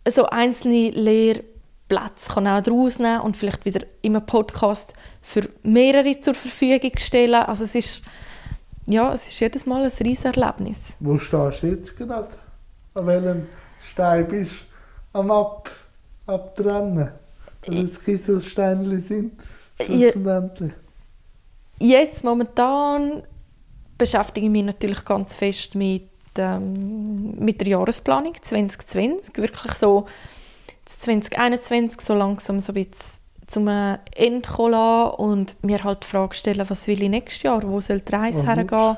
so 0.09 0.27
einzelne 0.27 0.91
Lehrplätze 0.91 2.33
kann 2.33 2.47
auch 2.47 2.63
daraus 2.63 2.99
nehmen 2.99 3.21
und 3.21 3.37
vielleicht 3.37 3.65
wieder 3.65 3.85
in 4.03 4.17
einem 4.17 4.27
Podcast 4.27 4.95
für 5.21 5.49
mehrere 5.63 6.21
zur 6.21 6.35
Verfügung 6.35 6.93
stellen. 6.99 7.43
Also 7.43 7.65
es 7.65 7.75
ist, 7.75 8.03
ja, 8.87 9.13
es 9.13 9.27
ist 9.29 9.41
jedes 9.41 9.67
Mal 9.67 9.83
ein 9.83 9.91
riesiges 9.91 10.25
Erlebnis. 10.25 10.95
Wo 11.01 11.19
stehst 11.19 11.63
du 11.63 11.69
jetzt 11.69 11.97
gerade? 11.97 12.29
An 12.95 13.07
welchem 13.07 13.47
Stein 13.93 14.27
bist 14.27 14.53
du 15.13 15.19
am 15.19 15.31
Ab 15.31 15.71
Abtrennen? 16.27 17.13
Dass 17.61 17.75
es 17.75 18.03
Kieselsteinchen 18.03 19.03
sind? 19.03 19.33
Schlussendlich. 19.79 20.73
Jetzt 21.79 22.25
momentan 22.25 23.23
beschäftige 23.99 24.47
ich 24.47 24.51
mich 24.51 24.65
natürlich 24.65 25.05
ganz 25.05 25.35
fest 25.35 25.75
mit, 25.75 26.09
ähm, 26.39 27.33
mit 27.39 27.61
der 27.61 27.69
Jahresplanung 27.69 28.35
2020. 28.41 29.37
Wirklich 29.37 29.75
so 29.75 30.07
2021 30.87 32.01
so 32.01 32.15
langsam 32.15 32.61
so 32.61 32.73
ein 32.73 32.87
bisschen 32.87 33.21
zum 33.47 33.69
Ende 33.69 34.49
kommen 34.49 35.11
und 35.19 35.63
mir 35.63 35.85
halt 35.85 36.05
die 36.05 36.07
Frage 36.07 36.35
stellen, 36.35 36.65
was 36.67 36.87
will 36.87 37.03
ich 37.03 37.11
nächstes 37.11 37.43
Jahr, 37.43 37.63
wo 37.63 37.79
soll 37.79 38.01
die 38.01 38.15
Reise 38.15 38.39
was 38.39 38.47
hergehen. 38.47 38.97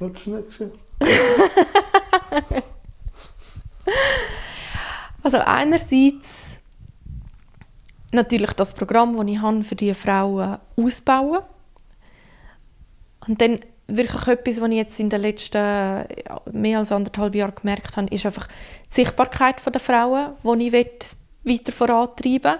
Was 0.00 0.26
nächstes 0.26 0.58
Jahr? 0.58 0.70
also 5.22 5.38
einerseits 5.38 6.58
natürlich 8.12 8.52
das 8.52 8.74
Programm, 8.74 9.16
das 9.16 9.26
ich 9.26 9.40
habe, 9.40 9.62
für 9.62 9.76
diese 9.76 9.94
Frauen 9.94 10.58
ausbauen. 10.76 11.40
Und 13.26 13.40
dann 13.40 13.60
wirklich 13.86 14.26
etwas, 14.26 14.60
was 14.60 14.68
ich 14.68 14.76
jetzt 14.76 15.00
in 15.00 15.10
den 15.10 15.20
letzten 15.20 16.04
mehr 16.52 16.78
als 16.78 16.92
anderthalb 16.92 17.34
Jahren 17.34 17.54
gemerkt 17.54 17.96
habe, 17.96 18.08
ist 18.08 18.26
einfach 18.26 18.46
die 18.46 18.94
Sichtbarkeit 18.94 19.56
der 19.64 19.80
Frauen, 19.80 20.34
die 20.58 20.68
ich 20.68 21.16
weiter 21.44 21.72
vorantreiben. 21.72 22.56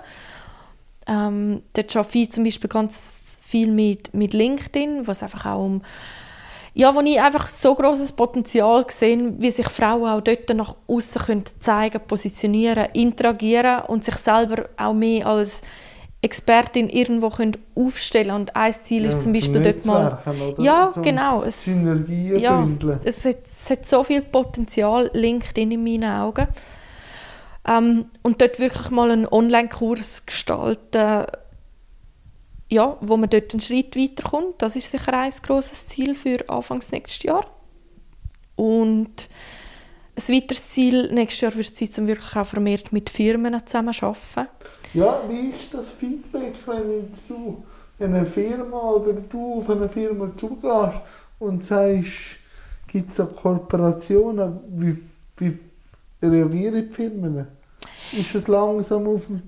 Ähm, 1.06 1.62
Dort 1.72 1.96
arbeite 1.96 2.18
ich 2.18 2.32
zum 2.32 2.44
Beispiel 2.44 2.68
ganz 2.68 3.20
viel 3.42 3.70
mit, 3.70 4.14
mit 4.14 4.32
LinkedIn, 4.32 5.06
was 5.06 5.22
einfach 5.22 5.46
auch 5.46 5.64
um 5.64 5.82
ja, 6.74 6.94
wo 6.94 7.00
ich 7.00 7.20
einfach 7.20 7.48
so 7.48 7.74
großes 7.74 8.12
Potenzial 8.12 8.84
sehe, 8.88 9.34
wie 9.38 9.50
sich 9.50 9.68
Frauen 9.68 10.08
auch 10.08 10.20
dort 10.20 10.48
nach 10.54 10.76
außen 10.86 11.44
zeigen, 11.58 12.00
positionieren, 12.06 12.88
interagieren 12.92 13.82
und 13.88 14.04
sich 14.04 14.16
selber 14.16 14.68
auch 14.76 14.94
mehr 14.94 15.26
als 15.26 15.62
Expertin 16.22 16.88
irgendwo 16.88 17.30
können 17.30 17.56
aufstellen. 17.74 18.32
Und 18.32 18.54
ein 18.54 18.72
Ziel 18.72 19.06
ist 19.06 19.14
ja, 19.14 19.20
zum 19.20 19.32
Beispiel 19.32 19.62
dort 19.62 19.84
mal 19.86 20.18
ja 20.58 20.90
so 20.94 21.00
genau. 21.00 21.42
Es, 21.42 21.66
ja, 21.66 22.68
es 23.04 23.24
hat, 23.24 23.38
es 23.46 23.70
hat 23.70 23.86
so 23.86 24.04
viel 24.04 24.20
Potenzial 24.20 25.10
LinkedIn 25.14 25.72
in 25.72 25.82
meinen 25.82 26.10
Augen. 26.10 26.46
Ähm, 27.66 28.06
und 28.22 28.40
dort 28.40 28.58
wirklich 28.58 28.90
mal 28.90 29.10
einen 29.10 29.26
Online-Kurs 29.26 30.26
gestalten 30.26 31.26
ja, 32.70 32.96
wo 33.00 33.16
man 33.16 33.28
dort 33.28 33.52
einen 33.52 33.60
Schritt 33.60 33.96
weiterkommt 33.96 34.54
das 34.58 34.76
ist 34.76 34.90
sicher 34.90 35.12
ein 35.12 35.32
großes 35.42 35.88
Ziel 35.88 36.14
für 36.14 36.48
Anfangs 36.48 36.90
nächstes 36.90 37.24
Jahr 37.24 37.46
und 38.56 39.28
ein 40.16 40.34
weiteres 40.34 40.70
Ziel 40.70 41.12
nächstes 41.12 41.40
Jahr 41.40 41.54
wird 41.54 41.72
es 41.72 41.78
sein, 41.78 42.04
um 42.04 42.08
wirklich 42.08 42.36
auch 42.36 42.46
vermehrt 42.46 42.92
mit 42.92 43.08
Firmen 43.10 43.58
zusammen 43.66 43.94
zu 43.94 44.06
arbeiten. 44.06 44.48
Ja, 44.92 45.22
wie 45.28 45.50
ist 45.50 45.72
das 45.72 45.86
Feedback, 45.98 46.54
wenn 46.66 47.02
jetzt 47.02 47.28
du 47.28 47.62
in 47.98 48.14
eine 48.14 48.26
Firma 48.26 48.78
oder 48.90 49.12
du 49.12 49.60
auf 49.60 49.70
eine 49.70 49.88
Firma 49.88 50.34
zugehst 50.36 51.00
und 51.38 51.64
sagst, 51.64 52.38
gibt 52.88 53.08
es 53.08 53.14
da 53.14 53.24
Kooperationen, 53.24 54.58
wie, 54.68 54.98
wie 55.38 55.58
reagieren 56.22 56.88
die 56.88 56.94
Firmen? 56.94 57.46
Ist 58.12 58.34
es 58.34 58.48
langsam 58.48 59.06
auf 59.06 59.26
dem 59.26 59.42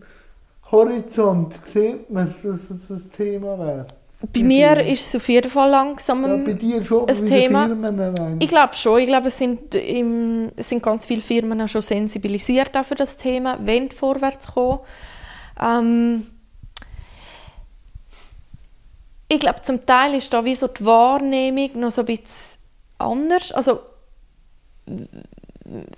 Horizont? 0.72 1.60
Sieht 1.66 2.10
man, 2.10 2.34
dass 2.42 2.70
es 2.70 2.90
ein 2.90 3.12
Thema 3.12 3.58
wäre? 3.58 3.86
Bei 4.32 4.40
mir 4.40 4.80
ist 4.86 5.06
es 5.08 5.16
auf 5.16 5.28
jeden 5.28 5.50
Fall 5.50 5.68
langsam 5.68 6.24
Ja, 6.24 6.36
bei 6.36 6.52
dir 6.52 6.84
schon, 6.84 7.08
ein 7.08 7.26
Thema. 7.26 7.66
Firmen. 7.66 8.36
Ich 8.40 8.48
glaube 8.48 8.74
schon. 8.76 9.00
Ich 9.00 9.06
glaube, 9.08 9.26
es 9.28 9.36
sind, 9.36 9.74
im, 9.74 10.50
es 10.54 10.68
sind 10.68 10.80
ganz 10.82 11.04
viele 11.04 11.22
Firmen 11.22 11.60
auch 11.60 11.68
schon 11.68 11.80
sensibilisiert 11.82 12.70
für 12.84 12.94
das 12.94 13.16
Thema, 13.16 13.58
wollen 13.66 13.90
vorwärts 13.90 14.52
kommen. 14.52 14.78
Ähm, 15.60 16.26
ich 19.28 19.40
glaube, 19.40 19.60
zum 19.62 19.84
Teil 19.84 20.14
ist 20.14 20.32
da 20.32 20.44
wie 20.44 20.54
so 20.54 20.68
die 20.68 20.84
Wahrnehmung 20.84 21.70
noch 21.80 21.90
so 21.90 22.02
ein 22.02 22.06
bisschen 22.06 22.60
anders. 22.98 23.50
Also, 23.50 23.80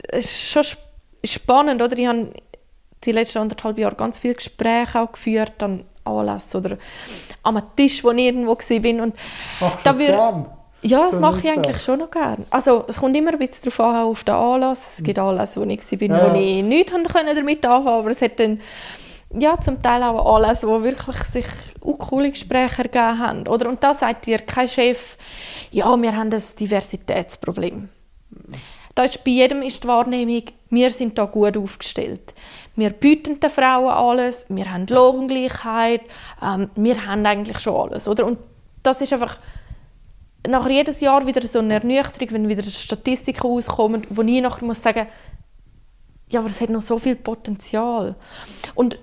es 0.08 0.24
ist 0.24 0.50
schon 0.50 0.62
sp- 0.64 0.80
spannend, 1.24 1.82
oder? 1.82 1.98
Ich 1.98 2.06
habe 2.06 2.32
die 3.06 3.12
letzten 3.12 3.38
anderthalb 3.38 3.78
Jahre 3.78 3.94
ganz 3.94 4.18
viele 4.18 4.34
Gespräche 4.34 5.00
auch 5.00 5.12
geführt 5.12 5.62
an 5.62 5.84
Anlässen 6.04 6.60
oder 6.60 6.76
am 7.42 7.62
Tisch, 7.76 8.04
wo 8.04 8.10
ich 8.10 8.18
irgendwo 8.24 8.50
war. 8.52 9.02
Und 9.04 9.16
Machst 9.60 9.86
da 9.86 9.92
das 9.92 9.96
würd- 9.96 10.06
gern? 10.06 10.46
ja, 10.82 11.06
das 11.10 11.18
mache 11.20 11.40
ich 11.46 11.50
eigentlich 11.50 11.80
schon 11.82 11.98
noch 12.00 12.10
gerne. 12.10 12.44
Also, 12.50 12.84
es 12.88 12.98
kommt 12.98 13.16
immer 13.16 13.32
ein 13.32 13.38
bisschen 13.38 13.70
darauf 13.70 13.80
an, 13.80 14.02
auf 14.06 14.24
den 14.24 14.34
Anlass. 14.34 14.98
Es 14.98 15.02
gibt 15.02 15.18
Anlässe, 15.18 15.60
wo 15.60 15.64
ich 15.64 15.80
war, 16.00 16.08
Ja. 16.18 16.30
wo 16.34 16.38
ich 16.38 16.62
nichts 16.62 16.92
damit 16.92 17.06
anfangen 17.64 17.88
aber 17.88 18.10
es 18.10 18.20
hat 18.20 18.38
dann 18.38 18.60
ja, 19.36 19.58
zum 19.60 19.82
Teil 19.82 20.02
auch 20.04 20.36
Anlässe, 20.36 20.68
wo 20.68 20.82
wirklich 20.82 21.16
sich 21.24 21.46
auch 21.80 21.98
coole 21.98 22.30
Gespräche 22.30 22.82
ergeben 22.84 23.18
haben. 23.18 23.48
Oder? 23.48 23.68
Und 23.68 23.82
da 23.82 23.92
sagt 23.92 24.26
dir 24.26 24.38
kein 24.38 24.68
Chef, 24.68 25.16
ja, 25.72 26.00
wir 26.00 26.16
haben 26.16 26.30
ein 26.32 26.42
Diversitätsproblem. 26.60 27.88
Da 28.94 29.02
ist 29.04 29.24
bei 29.24 29.32
jedem 29.32 29.62
ist 29.62 29.82
die 29.82 29.88
Wahrnehmung, 29.88 30.42
wir 30.70 30.90
sind 30.90 31.18
da 31.18 31.24
gut 31.24 31.56
aufgestellt. 31.56 32.34
Wir 32.76 32.90
bieten 32.90 33.40
den 33.40 33.50
Frauen 33.50 33.88
alles, 33.90 34.46
wir 34.48 34.72
haben 34.72 34.86
Lohngleichheit, 34.86 36.02
ähm, 36.42 36.70
wir 36.76 37.04
haben 37.06 37.26
eigentlich 37.26 37.58
schon 37.60 37.74
alles. 37.74 38.06
Oder? 38.08 38.24
Und 38.26 38.38
das 38.82 39.00
ist 39.00 39.12
einfach 39.12 39.38
nach 40.46 40.68
jedes 40.68 41.00
Jahr 41.00 41.26
wieder 41.26 41.44
so 41.46 41.58
eine 41.58 41.74
Ernüchterung, 41.74 42.30
wenn 42.32 42.48
wieder 42.48 42.62
Statistiken 42.62 43.42
rauskommen, 43.46 44.02
wo 44.10 44.22
ich 44.22 44.42
nachher 44.42 44.64
muss 44.64 44.82
sagen, 44.82 45.06
ja, 46.30 46.40
aber 46.40 46.48
es 46.48 46.60
hat 46.60 46.70
noch 46.70 46.82
so 46.82 46.98
viel 46.98 47.16
Potenzial. 47.16 48.14
Und 48.74 48.98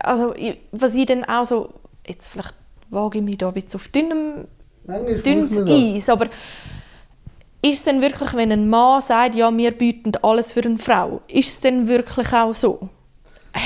also, 0.00 0.34
ich- 0.34 0.58
was 0.72 0.94
ich 0.94 1.06
dann 1.06 1.24
auch 1.24 1.44
so, 1.44 1.72
jetzt 2.06 2.28
vielleicht 2.28 2.54
wage 2.90 3.18
ich 3.18 3.24
mich 3.24 3.38
da 3.38 3.48
ein 3.48 3.54
bisschen 3.54 3.74
auf 3.74 3.88
dünnem 3.88 4.46
dünnes. 5.22 5.50
Eis, 5.96 6.08
aber 6.08 6.28
ist 7.62 7.78
es 7.78 7.84
denn 7.84 8.00
wirklich, 8.00 8.34
wenn 8.34 8.52
ein 8.52 8.68
Mann 8.68 9.00
sagt, 9.00 9.34
ja, 9.34 9.54
wir 9.56 9.70
bieten 9.72 10.12
alles 10.22 10.52
für 10.52 10.62
eine 10.62 10.78
Frau, 10.78 11.20
ist 11.28 11.48
es 11.48 11.60
denn 11.60 11.88
wirklich 11.88 12.32
auch 12.32 12.54
so? 12.54 12.88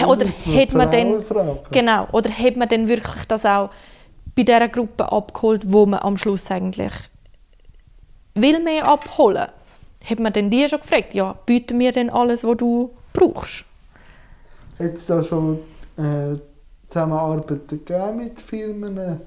Oder 0.07 0.26
hat 0.26 0.72
man 0.72 0.90
denn, 0.90 1.22
genau, 1.70 2.07
oder 2.12 2.30
hat 2.30 2.57
man 2.57 2.68
denn 2.68 2.88
wirklich 2.88 3.24
das 3.26 3.45
auch 3.45 3.70
bei 4.34 4.45
dieser 4.45 4.68
Gruppe 4.68 5.11
abgeholt, 5.11 5.70
wo 5.70 5.84
man 5.84 6.01
am 6.01 6.16
Schluss 6.16 6.51
eigentlich 6.51 6.93
will 8.34 8.61
mehr 8.61 8.86
abholen? 8.86 9.49
Hat 10.05 10.18
man 10.18 10.32
denn 10.32 10.51
die 10.51 10.66
schon 10.68 10.80
gefragt, 10.80 11.14
ja, 11.14 11.34
bieten 11.45 11.78
wir 11.78 11.93
denn 11.93 12.09
alles, 12.11 12.43
was 12.45 12.57
du 12.57 12.90
brauchst? 13.12 13.64
Hat 14.78 14.95
es 14.95 15.07
da 15.07 15.22
schon 15.22 15.59
äh, 15.97 16.38
Zusammenarbeit 16.88 17.68
gegeben 17.68 18.16
mit 18.16 18.40
Firmen? 18.40 19.20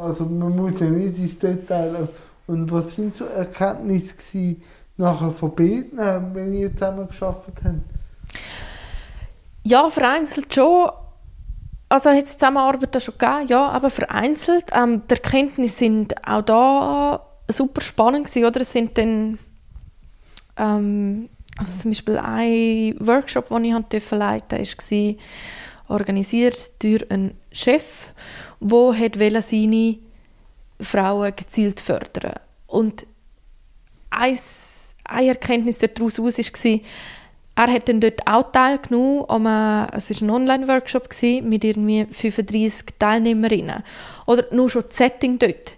Also 0.00 0.24
man 0.24 0.56
muss 0.56 0.80
ja 0.80 0.86
nicht 0.86 1.18
ins 1.18 1.38
Detail. 1.38 2.08
Und 2.46 2.70
was 2.70 2.94
sind 2.94 3.16
so 3.16 3.24
Erkenntnisse 3.24 4.14
gewesen, 4.14 4.62
nachher 4.96 5.32
von 5.32 5.54
beiden, 5.54 5.98
äh, 5.98 6.20
wenn 6.32 6.54
ihr 6.54 6.72
zusammen 6.72 7.08
geschafft 7.08 7.50
habt? 7.64 7.80
Ja, 9.64 9.90
vereinzelt 9.90 10.54
schon. 10.54 10.90
Also 11.88 12.10
hat 12.10 12.24
es 12.24 12.32
Zusammenarbeit 12.32 13.02
schon 13.02 13.14
gegeben, 13.18 13.48
ja, 13.48 13.68
aber 13.68 13.90
vereinzelt. 13.90 14.64
Ähm, 14.72 15.02
die 15.08 15.14
Erkenntnisse 15.14 15.76
sind 15.76 16.26
auch 16.26 16.42
da 16.42 17.26
super 17.48 17.80
spannend 17.80 18.26
gewesen, 18.26 18.44
oder? 18.44 18.60
Es 18.60 18.72
sind 18.72 18.98
dann 18.98 19.38
ähm, 20.56 21.28
also 21.58 21.78
zum 21.78 21.90
Beispiel 21.90 22.18
ein 22.18 22.94
Workshop, 22.98 23.48
den 23.48 23.64
ich 23.64 23.72
halt 23.72 24.10
leiten 24.10 24.58
durfte, 24.58 24.90
war 24.90 25.14
organisiert 25.96 26.82
durch 26.82 27.10
einen 27.10 27.38
Chef, 27.50 28.12
der 28.60 29.42
seine 29.42 29.98
Frauen 30.80 31.34
gezielt 31.34 31.80
fördern 31.80 32.34
Und 32.66 33.06
eine 34.10 35.28
Erkenntnis 35.28 35.78
daraus 35.78 36.18
war, 36.18 36.80
er 37.58 37.72
hat 37.72 37.88
dann 37.88 38.00
dort 38.00 38.26
auch 38.26 38.52
teilgenommen, 38.52 39.24
es 39.92 40.10
war 40.10 40.28
ein 40.28 40.30
Online-Workshop 40.30 41.08
mit 41.42 41.64
irgendwie 41.64 42.04
35 42.04 42.98
Teilnehmerinnen. 42.98 43.82
Oder 44.26 44.44
nur 44.52 44.68
schon 44.68 44.84
das 44.86 44.98
Setting 44.98 45.38
dort 45.38 45.74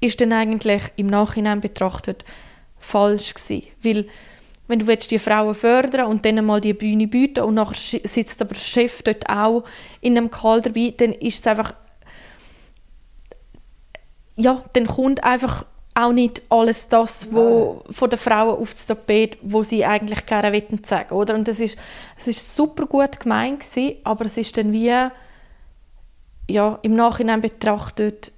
ist 0.00 0.20
dann 0.20 0.32
eigentlich 0.32 0.82
im 0.96 1.06
Nachhinein 1.06 1.60
betrachtet 1.60 2.24
falsch 2.78 3.34
gewesen. 3.34 3.68
Weil 3.82 4.06
wenn 4.66 4.80
du 4.80 4.86
willst, 4.86 5.10
die 5.10 5.18
Frauen 5.18 5.54
fördern 5.54 6.06
und 6.06 6.24
dann 6.24 6.44
mal 6.44 6.60
die 6.60 6.74
Bühne 6.74 7.06
bieten 7.06 7.44
und 7.44 7.54
nachher 7.54 8.00
sitzt 8.04 8.40
aber 8.40 8.54
der 8.54 8.60
Chef 8.60 9.02
dort 9.02 9.28
auch 9.28 9.64
in 10.00 10.16
einem 10.16 10.30
Call 10.30 10.62
dabei, 10.62 10.94
dann 10.96 11.12
ist 11.12 11.40
es 11.40 11.46
einfach 11.46 11.74
ja, 14.40 14.64
dann 14.72 14.86
kommt 14.86 15.22
einfach 15.22 15.66
auch 15.94 16.12
nicht 16.12 16.42
alles 16.48 16.88
das, 16.88 17.32
wo 17.32 17.82
von 17.90 18.08
den 18.08 18.18
Frauen 18.18 18.58
auf 18.58 18.72
das 18.72 18.86
Tapet, 18.86 19.36
wo 19.42 19.62
sie 19.62 19.84
eigentlich 19.84 20.24
gerne 20.24 20.52
wollten 20.52 20.82
sagen, 20.82 21.14
oder? 21.14 21.34
Und 21.34 21.46
das 21.46 21.60
ist, 21.60 21.76
es 22.16 22.28
ist 22.28 22.54
super 22.54 22.86
gut 22.86 23.20
gemeint 23.20 23.60
gewesen, 23.60 23.96
aber 24.04 24.24
es 24.24 24.36
ist 24.36 24.56
dann 24.56 24.72
wie, 24.72 25.08
ja, 26.48 26.78
im 26.82 26.94
Nachhinein 26.94 27.40
betrachtet, 27.40 28.32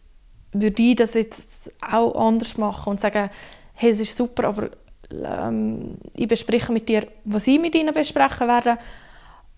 würde 0.52 0.82
ich 0.82 0.96
das 0.96 1.14
jetzt 1.14 1.72
auch 1.80 2.14
anders 2.26 2.56
machen 2.56 2.90
und 2.90 3.00
sagen, 3.00 3.30
hey, 3.74 3.90
es 3.90 4.00
ist 4.00 4.16
super, 4.16 4.48
aber 4.48 4.70
ähm, 5.12 5.98
ich 6.14 6.26
bespreche 6.26 6.72
mit 6.72 6.88
dir, 6.88 7.06
was 7.24 7.46
ich 7.46 7.60
mit 7.60 7.74
ihnen 7.74 7.94
besprechen 7.94 8.48
werde, 8.48 8.78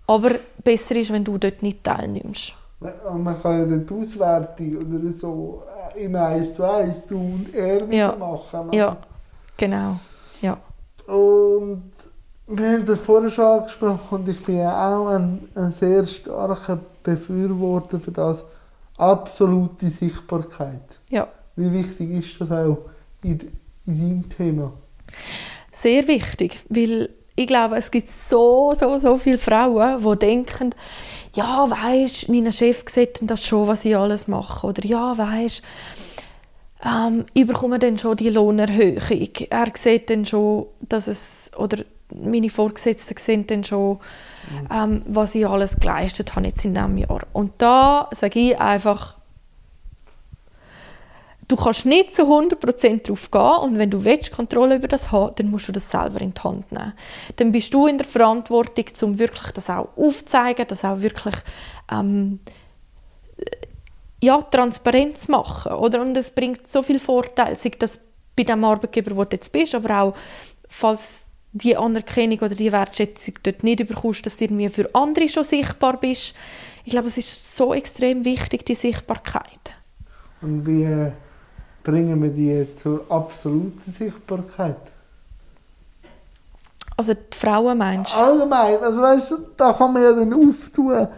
aber 0.06 0.38
besser 0.62 0.96
ist, 0.96 1.12
wenn 1.12 1.24
du 1.24 1.38
dort 1.38 1.62
nicht 1.62 1.82
teilnimmst. 1.82 2.54
Man 2.80 3.40
kann 3.40 3.58
ja 3.60 3.64
dann 3.64 3.86
die 3.86 3.94
Auswertung 3.94 4.76
oder 4.76 5.12
so 5.12 5.62
äh, 5.96 6.04
im 6.04 6.14
1 6.16 6.54
zu 6.54 6.64
1 6.68 7.06
du 7.06 7.16
und 7.18 7.54
er 7.54 7.80
wieder 7.88 7.96
Ja. 7.96 8.16
machen. 8.16 8.72
Ja, 8.72 8.96
genau, 9.56 9.96
ja. 10.42 10.58
Und 11.06 11.92
wir 12.46 12.68
haben 12.72 12.86
das 12.86 12.98
vorher 12.98 13.30
schon 13.30 13.44
angesprochen 13.44 14.00
und 14.10 14.28
ich 14.28 14.42
bin 14.44 14.58
ja 14.58 14.96
auch 14.98 15.06
ein, 15.08 15.48
ein 15.54 15.72
sehr 15.72 16.04
starker 16.04 16.78
Befürworter 17.02 17.98
für 18.00 18.12
das 18.12 18.44
absolute 18.98 19.88
Sichtbarkeit. 19.88 21.00
Ja, 21.10 21.28
Wie 21.56 21.72
wichtig 21.72 22.10
ist 22.10 22.40
das 22.40 22.50
auch 22.50 22.78
in, 23.22 23.40
in 23.86 23.98
deinem 23.98 24.28
Thema? 24.28 24.72
sehr 25.72 26.06
wichtig, 26.06 26.64
weil 26.68 27.08
ich 27.36 27.46
glaube, 27.48 27.76
es 27.76 27.90
gibt 27.90 28.08
so, 28.10 28.74
so, 28.78 28.98
so 29.00 29.16
viele 29.16 29.38
Frauen, 29.38 30.00
die 30.02 30.18
denken, 30.18 30.70
ja, 31.34 31.70
weisst, 31.70 32.28
mein 32.28 32.50
Chef 32.52 32.84
sieht 32.88 33.20
das 33.22 33.44
schon, 33.44 33.66
was 33.66 33.84
ich 33.84 33.96
alles 33.96 34.28
mache. 34.28 34.66
Oder 34.66 34.84
ja, 34.84 35.16
weisst, 35.18 35.62
ähm, 36.84 37.24
ich 37.32 37.46
bekomme 37.46 37.78
dann 37.78 37.98
schon 37.98 38.16
die 38.16 38.30
Lohnerhöhung. 38.30 39.00
Er 39.50 39.66
sieht 39.74 40.10
dann 40.10 40.24
schon, 40.24 40.66
dass 40.80 41.08
es, 41.08 41.50
oder 41.56 41.84
meine 42.14 42.50
Vorgesetzten 42.50 43.16
sehen 43.16 43.46
dann 43.46 43.64
schon, 43.64 43.98
ähm, 44.70 45.02
was 45.06 45.34
ich 45.34 45.46
alles 45.46 45.76
geleistet 45.76 46.36
habe 46.36 46.46
jetzt 46.46 46.64
in 46.64 46.74
diesem 46.74 46.98
Jahr. 46.98 47.22
Und 47.32 47.52
da 47.58 48.08
sage 48.12 48.38
ich 48.38 48.60
einfach, 48.60 49.18
du 51.48 51.56
kannst 51.56 51.86
nicht 51.86 52.14
zu 52.14 52.22
100% 52.22 53.06
drauf 53.06 53.30
gehen 53.30 53.70
und 53.70 53.78
wenn 53.78 53.90
du 53.90 54.04
willst, 54.04 54.32
Kontrolle 54.32 54.76
über 54.76 54.88
das 54.88 55.12
haben, 55.12 55.34
dann 55.36 55.50
musst 55.50 55.68
du 55.68 55.72
das 55.72 55.90
selber 55.90 56.20
in 56.20 56.34
die 56.34 56.40
Hand 56.40 56.70
nehmen. 56.72 56.92
Dann 57.36 57.52
bist 57.52 57.72
du 57.74 57.86
in 57.86 57.98
der 57.98 58.06
Verantwortung, 58.06 58.84
um 59.02 59.18
wirklich 59.18 59.52
das 59.52 59.70
auch 59.70 59.88
aufzuzeigen, 59.96 60.66
das 60.68 60.84
auch 60.84 61.00
wirklich 61.00 61.34
ähm, 61.90 62.40
ja, 64.22 64.40
transparent 64.42 65.18
zu 65.18 65.30
machen. 65.30 65.72
Oder? 65.72 66.00
Und 66.00 66.16
es 66.16 66.30
bringt 66.30 66.66
so 66.66 66.82
viel 66.82 66.98
Vorteile, 66.98 67.56
sei 67.56 67.72
das 67.78 68.00
bei 68.36 68.42
dem 68.42 68.64
Arbeitgeber, 68.64 69.16
wo 69.16 69.24
du 69.24 69.36
jetzt 69.36 69.52
bist, 69.52 69.74
aber 69.74 70.00
auch, 70.00 70.14
falls 70.68 71.26
die 71.52 71.76
Anerkennung 71.76 72.38
oder 72.38 72.54
die 72.54 72.72
Wertschätzung 72.72 73.34
dort 73.44 73.62
nicht 73.62 73.86
bekommst, 73.86 74.26
dass 74.26 74.36
du 74.36 74.44
irgendwie 74.44 74.68
für 74.68 74.92
andere 74.92 75.28
schon 75.28 75.44
sichtbar 75.44 76.00
bist. 76.00 76.34
Ich 76.84 76.90
glaube, 76.90 77.06
es 77.06 77.16
ist 77.16 77.56
so 77.56 77.72
extrem 77.72 78.24
wichtig, 78.24 78.66
die 78.66 78.74
Sichtbarkeit. 78.74 79.44
Und 80.42 80.66
wie 80.66 80.82
äh, 80.82 81.12
bringen 81.84 82.20
wir 82.22 82.30
die 82.30 82.66
zur 82.76 83.04
absoluten 83.08 83.90
Sichtbarkeit? 83.90 84.76
Also 86.96 87.14
die 87.14 87.36
Frauen 87.36 87.78
meinst 87.78 88.12
du? 88.12 88.16
Allgemein, 88.16 88.82
also 88.82 89.00
weißt 89.00 89.30
du, 89.30 89.38
da 89.56 89.72
kann 89.72 89.92
man 89.92 90.02
ja 90.02 90.12
dann 90.12 90.32
auftun, 90.32 91.08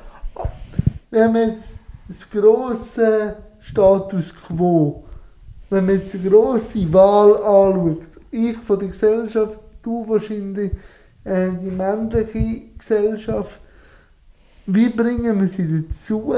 wenn 1.10 1.32
man 1.32 1.50
jetzt 1.50 1.74
das 2.08 2.28
grosse 2.28 3.36
Status 3.60 4.34
quo, 4.34 5.04
wenn 5.70 5.86
man 5.86 5.96
jetzt 5.96 6.14
die 6.14 6.28
grosse 6.28 6.92
Wahl 6.92 7.36
anschaut, 7.36 8.02
ich 8.30 8.56
von 8.58 8.78
der 8.78 8.88
Gesellschaft, 8.88 9.58
du 9.82 10.08
wahrscheinlich 10.08 10.72
äh, 11.24 11.50
die 11.50 11.70
männliche 11.70 12.62
Gesellschaft, 12.78 13.60
wie 14.66 14.88
bringen 14.88 15.40
wir 15.40 15.48
sie 15.48 15.86
dazu, 15.88 16.34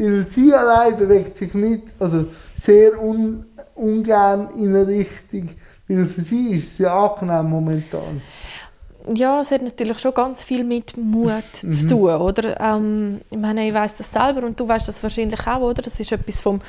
weil 0.00 0.24
sie 0.24 0.54
allein 0.54 0.96
bewegt 0.96 1.36
sich 1.36 1.52
nicht, 1.52 1.88
also 1.98 2.26
sehr 2.54 3.02
un, 3.02 3.44
ungern 3.74 4.48
in 4.56 4.74
eine 4.74 4.86
Richtung, 4.86 5.50
weil 5.86 6.06
für 6.06 6.22
sie 6.22 6.52
ist 6.52 6.72
es 6.72 6.78
ja 6.78 7.06
angenehm 7.06 7.50
momentan. 7.50 8.22
Ja, 9.14 9.40
es 9.40 9.50
hat 9.50 9.62
natürlich 9.62 9.98
schon 9.98 10.14
ganz 10.14 10.42
viel 10.42 10.64
mit 10.64 10.96
Mut 10.96 11.44
zu 11.52 11.88
tun, 11.88 12.10
oder? 12.14 12.58
Ähm, 12.60 13.20
ich 13.30 13.38
meine, 13.38 13.66
ich 13.66 13.74
weiß 13.74 13.96
das 13.96 14.10
selber 14.12 14.46
und 14.46 14.58
du 14.58 14.66
weißt 14.66 14.88
das 14.88 15.02
wahrscheinlich 15.02 15.46
auch, 15.46 15.60
oder? 15.60 15.82
Das 15.82 15.98
ist 16.00 16.12
etwas 16.12 16.40
vom 16.40 16.60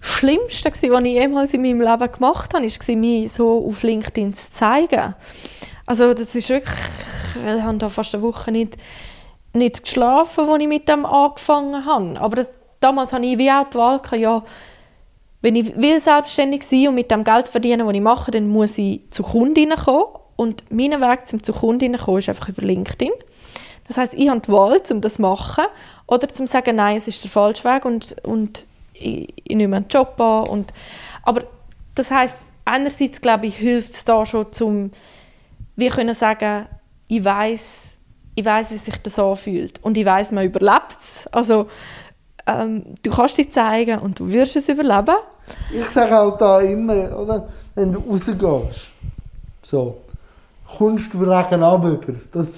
Schlimmsten, 0.00 0.72
gewesen, 0.72 0.92
was 0.92 1.04
ich 1.04 1.12
jemals 1.12 1.54
in 1.54 1.62
meinem 1.62 1.80
Leben 1.80 2.12
gemacht 2.12 2.54
habe, 2.54 2.66
ist, 2.66 2.86
mich 2.88 3.32
so 3.32 3.66
auf 3.66 3.82
LinkedIn 3.82 4.34
zu 4.34 4.50
zeigen. 4.50 5.14
Also 5.86 6.14
das 6.14 6.34
ist 6.34 6.48
wirklich, 6.48 6.78
ich 7.44 7.62
habe 7.62 7.78
da 7.78 7.88
fast 7.88 8.14
eine 8.14 8.22
Woche 8.22 8.50
nicht, 8.50 8.76
nicht 9.52 9.82
geschlafen, 9.82 10.48
als 10.48 10.62
ich 10.62 10.68
mit 10.68 10.88
dem 10.88 11.06
angefangen 11.06 11.84
habe. 11.84 12.20
Aber 12.20 12.36
das, 12.36 12.48
damals 12.80 13.12
hatte 13.12 13.26
ich 13.26 13.38
wie 13.38 13.50
auch 13.50 13.68
die 13.70 13.78
Wahl, 13.78 14.00
ja, 14.18 14.42
wenn 15.42 15.54
ich 15.54 15.76
will 15.76 16.00
selbstständig 16.00 16.64
sein 16.64 16.88
und 16.88 16.94
mit 16.94 17.10
dem 17.10 17.24
Geld 17.24 17.48
verdienen, 17.48 17.86
was 17.86 17.94
ich 17.94 18.00
mache, 18.00 18.30
dann 18.30 18.48
muss 18.48 18.78
ich 18.78 19.02
zu 19.10 19.22
Kundinnen 19.22 19.76
kommen. 19.76 20.06
Und 20.36 20.64
mein 20.70 21.00
Weg 21.00 21.26
zum 21.26 21.42
zu 21.42 21.52
Kundinnen 21.52 22.00
kommen 22.00 22.18
ist 22.18 22.28
einfach 22.28 22.48
über 22.48 22.62
LinkedIn. 22.62 23.12
Das 23.86 23.96
heißt, 23.96 24.14
ich 24.14 24.28
habe 24.28 24.40
die 24.40 24.50
Wahl, 24.50 24.82
um 24.90 25.00
das 25.00 25.14
zu 25.14 25.22
machen 25.22 25.64
oder 26.06 26.28
zum 26.28 26.46
sagen, 26.46 26.76
nein, 26.76 26.96
es 26.96 27.08
ist 27.08 27.22
der 27.22 27.30
falsche 27.30 27.64
Weg 27.64 27.84
und, 27.84 28.16
und 28.24 28.66
ich, 28.92 29.32
ich 29.44 29.56
nehme 29.56 29.76
einen 29.76 29.88
Job 29.88 30.20
an. 30.20 30.48
Und, 30.48 30.72
aber 31.22 31.44
das 31.94 32.10
heißt, 32.10 32.38
einerseits 32.64 33.20
glaube 33.20 33.46
ich, 33.46 33.56
hilft 33.56 33.92
es 33.92 34.04
da 34.04 34.26
schon, 34.26 34.52
zum 34.52 34.90
wir 35.76 35.90
können 35.90 36.14
sagen, 36.14 36.66
ich 37.06 37.24
weiß, 37.24 37.98
ich 38.34 38.44
weiß, 38.44 38.72
wie 38.72 38.78
sich 38.78 38.96
das 38.98 39.18
anfühlt 39.18 39.82
und 39.82 39.96
ich 39.96 40.04
weiß, 40.04 40.32
man 40.32 40.44
überlebt 40.44 40.96
es. 41.00 41.26
Also 41.28 41.68
ähm, 42.46 42.84
du 43.02 43.10
kannst 43.10 43.38
dich 43.38 43.52
zeigen 43.52 43.98
und 43.98 44.18
du 44.18 44.28
wirst 44.28 44.56
es 44.56 44.68
überleben. 44.68 45.16
Ich 45.72 45.86
sage 45.86 46.18
auch 46.18 46.36
da 46.36 46.60
immer, 46.60 47.16
oder, 47.18 47.48
wenn 47.74 47.92
du 47.92 48.00
rausgehst, 48.00 48.86
so, 49.62 49.98
kommst 50.78 51.12
du 51.12 51.22
Regen 51.22 51.62
über. 51.62 52.14
Das 52.32 52.48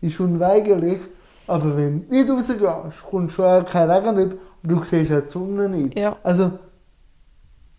ist 0.00 0.20
unweigerlich. 0.20 1.00
Aber 1.46 1.76
wenn 1.76 2.08
du 2.08 2.14
nicht 2.14 2.30
rausgehst, 2.30 3.04
kommst 3.08 3.38
du 3.38 3.44
auch 3.44 3.64
kein 3.64 3.90
Regen 3.90 4.18
über 4.18 4.34
und 4.62 4.70
du 4.70 4.82
siehst 4.82 5.12
auch 5.12 5.20
die 5.20 5.28
Sonne 5.28 5.68
nicht. 5.68 5.98
Ja. 5.98 6.16
Also, 6.22 6.52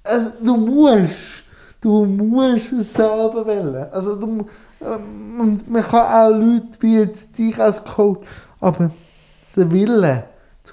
also, 0.04 0.32
du 0.44 0.58
musst, 0.58 1.44
du 1.82 2.06
musst 2.06 2.72
es 2.72 2.94
selber 2.94 3.46
wählen. 3.46 3.88
Also, 3.92 4.16
du, 4.16 4.46
ähm, 4.82 5.62
man 5.68 5.84
kann 5.84 6.34
auch 6.34 6.38
Leute 6.38 6.68
wie 6.80 7.00
jetzt 7.00 7.38
dich 7.38 7.60
als 7.60 7.84
Coach, 7.84 8.28
aber 8.60 8.92
der 9.56 9.72
Wille, 9.72 10.24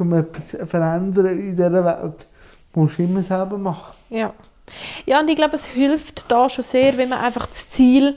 um 0.03 0.12
etwas 0.12 0.48
zu 0.48 0.66
verändern 0.66 1.26
in 1.26 1.57
dieser 1.57 1.84
Welt, 1.84 2.26
musst 2.74 2.98
du 2.98 3.03
immer 3.03 3.22
selber 3.22 3.59
machen. 3.59 3.94
Ja. 4.11 4.32
Ja, 5.07 5.20
und 5.20 5.28
ich 5.28 5.36
glaube, 5.36 5.55
es 5.55 5.64
hilft 5.64 6.30
da 6.30 6.48
schon 6.48 6.62
sehr, 6.62 6.96
wenn 6.96 7.09
man 7.09 7.18
einfach 7.18 7.46
das 7.46 7.68
Ziel 7.68 8.14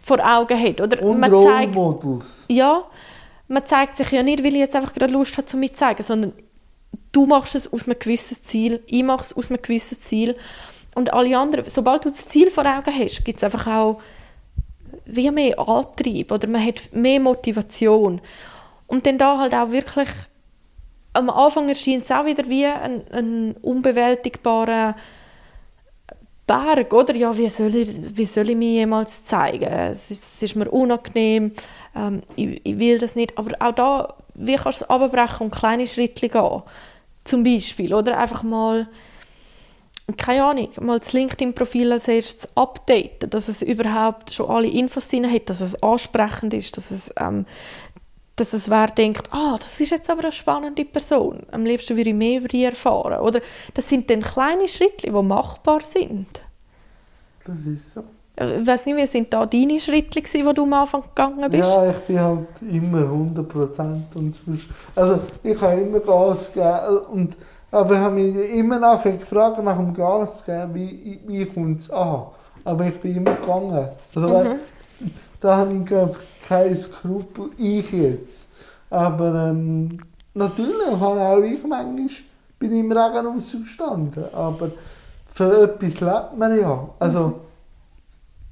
vor 0.00 0.18
Augen 0.18 0.58
hat. 0.58 0.80
Oder 0.80 1.02
Und 1.02 1.20
man 1.20 1.30
zeigt, 1.38 1.76
ja, 2.48 2.82
man 3.48 3.66
zeigt 3.66 3.96
sich 3.96 4.10
ja 4.10 4.22
nicht, 4.22 4.42
weil 4.42 4.54
ich 4.54 4.60
jetzt 4.60 4.74
einfach 4.74 4.92
gerade 4.94 5.12
Lust 5.12 5.36
habe, 5.36 5.46
zu 5.46 5.56
mir 5.56 5.68
zu 5.68 5.74
zeigen, 5.74 6.02
sondern 6.02 6.32
du 7.12 7.26
machst 7.26 7.54
es 7.54 7.72
aus 7.72 7.86
einem 7.86 7.98
gewissen 7.98 8.42
Ziel, 8.42 8.82
ich 8.86 9.02
mache 9.02 9.22
es 9.22 9.36
aus 9.36 9.50
einem 9.50 9.60
gewissen 9.62 10.00
Ziel 10.00 10.36
und 10.94 11.12
alle 11.12 11.36
anderen, 11.38 11.64
sobald 11.68 12.04
du 12.04 12.08
das 12.08 12.26
Ziel 12.28 12.50
vor 12.50 12.64
Augen 12.64 12.92
hast, 12.98 13.24
gibt 13.24 13.38
es 13.38 13.44
einfach 13.44 13.66
auch 13.66 14.00
wie 15.04 15.30
mehr 15.30 15.58
Antrieb 15.58 16.32
oder 16.32 16.48
man 16.48 16.64
hat 16.64 16.92
mehr 16.92 17.20
Motivation. 17.20 18.20
Und 18.86 19.06
dann 19.06 19.18
da 19.18 19.38
halt 19.38 19.54
auch 19.54 19.70
wirklich, 19.70 20.08
am 21.12 21.30
Anfang 21.30 21.68
erscheint 21.68 22.04
es 22.04 22.10
auch 22.10 22.24
wieder 22.24 22.48
wie 22.48 22.66
ein, 22.66 23.02
ein 23.12 23.52
unbewältigbarer 23.62 24.94
Berg, 26.46 26.92
oder? 26.92 27.14
Ja, 27.14 27.36
wie 27.36 27.48
soll 27.48 27.74
ich, 27.76 28.16
wie 28.16 28.24
soll 28.24 28.50
ich 28.50 28.56
mich 28.56 28.74
jemals 28.74 29.24
zeigen? 29.24 29.64
Es 29.64 30.10
ist, 30.10 30.24
es 30.36 30.42
ist 30.42 30.56
mir 30.56 30.70
unangenehm, 30.70 31.52
ähm, 31.94 32.22
ich, 32.36 32.60
ich 32.64 32.78
will 32.78 32.98
das 32.98 33.14
nicht. 33.14 33.38
Aber 33.38 33.52
auch 33.60 33.74
da, 33.74 34.14
wie 34.34 34.56
kannst 34.56 34.80
du 34.80 34.84
es 34.84 34.90
abbrechen 34.90 35.46
und 35.46 35.54
kleine 35.54 35.86
Schritte 35.86 36.28
gehen? 36.28 36.62
Zum 37.24 37.44
Beispiel, 37.44 37.94
oder? 37.94 38.18
Einfach 38.18 38.42
mal, 38.42 38.88
keine 40.16 40.44
Ahnung, 40.44 40.68
mal 40.80 40.98
das 40.98 41.12
LinkedIn-Profil 41.12 41.92
als 41.92 42.08
erstes 42.08 42.48
updaten, 42.56 43.30
dass 43.30 43.48
es 43.48 43.62
überhaupt 43.62 44.34
schon 44.34 44.50
alle 44.50 44.68
Infos 44.68 45.08
drin 45.08 45.30
hat, 45.30 45.48
dass 45.48 45.60
es 45.60 45.80
ansprechend 45.82 46.54
ist, 46.54 46.76
dass 46.76 46.90
es, 46.90 47.12
ähm, 47.20 47.46
dass 48.36 48.52
es 48.52 48.70
wer 48.70 48.86
denkt, 48.86 49.28
ah, 49.32 49.56
das 49.58 49.78
ist 49.80 49.90
jetzt 49.90 50.08
aber 50.08 50.22
eine 50.22 50.32
spannende 50.32 50.84
Person. 50.84 51.40
Am 51.50 51.64
liebsten 51.64 51.96
würde 51.96 52.10
ich 52.10 52.16
mehr 52.16 52.38
über 52.38 52.48
die 52.48 52.64
erfahren. 52.64 53.20
Oder 53.20 53.40
das 53.74 53.88
sind 53.88 54.08
dann 54.08 54.22
kleine 54.22 54.68
Schritte, 54.68 55.06
die 55.06 55.10
machbar 55.10 55.80
sind. 55.82 56.40
Das 57.44 57.58
ist 57.60 57.94
so. 57.94 58.04
Ich 58.34 58.66
weiß 58.66 58.86
nicht, 58.86 58.96
wie 58.96 59.06
sind 59.06 59.32
da 59.32 59.44
deine 59.44 59.78
Schritte, 59.78 60.22
gewesen, 60.22 60.46
wo 60.46 60.52
du 60.52 60.62
am 60.62 60.72
Anfang 60.72 61.02
gegangen 61.02 61.50
bist? 61.50 61.68
Ja, 61.68 61.90
ich 61.90 61.96
bin 61.98 62.18
halt 62.18 62.46
immer 62.62 63.02
100% 63.02 64.00
und 64.14 64.34
zwischen, 64.34 64.74
also 64.96 65.18
ich 65.42 65.60
habe 65.60 65.80
immer 65.80 66.00
Gas 66.00 66.50
gegeben 66.52 66.98
und 67.10 67.36
aber 67.70 67.94
ich 67.94 68.00
habe 68.00 68.14
mich 68.14 68.50
immer 68.54 68.78
nachher 68.78 69.12
gefragt 69.12 69.62
nach 69.62 69.76
dem 69.76 69.94
Gas 69.94 70.44
geben, 70.44 70.74
wie, 70.74 71.20
wie 71.26 71.44
kommt 71.46 71.80
es 71.80 71.90
an. 71.90 72.24
Aber 72.64 72.86
ich 72.86 72.98
bin 73.00 73.16
immer 73.16 73.34
gegangen. 73.34 73.88
Also, 74.14 74.28
Mhm. 74.28 74.60
Da 75.42 75.56
habe 75.56 75.74
ich 75.74 75.84
glaub, 75.84 76.16
keine 76.46 76.76
Skrupel, 76.76 77.50
ich 77.58 77.90
jetzt. 77.90 78.48
Aber 78.88 79.48
ähm, 79.48 79.98
natürlich 80.34 81.00
habe 81.00 81.20
auch 81.20 81.38
ich 81.38 81.62
manchmal 81.64 82.06
bin 82.60 82.76
im 82.76 82.92
Regen 82.92 83.26
ausgestanden. 83.26 84.32
Aber 84.32 84.70
für 85.34 85.64
etwas 85.64 86.00
lebt 86.00 86.38
man 86.38 86.60
ja. 86.60 86.88
Also 87.00 87.40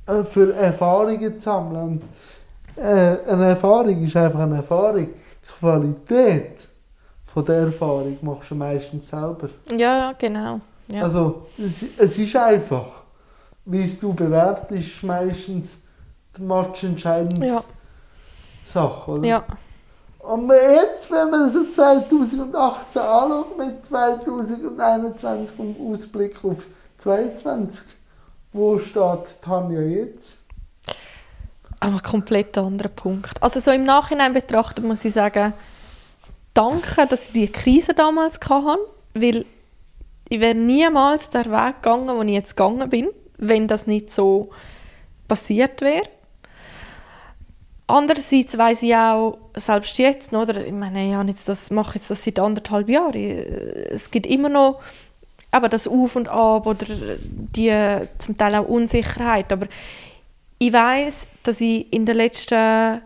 äh, 0.04 0.24
für 0.24 0.52
Erfahrungen 0.52 1.38
zu 1.38 1.44
sammeln. 1.44 1.82
Und, 1.82 2.02
äh, 2.82 3.18
eine 3.24 3.50
Erfahrung 3.50 4.02
ist 4.02 4.16
einfach 4.16 4.40
eine 4.40 4.56
Erfahrung. 4.56 5.06
Die 5.06 5.58
Qualität 5.60 6.66
von 7.32 7.44
der 7.44 7.66
Erfahrung 7.66 8.18
machst 8.22 8.50
du 8.50 8.56
meistens 8.56 9.08
selber. 9.08 9.48
Ja, 9.76 10.12
genau. 10.18 10.60
Ja. 10.88 11.02
Also 11.04 11.46
es, 11.56 11.84
es 11.96 12.18
ist 12.18 12.34
einfach. 12.34 13.04
Wie 13.64 13.84
es 13.84 14.00
du 14.00 14.12
bewertest, 14.12 14.72
ist 14.72 15.04
meistens 15.04 15.76
matchentscheidende 16.40 17.46
Ja. 17.46 17.64
Sache. 18.72 19.10
Oder? 19.12 19.26
ja. 19.26 19.44
Und 20.20 20.50
jetzt, 20.50 21.10
wenn 21.10 21.30
man 21.30 21.52
so 21.52 21.64
2018 21.64 23.00
anschaut, 23.00 23.58
mit 23.58 23.84
2021 23.86 25.58
und 25.58 25.76
Ausblick 25.80 26.44
auf 26.44 26.66
2022, 26.98 27.82
wo 28.52 28.78
steht 28.78 29.40
Tanja 29.40 29.80
jetzt? 29.80 30.36
Aber 31.80 31.96
ein 31.96 32.02
komplett 32.02 32.58
anderer 32.58 32.90
Punkt. 32.90 33.42
Also 33.42 33.60
so 33.60 33.70
im 33.70 33.84
Nachhinein 33.84 34.34
betrachtet 34.34 34.84
muss 34.84 35.04
ich 35.04 35.14
sagen, 35.14 35.54
danke, 36.52 37.06
dass 37.06 37.28
ich 37.28 37.32
die 37.32 37.48
Krise 37.50 37.94
damals 37.94 38.38
hatte, 38.46 38.78
weil 39.14 39.46
ich 40.28 40.40
wäre 40.40 40.54
niemals 40.54 41.30
den 41.30 41.46
Weg 41.46 41.82
gegangen, 41.82 42.06
den 42.06 42.28
ich 42.28 42.34
jetzt 42.34 42.56
gegangen 42.56 42.88
bin, 42.90 43.08
wenn 43.38 43.66
das 43.66 43.86
nicht 43.86 44.12
so 44.12 44.50
passiert 45.26 45.80
wäre. 45.80 46.04
Andererseits 47.90 48.56
weiß 48.56 48.82
ich 48.82 48.94
auch, 48.94 49.38
selbst 49.54 49.98
jetzt, 49.98 50.32
oder, 50.32 50.64
ich 50.64 50.72
meine, 50.72 51.06
ich 51.22 51.28
jetzt 51.28 51.48
das, 51.48 51.70
mache 51.70 51.96
jetzt 51.96 52.10
das 52.10 52.24
seit 52.24 52.38
anderthalb 52.38 52.88
Jahren, 52.88 53.14
Ich- 53.14 53.92
es 53.92 54.10
gibt 54.10 54.26
immer 54.26 54.48
noch 54.48 54.80
aber 55.52 55.68
das 55.68 55.88
Auf 55.88 56.14
und 56.14 56.28
Ab 56.28 56.66
oder 56.66 56.86
die 57.18 57.72
zum 58.18 58.36
Teil 58.36 58.54
auch 58.54 58.68
Unsicherheit, 58.68 59.52
aber 59.52 59.66
ich 60.58 60.72
weiß, 60.72 61.26
dass 61.42 61.60
ich 61.60 61.92
in 61.92 62.06
der 62.06 62.14
letzten 62.14 63.00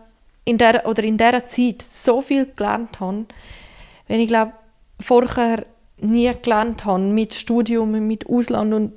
in 0.47 0.59
der 0.59 0.85
oder 0.87 1.03
in 1.03 1.17
dieser 1.17 1.47
Zeit 1.47 1.81
so 1.81 2.21
viel 2.21 2.45
gelernt 2.55 2.99
habe, 2.99 3.25
wenn 4.07 4.19
ich 4.19 4.27
glaube 4.27 4.51
vorher 4.99 5.65
nie 5.97 6.31
gelernt 6.39 6.85
habe 6.85 7.01
mit 7.01 7.33
Studium, 7.33 7.93
mit 8.07 8.29
Ausland 8.29 8.73
und 8.75 8.93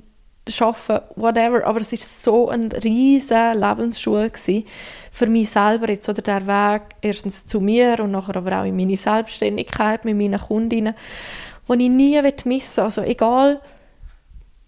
Schaffen, 0.49 1.01
whatever, 1.17 1.67
aber 1.67 1.81
es 1.81 1.93
ist 1.93 2.23
so 2.23 2.49
eine 2.49 2.69
riesige 2.83 3.53
Lebensschule 3.55 4.31
gewesen 4.31 4.65
für 5.13 5.27
mich 5.27 5.51
selber 5.51 5.89
jetzt 5.89 6.09
oder 6.09 6.23
der 6.23 6.47
Weg 6.47 6.83
erstens 7.01 7.47
zu 7.47 7.61
mir 7.61 7.99
und 8.01 8.13
nachher 8.13 8.37
aber 8.37 8.61
auch 8.61 8.65
in 8.65 8.77
meine 8.77 8.97
Selbstständigkeit 8.97 10.05
mit 10.05 10.17
meinen 10.17 10.41
Kundinnen, 10.41 10.95
wo 11.67 11.75
ich 11.75 11.89
nie 11.89 12.21
missen 12.45 12.77
will. 12.77 12.85
Also 12.85 13.03
egal 13.03 13.61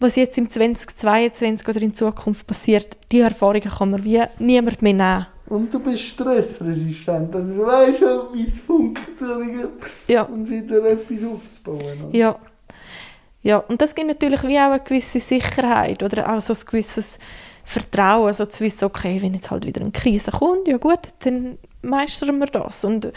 was 0.01 0.17
jetzt 0.17 0.39
im 0.39 0.51
2022 0.51 1.69
oder 1.69 1.83
in 1.83 1.93
Zukunft 1.93 2.47
passiert, 2.47 2.97
die 3.13 3.21
Erfahrungen 3.21 3.61
kann 3.71 3.91
man 3.91 4.03
wie 4.03 4.23
niemand 4.39 4.81
mehr 4.81 4.95
nehmen. 4.95 5.27
Und 5.47 5.75
du 5.75 5.79
bist 5.81 6.03
stressresistent. 6.03 7.35
Also 7.35 7.53
du 7.55 7.67
weißt 7.67 7.99
schon, 7.99 8.21
wie 8.33 8.47
es 8.47 8.61
funktioniert. 8.61 9.71
Ja. 10.09 10.23
Und 10.23 10.49
wieder 10.49 10.85
etwas 10.85 11.19
aufzubauen. 11.25 12.05
oder? 12.09 12.17
Ja. 12.17 12.39
Ja, 13.43 13.59
und 13.59 13.81
das 13.81 13.95
gibt 13.95 14.09
natürlich 14.09 14.43
wie 14.43 14.59
auch 14.59 14.71
eine 14.71 14.81
gewisse 14.81 15.21
Sicherheit 15.21 16.03
oder 16.03 16.33
auch 16.33 16.41
so 16.41 16.53
ein 16.53 16.61
gewisses 16.67 17.19
Vertrauen, 17.65 18.27
also 18.27 18.45
zu 18.47 18.65
wissen, 18.65 18.85
okay, 18.85 19.21
wenn 19.23 19.35
jetzt 19.35 19.51
halt 19.51 19.65
wieder 19.65 19.81
eine 19.81 19.93
Krise 19.93 20.31
kommt, 20.31 20.67
ja 20.69 20.77
gut, 20.77 21.01
dann 21.21 21.59
meistern 21.83 22.39
wir 22.39 22.47
das. 22.47 22.85
Und 22.85 23.13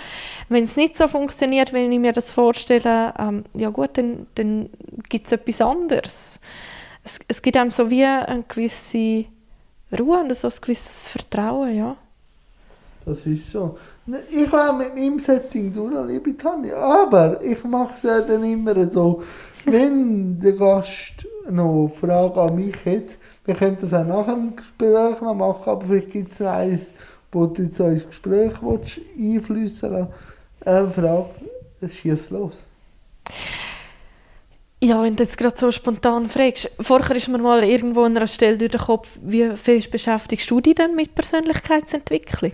wenn 0.49 0.63
es 0.63 0.77
nicht 0.77 0.95
so 0.95 1.07
funktioniert, 1.07 1.73
wenn 1.73 1.91
ich 1.91 1.99
mir 1.99 2.13
das 2.13 2.31
vorstelle, 2.31 3.13
ähm, 3.19 3.43
ja 3.53 3.69
gut, 3.69 3.97
dann, 3.97 4.27
dann 4.35 4.69
gibt 5.09 5.25
es 5.25 5.33
etwas 5.33 5.59
anderes. 5.61 6.39
Es, 7.03 7.19
es 7.27 7.41
gibt 7.41 7.57
einem 7.57 7.71
so 7.71 7.89
wie 7.89 8.05
eine 8.05 8.43
gewisse 8.47 9.25
Ruhe 9.97 10.19
und 10.21 10.35
so 10.35 10.47
ein 10.47 10.53
gewisses 10.61 11.07
Vertrauen, 11.07 11.75
ja. 11.75 11.97
Das 13.05 13.25
ist 13.25 13.51
so. 13.51 13.77
Ne, 14.05 14.19
Ich 14.29 14.51
wäre 14.51 14.73
mit 14.73 14.95
meinem 14.95 15.19
Setting 15.19 15.73
durch, 15.73 16.07
liebe 16.07 16.37
Tanja. 16.37 16.77
Aber 16.77 17.41
ich 17.43 17.63
mache 17.63 17.93
es 17.93 18.03
ja 18.03 18.21
dann 18.21 18.43
immer 18.43 18.87
so, 18.87 19.23
wenn 19.65 20.39
der 20.39 20.53
Gast 20.53 21.27
noch 21.49 21.91
Fragen 21.99 22.39
an 22.39 22.55
mich 22.55 22.75
hat, 22.85 23.17
wir 23.45 23.55
können 23.55 23.77
das 23.79 23.93
auch 23.93 24.05
nach 24.05 24.25
dem 24.25 24.55
Gespräch 24.55 25.21
noch 25.21 25.33
machen, 25.33 25.69
aber 25.69 25.85
vielleicht 25.85 26.11
gibt 26.11 26.31
es 26.33 26.39
noch 26.39 26.47
eins, 26.47 26.91
wo 27.31 27.45
du 27.45 27.63
jetzt 27.63 27.79
ins 27.79 28.07
Gespräch 28.07 28.53
willst, 28.61 29.01
einfließen 29.17 29.91
lassen 29.91 30.13
Eine 30.65 30.89
Frage, 30.89 31.29
schieß 31.89 32.29
los. 32.29 32.65
Ja, 34.83 35.01
wenn 35.01 35.15
du 35.15 35.23
jetzt 35.23 35.37
gerade 35.37 35.57
so 35.57 35.71
spontan 35.71 36.27
fragst. 36.27 36.69
Vorher 36.79 37.15
ist 37.15 37.29
mir 37.29 37.37
mal 37.37 37.63
irgendwo 37.63 38.03
an 38.03 38.17
einer 38.17 38.27
Stelle 38.27 38.57
durch 38.57 38.71
den 38.71 38.81
Kopf, 38.81 39.17
wie 39.21 39.55
fest 39.55 39.89
beschäftigst 39.91 40.51
du 40.51 40.59
dich 40.59 40.75
denn 40.75 40.93
mit 40.93 41.15
Persönlichkeitsentwicklung? 41.15 42.51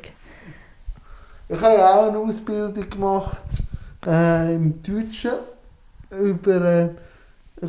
Ich 1.47 1.60
habe 1.60 1.76
ja 1.76 1.95
auch 1.95 2.10
eine 2.10 2.20
Ausbildung 2.20 2.88
gemacht 2.88 3.41
äh, 4.05 4.53
im 4.53 4.80
Deutschen 4.84 5.32
über 6.12 6.62
äh, 6.66 6.89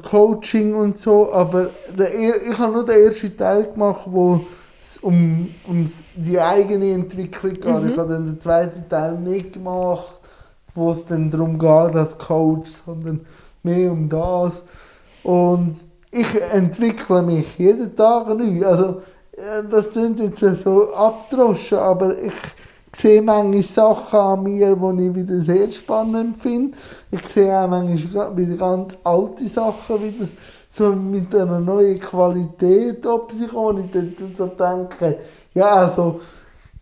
Coaching 0.09 0.75
und 0.75 0.99
so, 0.99 1.33
aber 1.33 1.71
der, 1.97 2.13
er- 2.15 2.43
ich 2.51 2.59
habe 2.59 2.73
nur 2.73 2.87
den 2.87 3.07
ersten 3.07 3.37
Teil 3.37 3.65
gemacht, 3.73 4.03
wo 4.07 4.41
es 4.79 4.97
um, 4.99 5.53
um 5.67 5.91
die 6.15 6.39
eigene 6.41 6.93
Entwicklung 6.93 7.55
geht. 7.55 7.65
Mhm. 7.83 7.91
Ich 7.91 7.99
habe 7.99 8.13
dann 8.15 8.27
den 8.27 8.41
zweiten 8.41 8.89
Teil 8.89 9.19
nicht 9.19 9.55
gemacht, 9.55 10.19
wo 10.75 10.93
es 10.93 11.05
dann 11.07 11.31
darum 11.31 11.59
geht 11.59 11.69
als 11.97 12.17
Coach, 12.17 12.71
sondern 12.87 13.21
mehr 13.63 13.91
um 13.93 14.09
das. 14.09 14.63
Und 15.23 15.77
ich 16.11 16.29
entwickle 16.55 17.23
mich 17.23 17.59
jeden 17.59 17.95
Tag 17.95 18.29
neu. 18.29 18.65
Also, 18.65 19.03
äh, 19.33 19.63
das 19.71 19.93
sind 19.93 20.19
jetzt 20.21 20.63
so 20.63 20.93
abdroschen, 20.95 21.79
aber 21.79 22.17
ich 22.19 22.33
sehe 22.93 23.23
manchmal 23.23 23.63
Sachen 23.63 24.19
an 24.19 24.43
mir, 24.43 24.75
die 24.75 25.07
ich 25.07 25.15
wieder 25.15 25.41
sehr 25.41 25.71
spannend 25.71 26.37
finde. 26.37 26.77
Ich 27.11 27.27
sehe 27.29 27.57
auch 27.57 27.69
manchmal 27.69 28.37
wieder 28.37 28.57
ganz 28.57 28.99
alte 29.05 29.47
Sachen 29.47 30.03
wieder 30.03 30.29
so 30.69 30.93
mit 30.93 31.35
einer 31.35 31.59
neuen 31.61 31.99
Qualität 32.01 33.05
ob 33.05 33.33
sich 33.33 33.51
dann 33.51 34.35
so 34.37 34.47
denke, 34.47 35.19
ja, 35.53 35.67
also, 35.67 36.21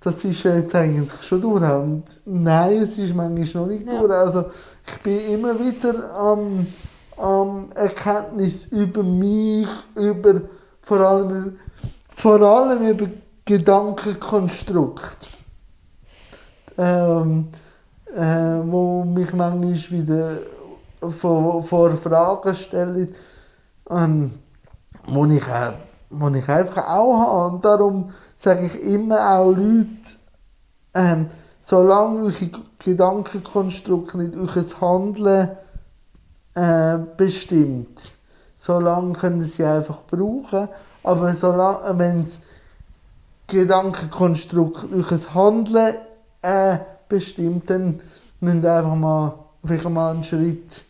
das 0.00 0.24
ist 0.24 0.42
jetzt 0.44 0.74
eigentlich 0.74 1.10
schon 1.22 1.40
durch. 1.40 1.62
Und 1.62 2.04
nein, 2.26 2.82
es 2.82 2.98
ist 2.98 3.14
manchmal 3.14 3.62
noch 3.64 3.70
nicht 3.70 3.86
Ja. 3.86 3.98
durch. 3.98 4.12
Also, 4.12 4.44
ich 4.86 5.02
bin 5.02 5.18
immer 5.32 5.58
wieder 5.58 6.10
am, 6.14 6.66
am 7.16 7.72
Erkenntnis 7.74 8.66
über 8.66 9.02
mich, 9.02 9.68
über 9.96 10.42
vor 10.82 11.00
allem, 11.00 11.56
vor 12.10 12.40
allem 12.42 12.86
über 12.88 13.06
Gedankenkonstrukt. 13.44 15.37
Ähm, 16.78 17.48
äh, 18.14 18.60
wo 18.64 19.04
mich 19.04 19.32
manchmal 19.32 19.74
wieder 19.90 20.38
vor, 21.10 21.62
vor 21.62 21.96
Fragen 21.96 22.54
stellen, 22.54 23.14
ähm, 23.90 24.32
wo, 25.06 25.24
ich, 25.26 25.46
äh, 25.46 25.72
wo 26.10 26.28
ich 26.28 26.48
einfach 26.48 26.88
auch 26.88 27.20
habe. 27.20 27.54
Und 27.54 27.64
darum 27.64 28.10
sage 28.36 28.66
ich 28.66 28.82
immer 28.82 29.38
auch 29.38 29.50
Leute, 29.50 30.16
ähm, 30.94 31.26
solange 31.60 32.22
eure 32.22 32.50
Gedankenkonstrukte 32.78 34.18
nicht 34.18 34.34
euer 34.34 34.80
Handeln 34.80 35.50
äh, 36.54 36.98
bestimmt, 37.16 38.12
solange 38.56 39.12
können 39.14 39.44
sie 39.44 39.64
einfach 39.64 40.02
brauchen. 40.10 40.68
Aber 41.02 41.34
solange, 41.34 41.98
wenn 41.98 42.22
es 42.22 42.40
Gedankenkonstrukt 43.46 44.88
euer 44.92 45.34
Handeln 45.34 45.94
äh, 46.42 46.78
bestimmt, 47.08 47.68
dann 47.70 48.00
ihr 48.64 48.72
einfach 48.72 48.94
mal, 48.94 49.34
vielleicht 49.64 49.88
mal 49.88 50.12
einen 50.12 50.24
Schritt 50.24 50.82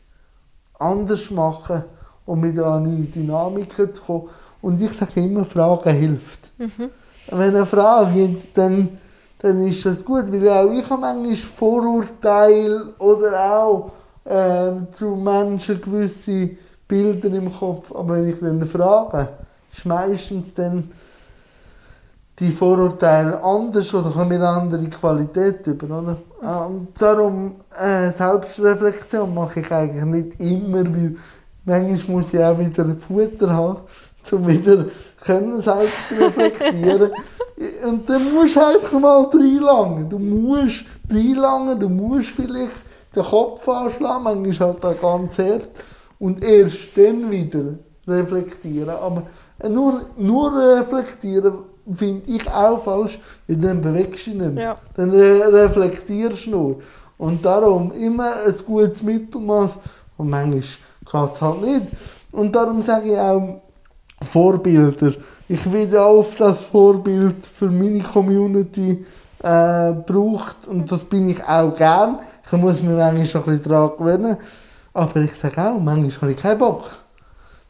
anders 0.78 1.30
machen, 1.30 1.84
um 2.26 2.42
wieder 2.42 2.66
an 2.66 2.84
neue 2.84 3.06
Dynamiken 3.06 3.92
zu 3.92 4.02
kommen. 4.02 4.28
Und 4.60 4.80
ich 4.80 4.92
sage 4.92 5.20
immer, 5.20 5.44
Fragen 5.44 5.94
hilft. 5.94 6.50
Wenn 7.30 7.54
eine 7.54 7.66
Frage 7.66 8.12
gibt, 8.12 8.56
dann, 8.56 8.98
dann 9.38 9.66
ist 9.66 9.84
das 9.84 10.04
gut, 10.04 10.30
weil 10.32 10.48
auch 10.48 10.70
ich 10.70 10.88
habe 10.88 11.00
manchmal 11.00 11.36
Vorurteile 11.36 12.94
oder 12.98 13.54
auch 13.54 13.92
äh, 14.24 14.72
zu 14.92 15.16
Menschen 15.16 15.80
gewisse 15.80 16.50
Bilder 16.86 17.28
im 17.28 17.52
Kopf, 17.52 17.92
aber 17.92 18.16
wenn 18.16 18.32
ich 18.32 18.40
dann 18.40 18.66
frage, 18.66 19.28
ist 19.70 19.84
meistens 19.84 20.54
dann 20.54 20.90
die 22.38 22.52
Vorurteile 22.52 23.42
anders 23.42 23.92
oder 23.94 24.10
kommen 24.10 24.32
eine 24.32 24.48
andere 24.48 24.84
Qualität 24.84 25.66
über, 25.66 25.98
oder? 25.98 26.16
Und 26.66 26.88
darum 26.98 27.56
äh, 27.76 28.12
Selbstreflexion 28.12 29.34
mache 29.34 29.60
ich 29.60 29.72
eigentlich 29.72 30.04
nicht 30.04 30.40
immer, 30.40 30.84
weil 30.84 31.16
manchmal 31.64 32.16
muss 32.16 32.32
ich 32.32 32.40
auch 32.40 32.58
wieder 32.58 32.94
Futter 32.96 33.52
haben, 33.52 33.78
um 34.30 34.46
wieder 34.46 34.84
können 35.20 35.60
selbst 35.62 36.12
reflektieren. 36.18 37.10
Und 37.84 38.08
dann 38.08 38.34
musst 38.34 38.54
du 38.54 38.60
einfach 38.64 39.00
mal 39.00 39.24
reinlangen. 39.24 40.08
Du 40.08 40.18
musst 40.20 40.84
reinlangen, 41.10 41.80
du 41.80 41.88
musst 41.88 42.28
vielleicht 42.28 42.76
den 43.16 43.24
Kopf 43.24 43.68
anschlagen, 43.68 44.22
manchmal 44.22 44.68
halt 44.68 44.84
auch 44.84 45.00
ganz 45.00 45.38
hart. 45.38 45.68
Und 46.20 46.44
erst 46.44 46.96
dann 46.96 47.28
wieder 47.28 47.74
reflektieren. 48.06 48.90
Aber 48.90 49.24
nur, 49.68 50.02
nur 50.16 50.56
reflektieren 50.56 51.64
finde 51.94 52.30
ich 52.30 52.48
auch 52.50 52.82
falsch, 52.84 53.18
weil 53.46 53.56
dann 53.56 53.80
bewegst 53.80 54.26
du 54.26 54.30
dich 54.30 54.40
nicht. 54.40 54.58
Ja. 54.58 54.76
Dann 54.94 55.10
re 55.10 55.52
reflektierst 55.52 56.46
du 56.46 56.50
nur. 56.50 56.76
Und 57.16 57.44
darum 57.44 57.92
immer 57.92 58.32
ein 58.46 58.54
gutes 58.66 59.02
Mittelmaß. 59.02 59.72
Und 60.16 60.30
manchmal 60.30 60.60
geht 60.60 61.34
es 61.34 61.40
halt 61.40 61.62
nicht. 61.62 61.92
Und 62.32 62.54
darum 62.54 62.82
sage 62.82 63.12
ich 63.12 63.18
auch 63.18 63.60
Vorbilder. 64.30 65.12
Ich 65.48 65.72
werde 65.72 66.00
oft 66.00 66.38
das 66.40 66.66
Vorbild 66.66 67.46
für 67.46 67.70
meine 67.70 68.02
Community 68.02 69.04
äh, 69.42 69.92
gebraucht. 69.94 70.56
Und 70.66 70.90
das 70.90 71.04
bin 71.04 71.30
ich 71.30 71.42
auch 71.42 71.74
gern. 71.74 72.18
Ich 72.44 72.52
muss 72.52 72.80
mich 72.82 72.96
manchmal 72.96 73.26
schon 73.26 73.42
ein 73.42 73.58
bisschen 73.58 73.70
daran 73.70 73.96
gewöhnen. 73.98 74.36
Aber 74.92 75.20
ich 75.20 75.34
sage 75.34 75.60
auch, 75.60 75.78
manchmal 75.80 76.22
habe 76.22 76.32
ich 76.32 76.36
keinen 76.36 76.58
Bock. 76.58 76.84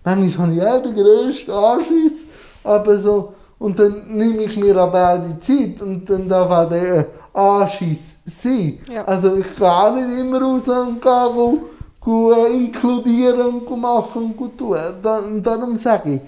Manchmal 0.05 0.47
habe 0.47 0.57
ich 0.57 0.63
auch 0.63 0.83
den 0.83 0.95
grössten 0.95 1.51
Anschiss, 1.51 2.25
aber 2.65 2.99
so, 2.99 3.35
und 3.59 3.79
dann 3.79 4.17
nehme 4.17 4.45
ich 4.45 4.57
mir 4.57 4.77
aber 4.77 5.15
auch 5.15 5.19
die 5.19 5.39
Zeit 5.39 5.83
und 5.83 6.09
dann 6.09 6.29
darf 6.29 6.51
auch 6.51 6.69
der 6.69 7.07
Anschiss 7.33 8.17
sein. 8.25 8.79
Ja. 8.93 9.05
Also 9.05 9.37
ich 9.37 9.57
kann 9.57 9.71
auch 9.71 9.95
nicht 9.97 10.21
immer 10.21 10.41
raus 10.41 10.69
und 10.69 11.01
gehen, 11.01 11.01
go, 11.01 11.59
go, 12.01 12.33
äh, 12.33 12.57
inkludieren 12.57 13.41
und 13.41 13.81
machen 13.81 14.35
und 14.37 14.59
tun. 14.59 14.79
Und 15.03 15.43
darum 15.47 15.77
sage 15.77 16.15
ich, 16.15 16.21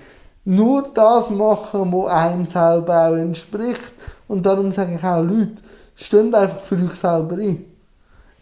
nur 0.45 0.83
das 0.95 1.31
machen, 1.31 1.93
was 1.93 2.11
einem 2.11 2.47
selber 2.47 3.09
auch 3.09 3.17
entspricht. 3.17 3.95
Und 4.27 4.45
darum 4.45 4.73
sage 4.73 4.95
ich 4.97 5.05
auch 5.05 5.23
Leute, 5.23 5.63
steht 5.95 6.35
einfach 6.35 6.61
für 6.61 6.77
euch 6.77 6.95
selber 6.95 7.37
ein. 7.37 7.65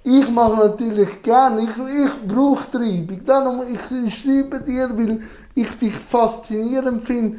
Ich 0.05 0.30
mache 0.30 0.68
natürlich 0.68 1.22
gerne, 1.22 1.62
ich, 1.62 1.68
ich 1.68 2.28
brauche 2.34 2.70
Treibung. 2.70 3.20
Darum, 3.26 3.62
ich 3.70 4.14
schreibe 4.14 4.61
dir, 4.61 4.89
weil 4.97 5.20
ich 5.55 5.76
dich 5.76 5.93
faszinierend 5.93 7.03
finde. 7.03 7.39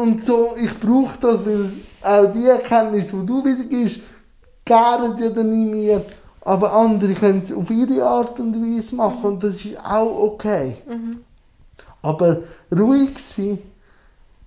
Und 0.00 0.22
so, 0.22 0.54
ich 0.56 0.78
brauche 0.78 1.18
das, 1.20 1.46
weil 1.46 1.70
auch 2.02 2.30
die 2.32 2.46
Erkenntnis, 2.46 3.08
die 3.08 3.26
du 3.26 3.44
wieder 3.44 3.64
gibst, 3.64 4.00
gären 4.64 5.16
ja 5.18 5.30
dann 5.30 5.52
in 5.52 5.70
mir. 5.70 6.04
Aber 6.40 6.72
andere 6.72 7.12
können 7.14 7.42
es 7.44 7.52
auf 7.52 7.70
ihre 7.70 8.04
Art 8.04 8.38
und 8.38 8.54
Weise 8.54 8.94
machen 8.94 9.24
und 9.24 9.42
das 9.42 9.56
ist 9.56 9.78
auch 9.84 10.18
okay. 10.22 10.74
Aber 12.02 12.38
ruhig 12.70 13.18
sein, 13.18 13.58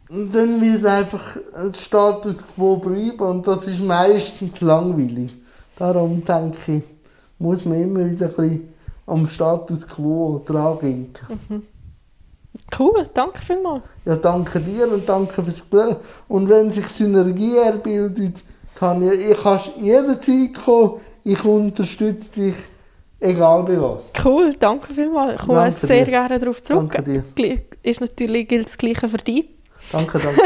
dann 0.09 0.61
wird 0.61 0.85
einfach 0.85 1.37
ein 1.53 1.73
Status 1.73 2.37
quo 2.55 2.77
bleiben 2.77 3.19
und 3.19 3.45
das 3.45 3.67
ist 3.67 3.81
meistens 3.81 4.61
langweilig. 4.61 5.35
Darum 5.77 6.23
denke 6.23 6.77
ich, 6.77 6.83
muss 7.37 7.65
man 7.65 7.81
immer 7.81 8.05
wieder 8.05 8.27
ein 8.27 8.35
bisschen 8.35 8.73
am 9.05 9.27
Status 9.27 9.87
quo 9.87 10.41
dran 10.45 10.79
denken. 10.79 11.67
Cool, 12.77 13.07
danke 13.13 13.41
vielmals. 13.41 13.83
Ja, 14.05 14.15
danke 14.15 14.59
dir 14.59 14.91
und 14.91 15.07
danke 15.07 15.33
fürs 15.33 15.47
Gespräch. 15.47 15.95
Und 16.27 16.49
wenn 16.49 16.71
sich 16.71 16.87
Synergie 16.87 17.57
erbildet, 17.57 18.35
Tanja, 18.79 19.11
ich 19.11 19.37
kannst 19.41 19.71
jederzeit 19.77 20.53
kommen. 20.53 21.01
Ich 21.23 21.43
unterstütze 21.43 22.31
dich, 22.31 22.55
egal 23.19 23.63
bei 23.63 23.81
was. 23.81 24.03
Cool, 24.23 24.55
danke 24.57 24.93
vielmals. 24.93 25.33
Ich 25.39 25.45
komme 25.45 25.59
Danke 25.59 25.75
sehr 25.75 26.05
dir. 26.05 26.11
gerne 26.11 26.39
darauf 26.39 26.61
zurück. 26.63 26.91
Danke 26.93 27.23
dir. 27.35 27.59
Ist 27.83 28.01
natürlich 28.01 28.47
gilt 28.47 28.67
das 28.67 28.77
Gleiche 28.77 29.09
für 29.09 29.17
dich. 29.17 29.45
Danke, 29.91 30.19
danke. 30.19 30.41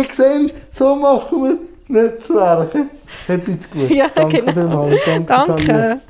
ich 0.00 0.12
sehe, 0.12 0.50
so 0.72 0.96
machen 0.96 1.42
wir 1.44 1.58
Netzwerke. 1.88 2.86
Habt's 3.28 3.70
gut. 3.70 3.90
Ja, 3.90 4.08
danke 4.14 4.38
genau. 4.42 4.52
vielmals. 4.52 5.00
Danke. 5.04 5.26
Danke. 5.26 6.00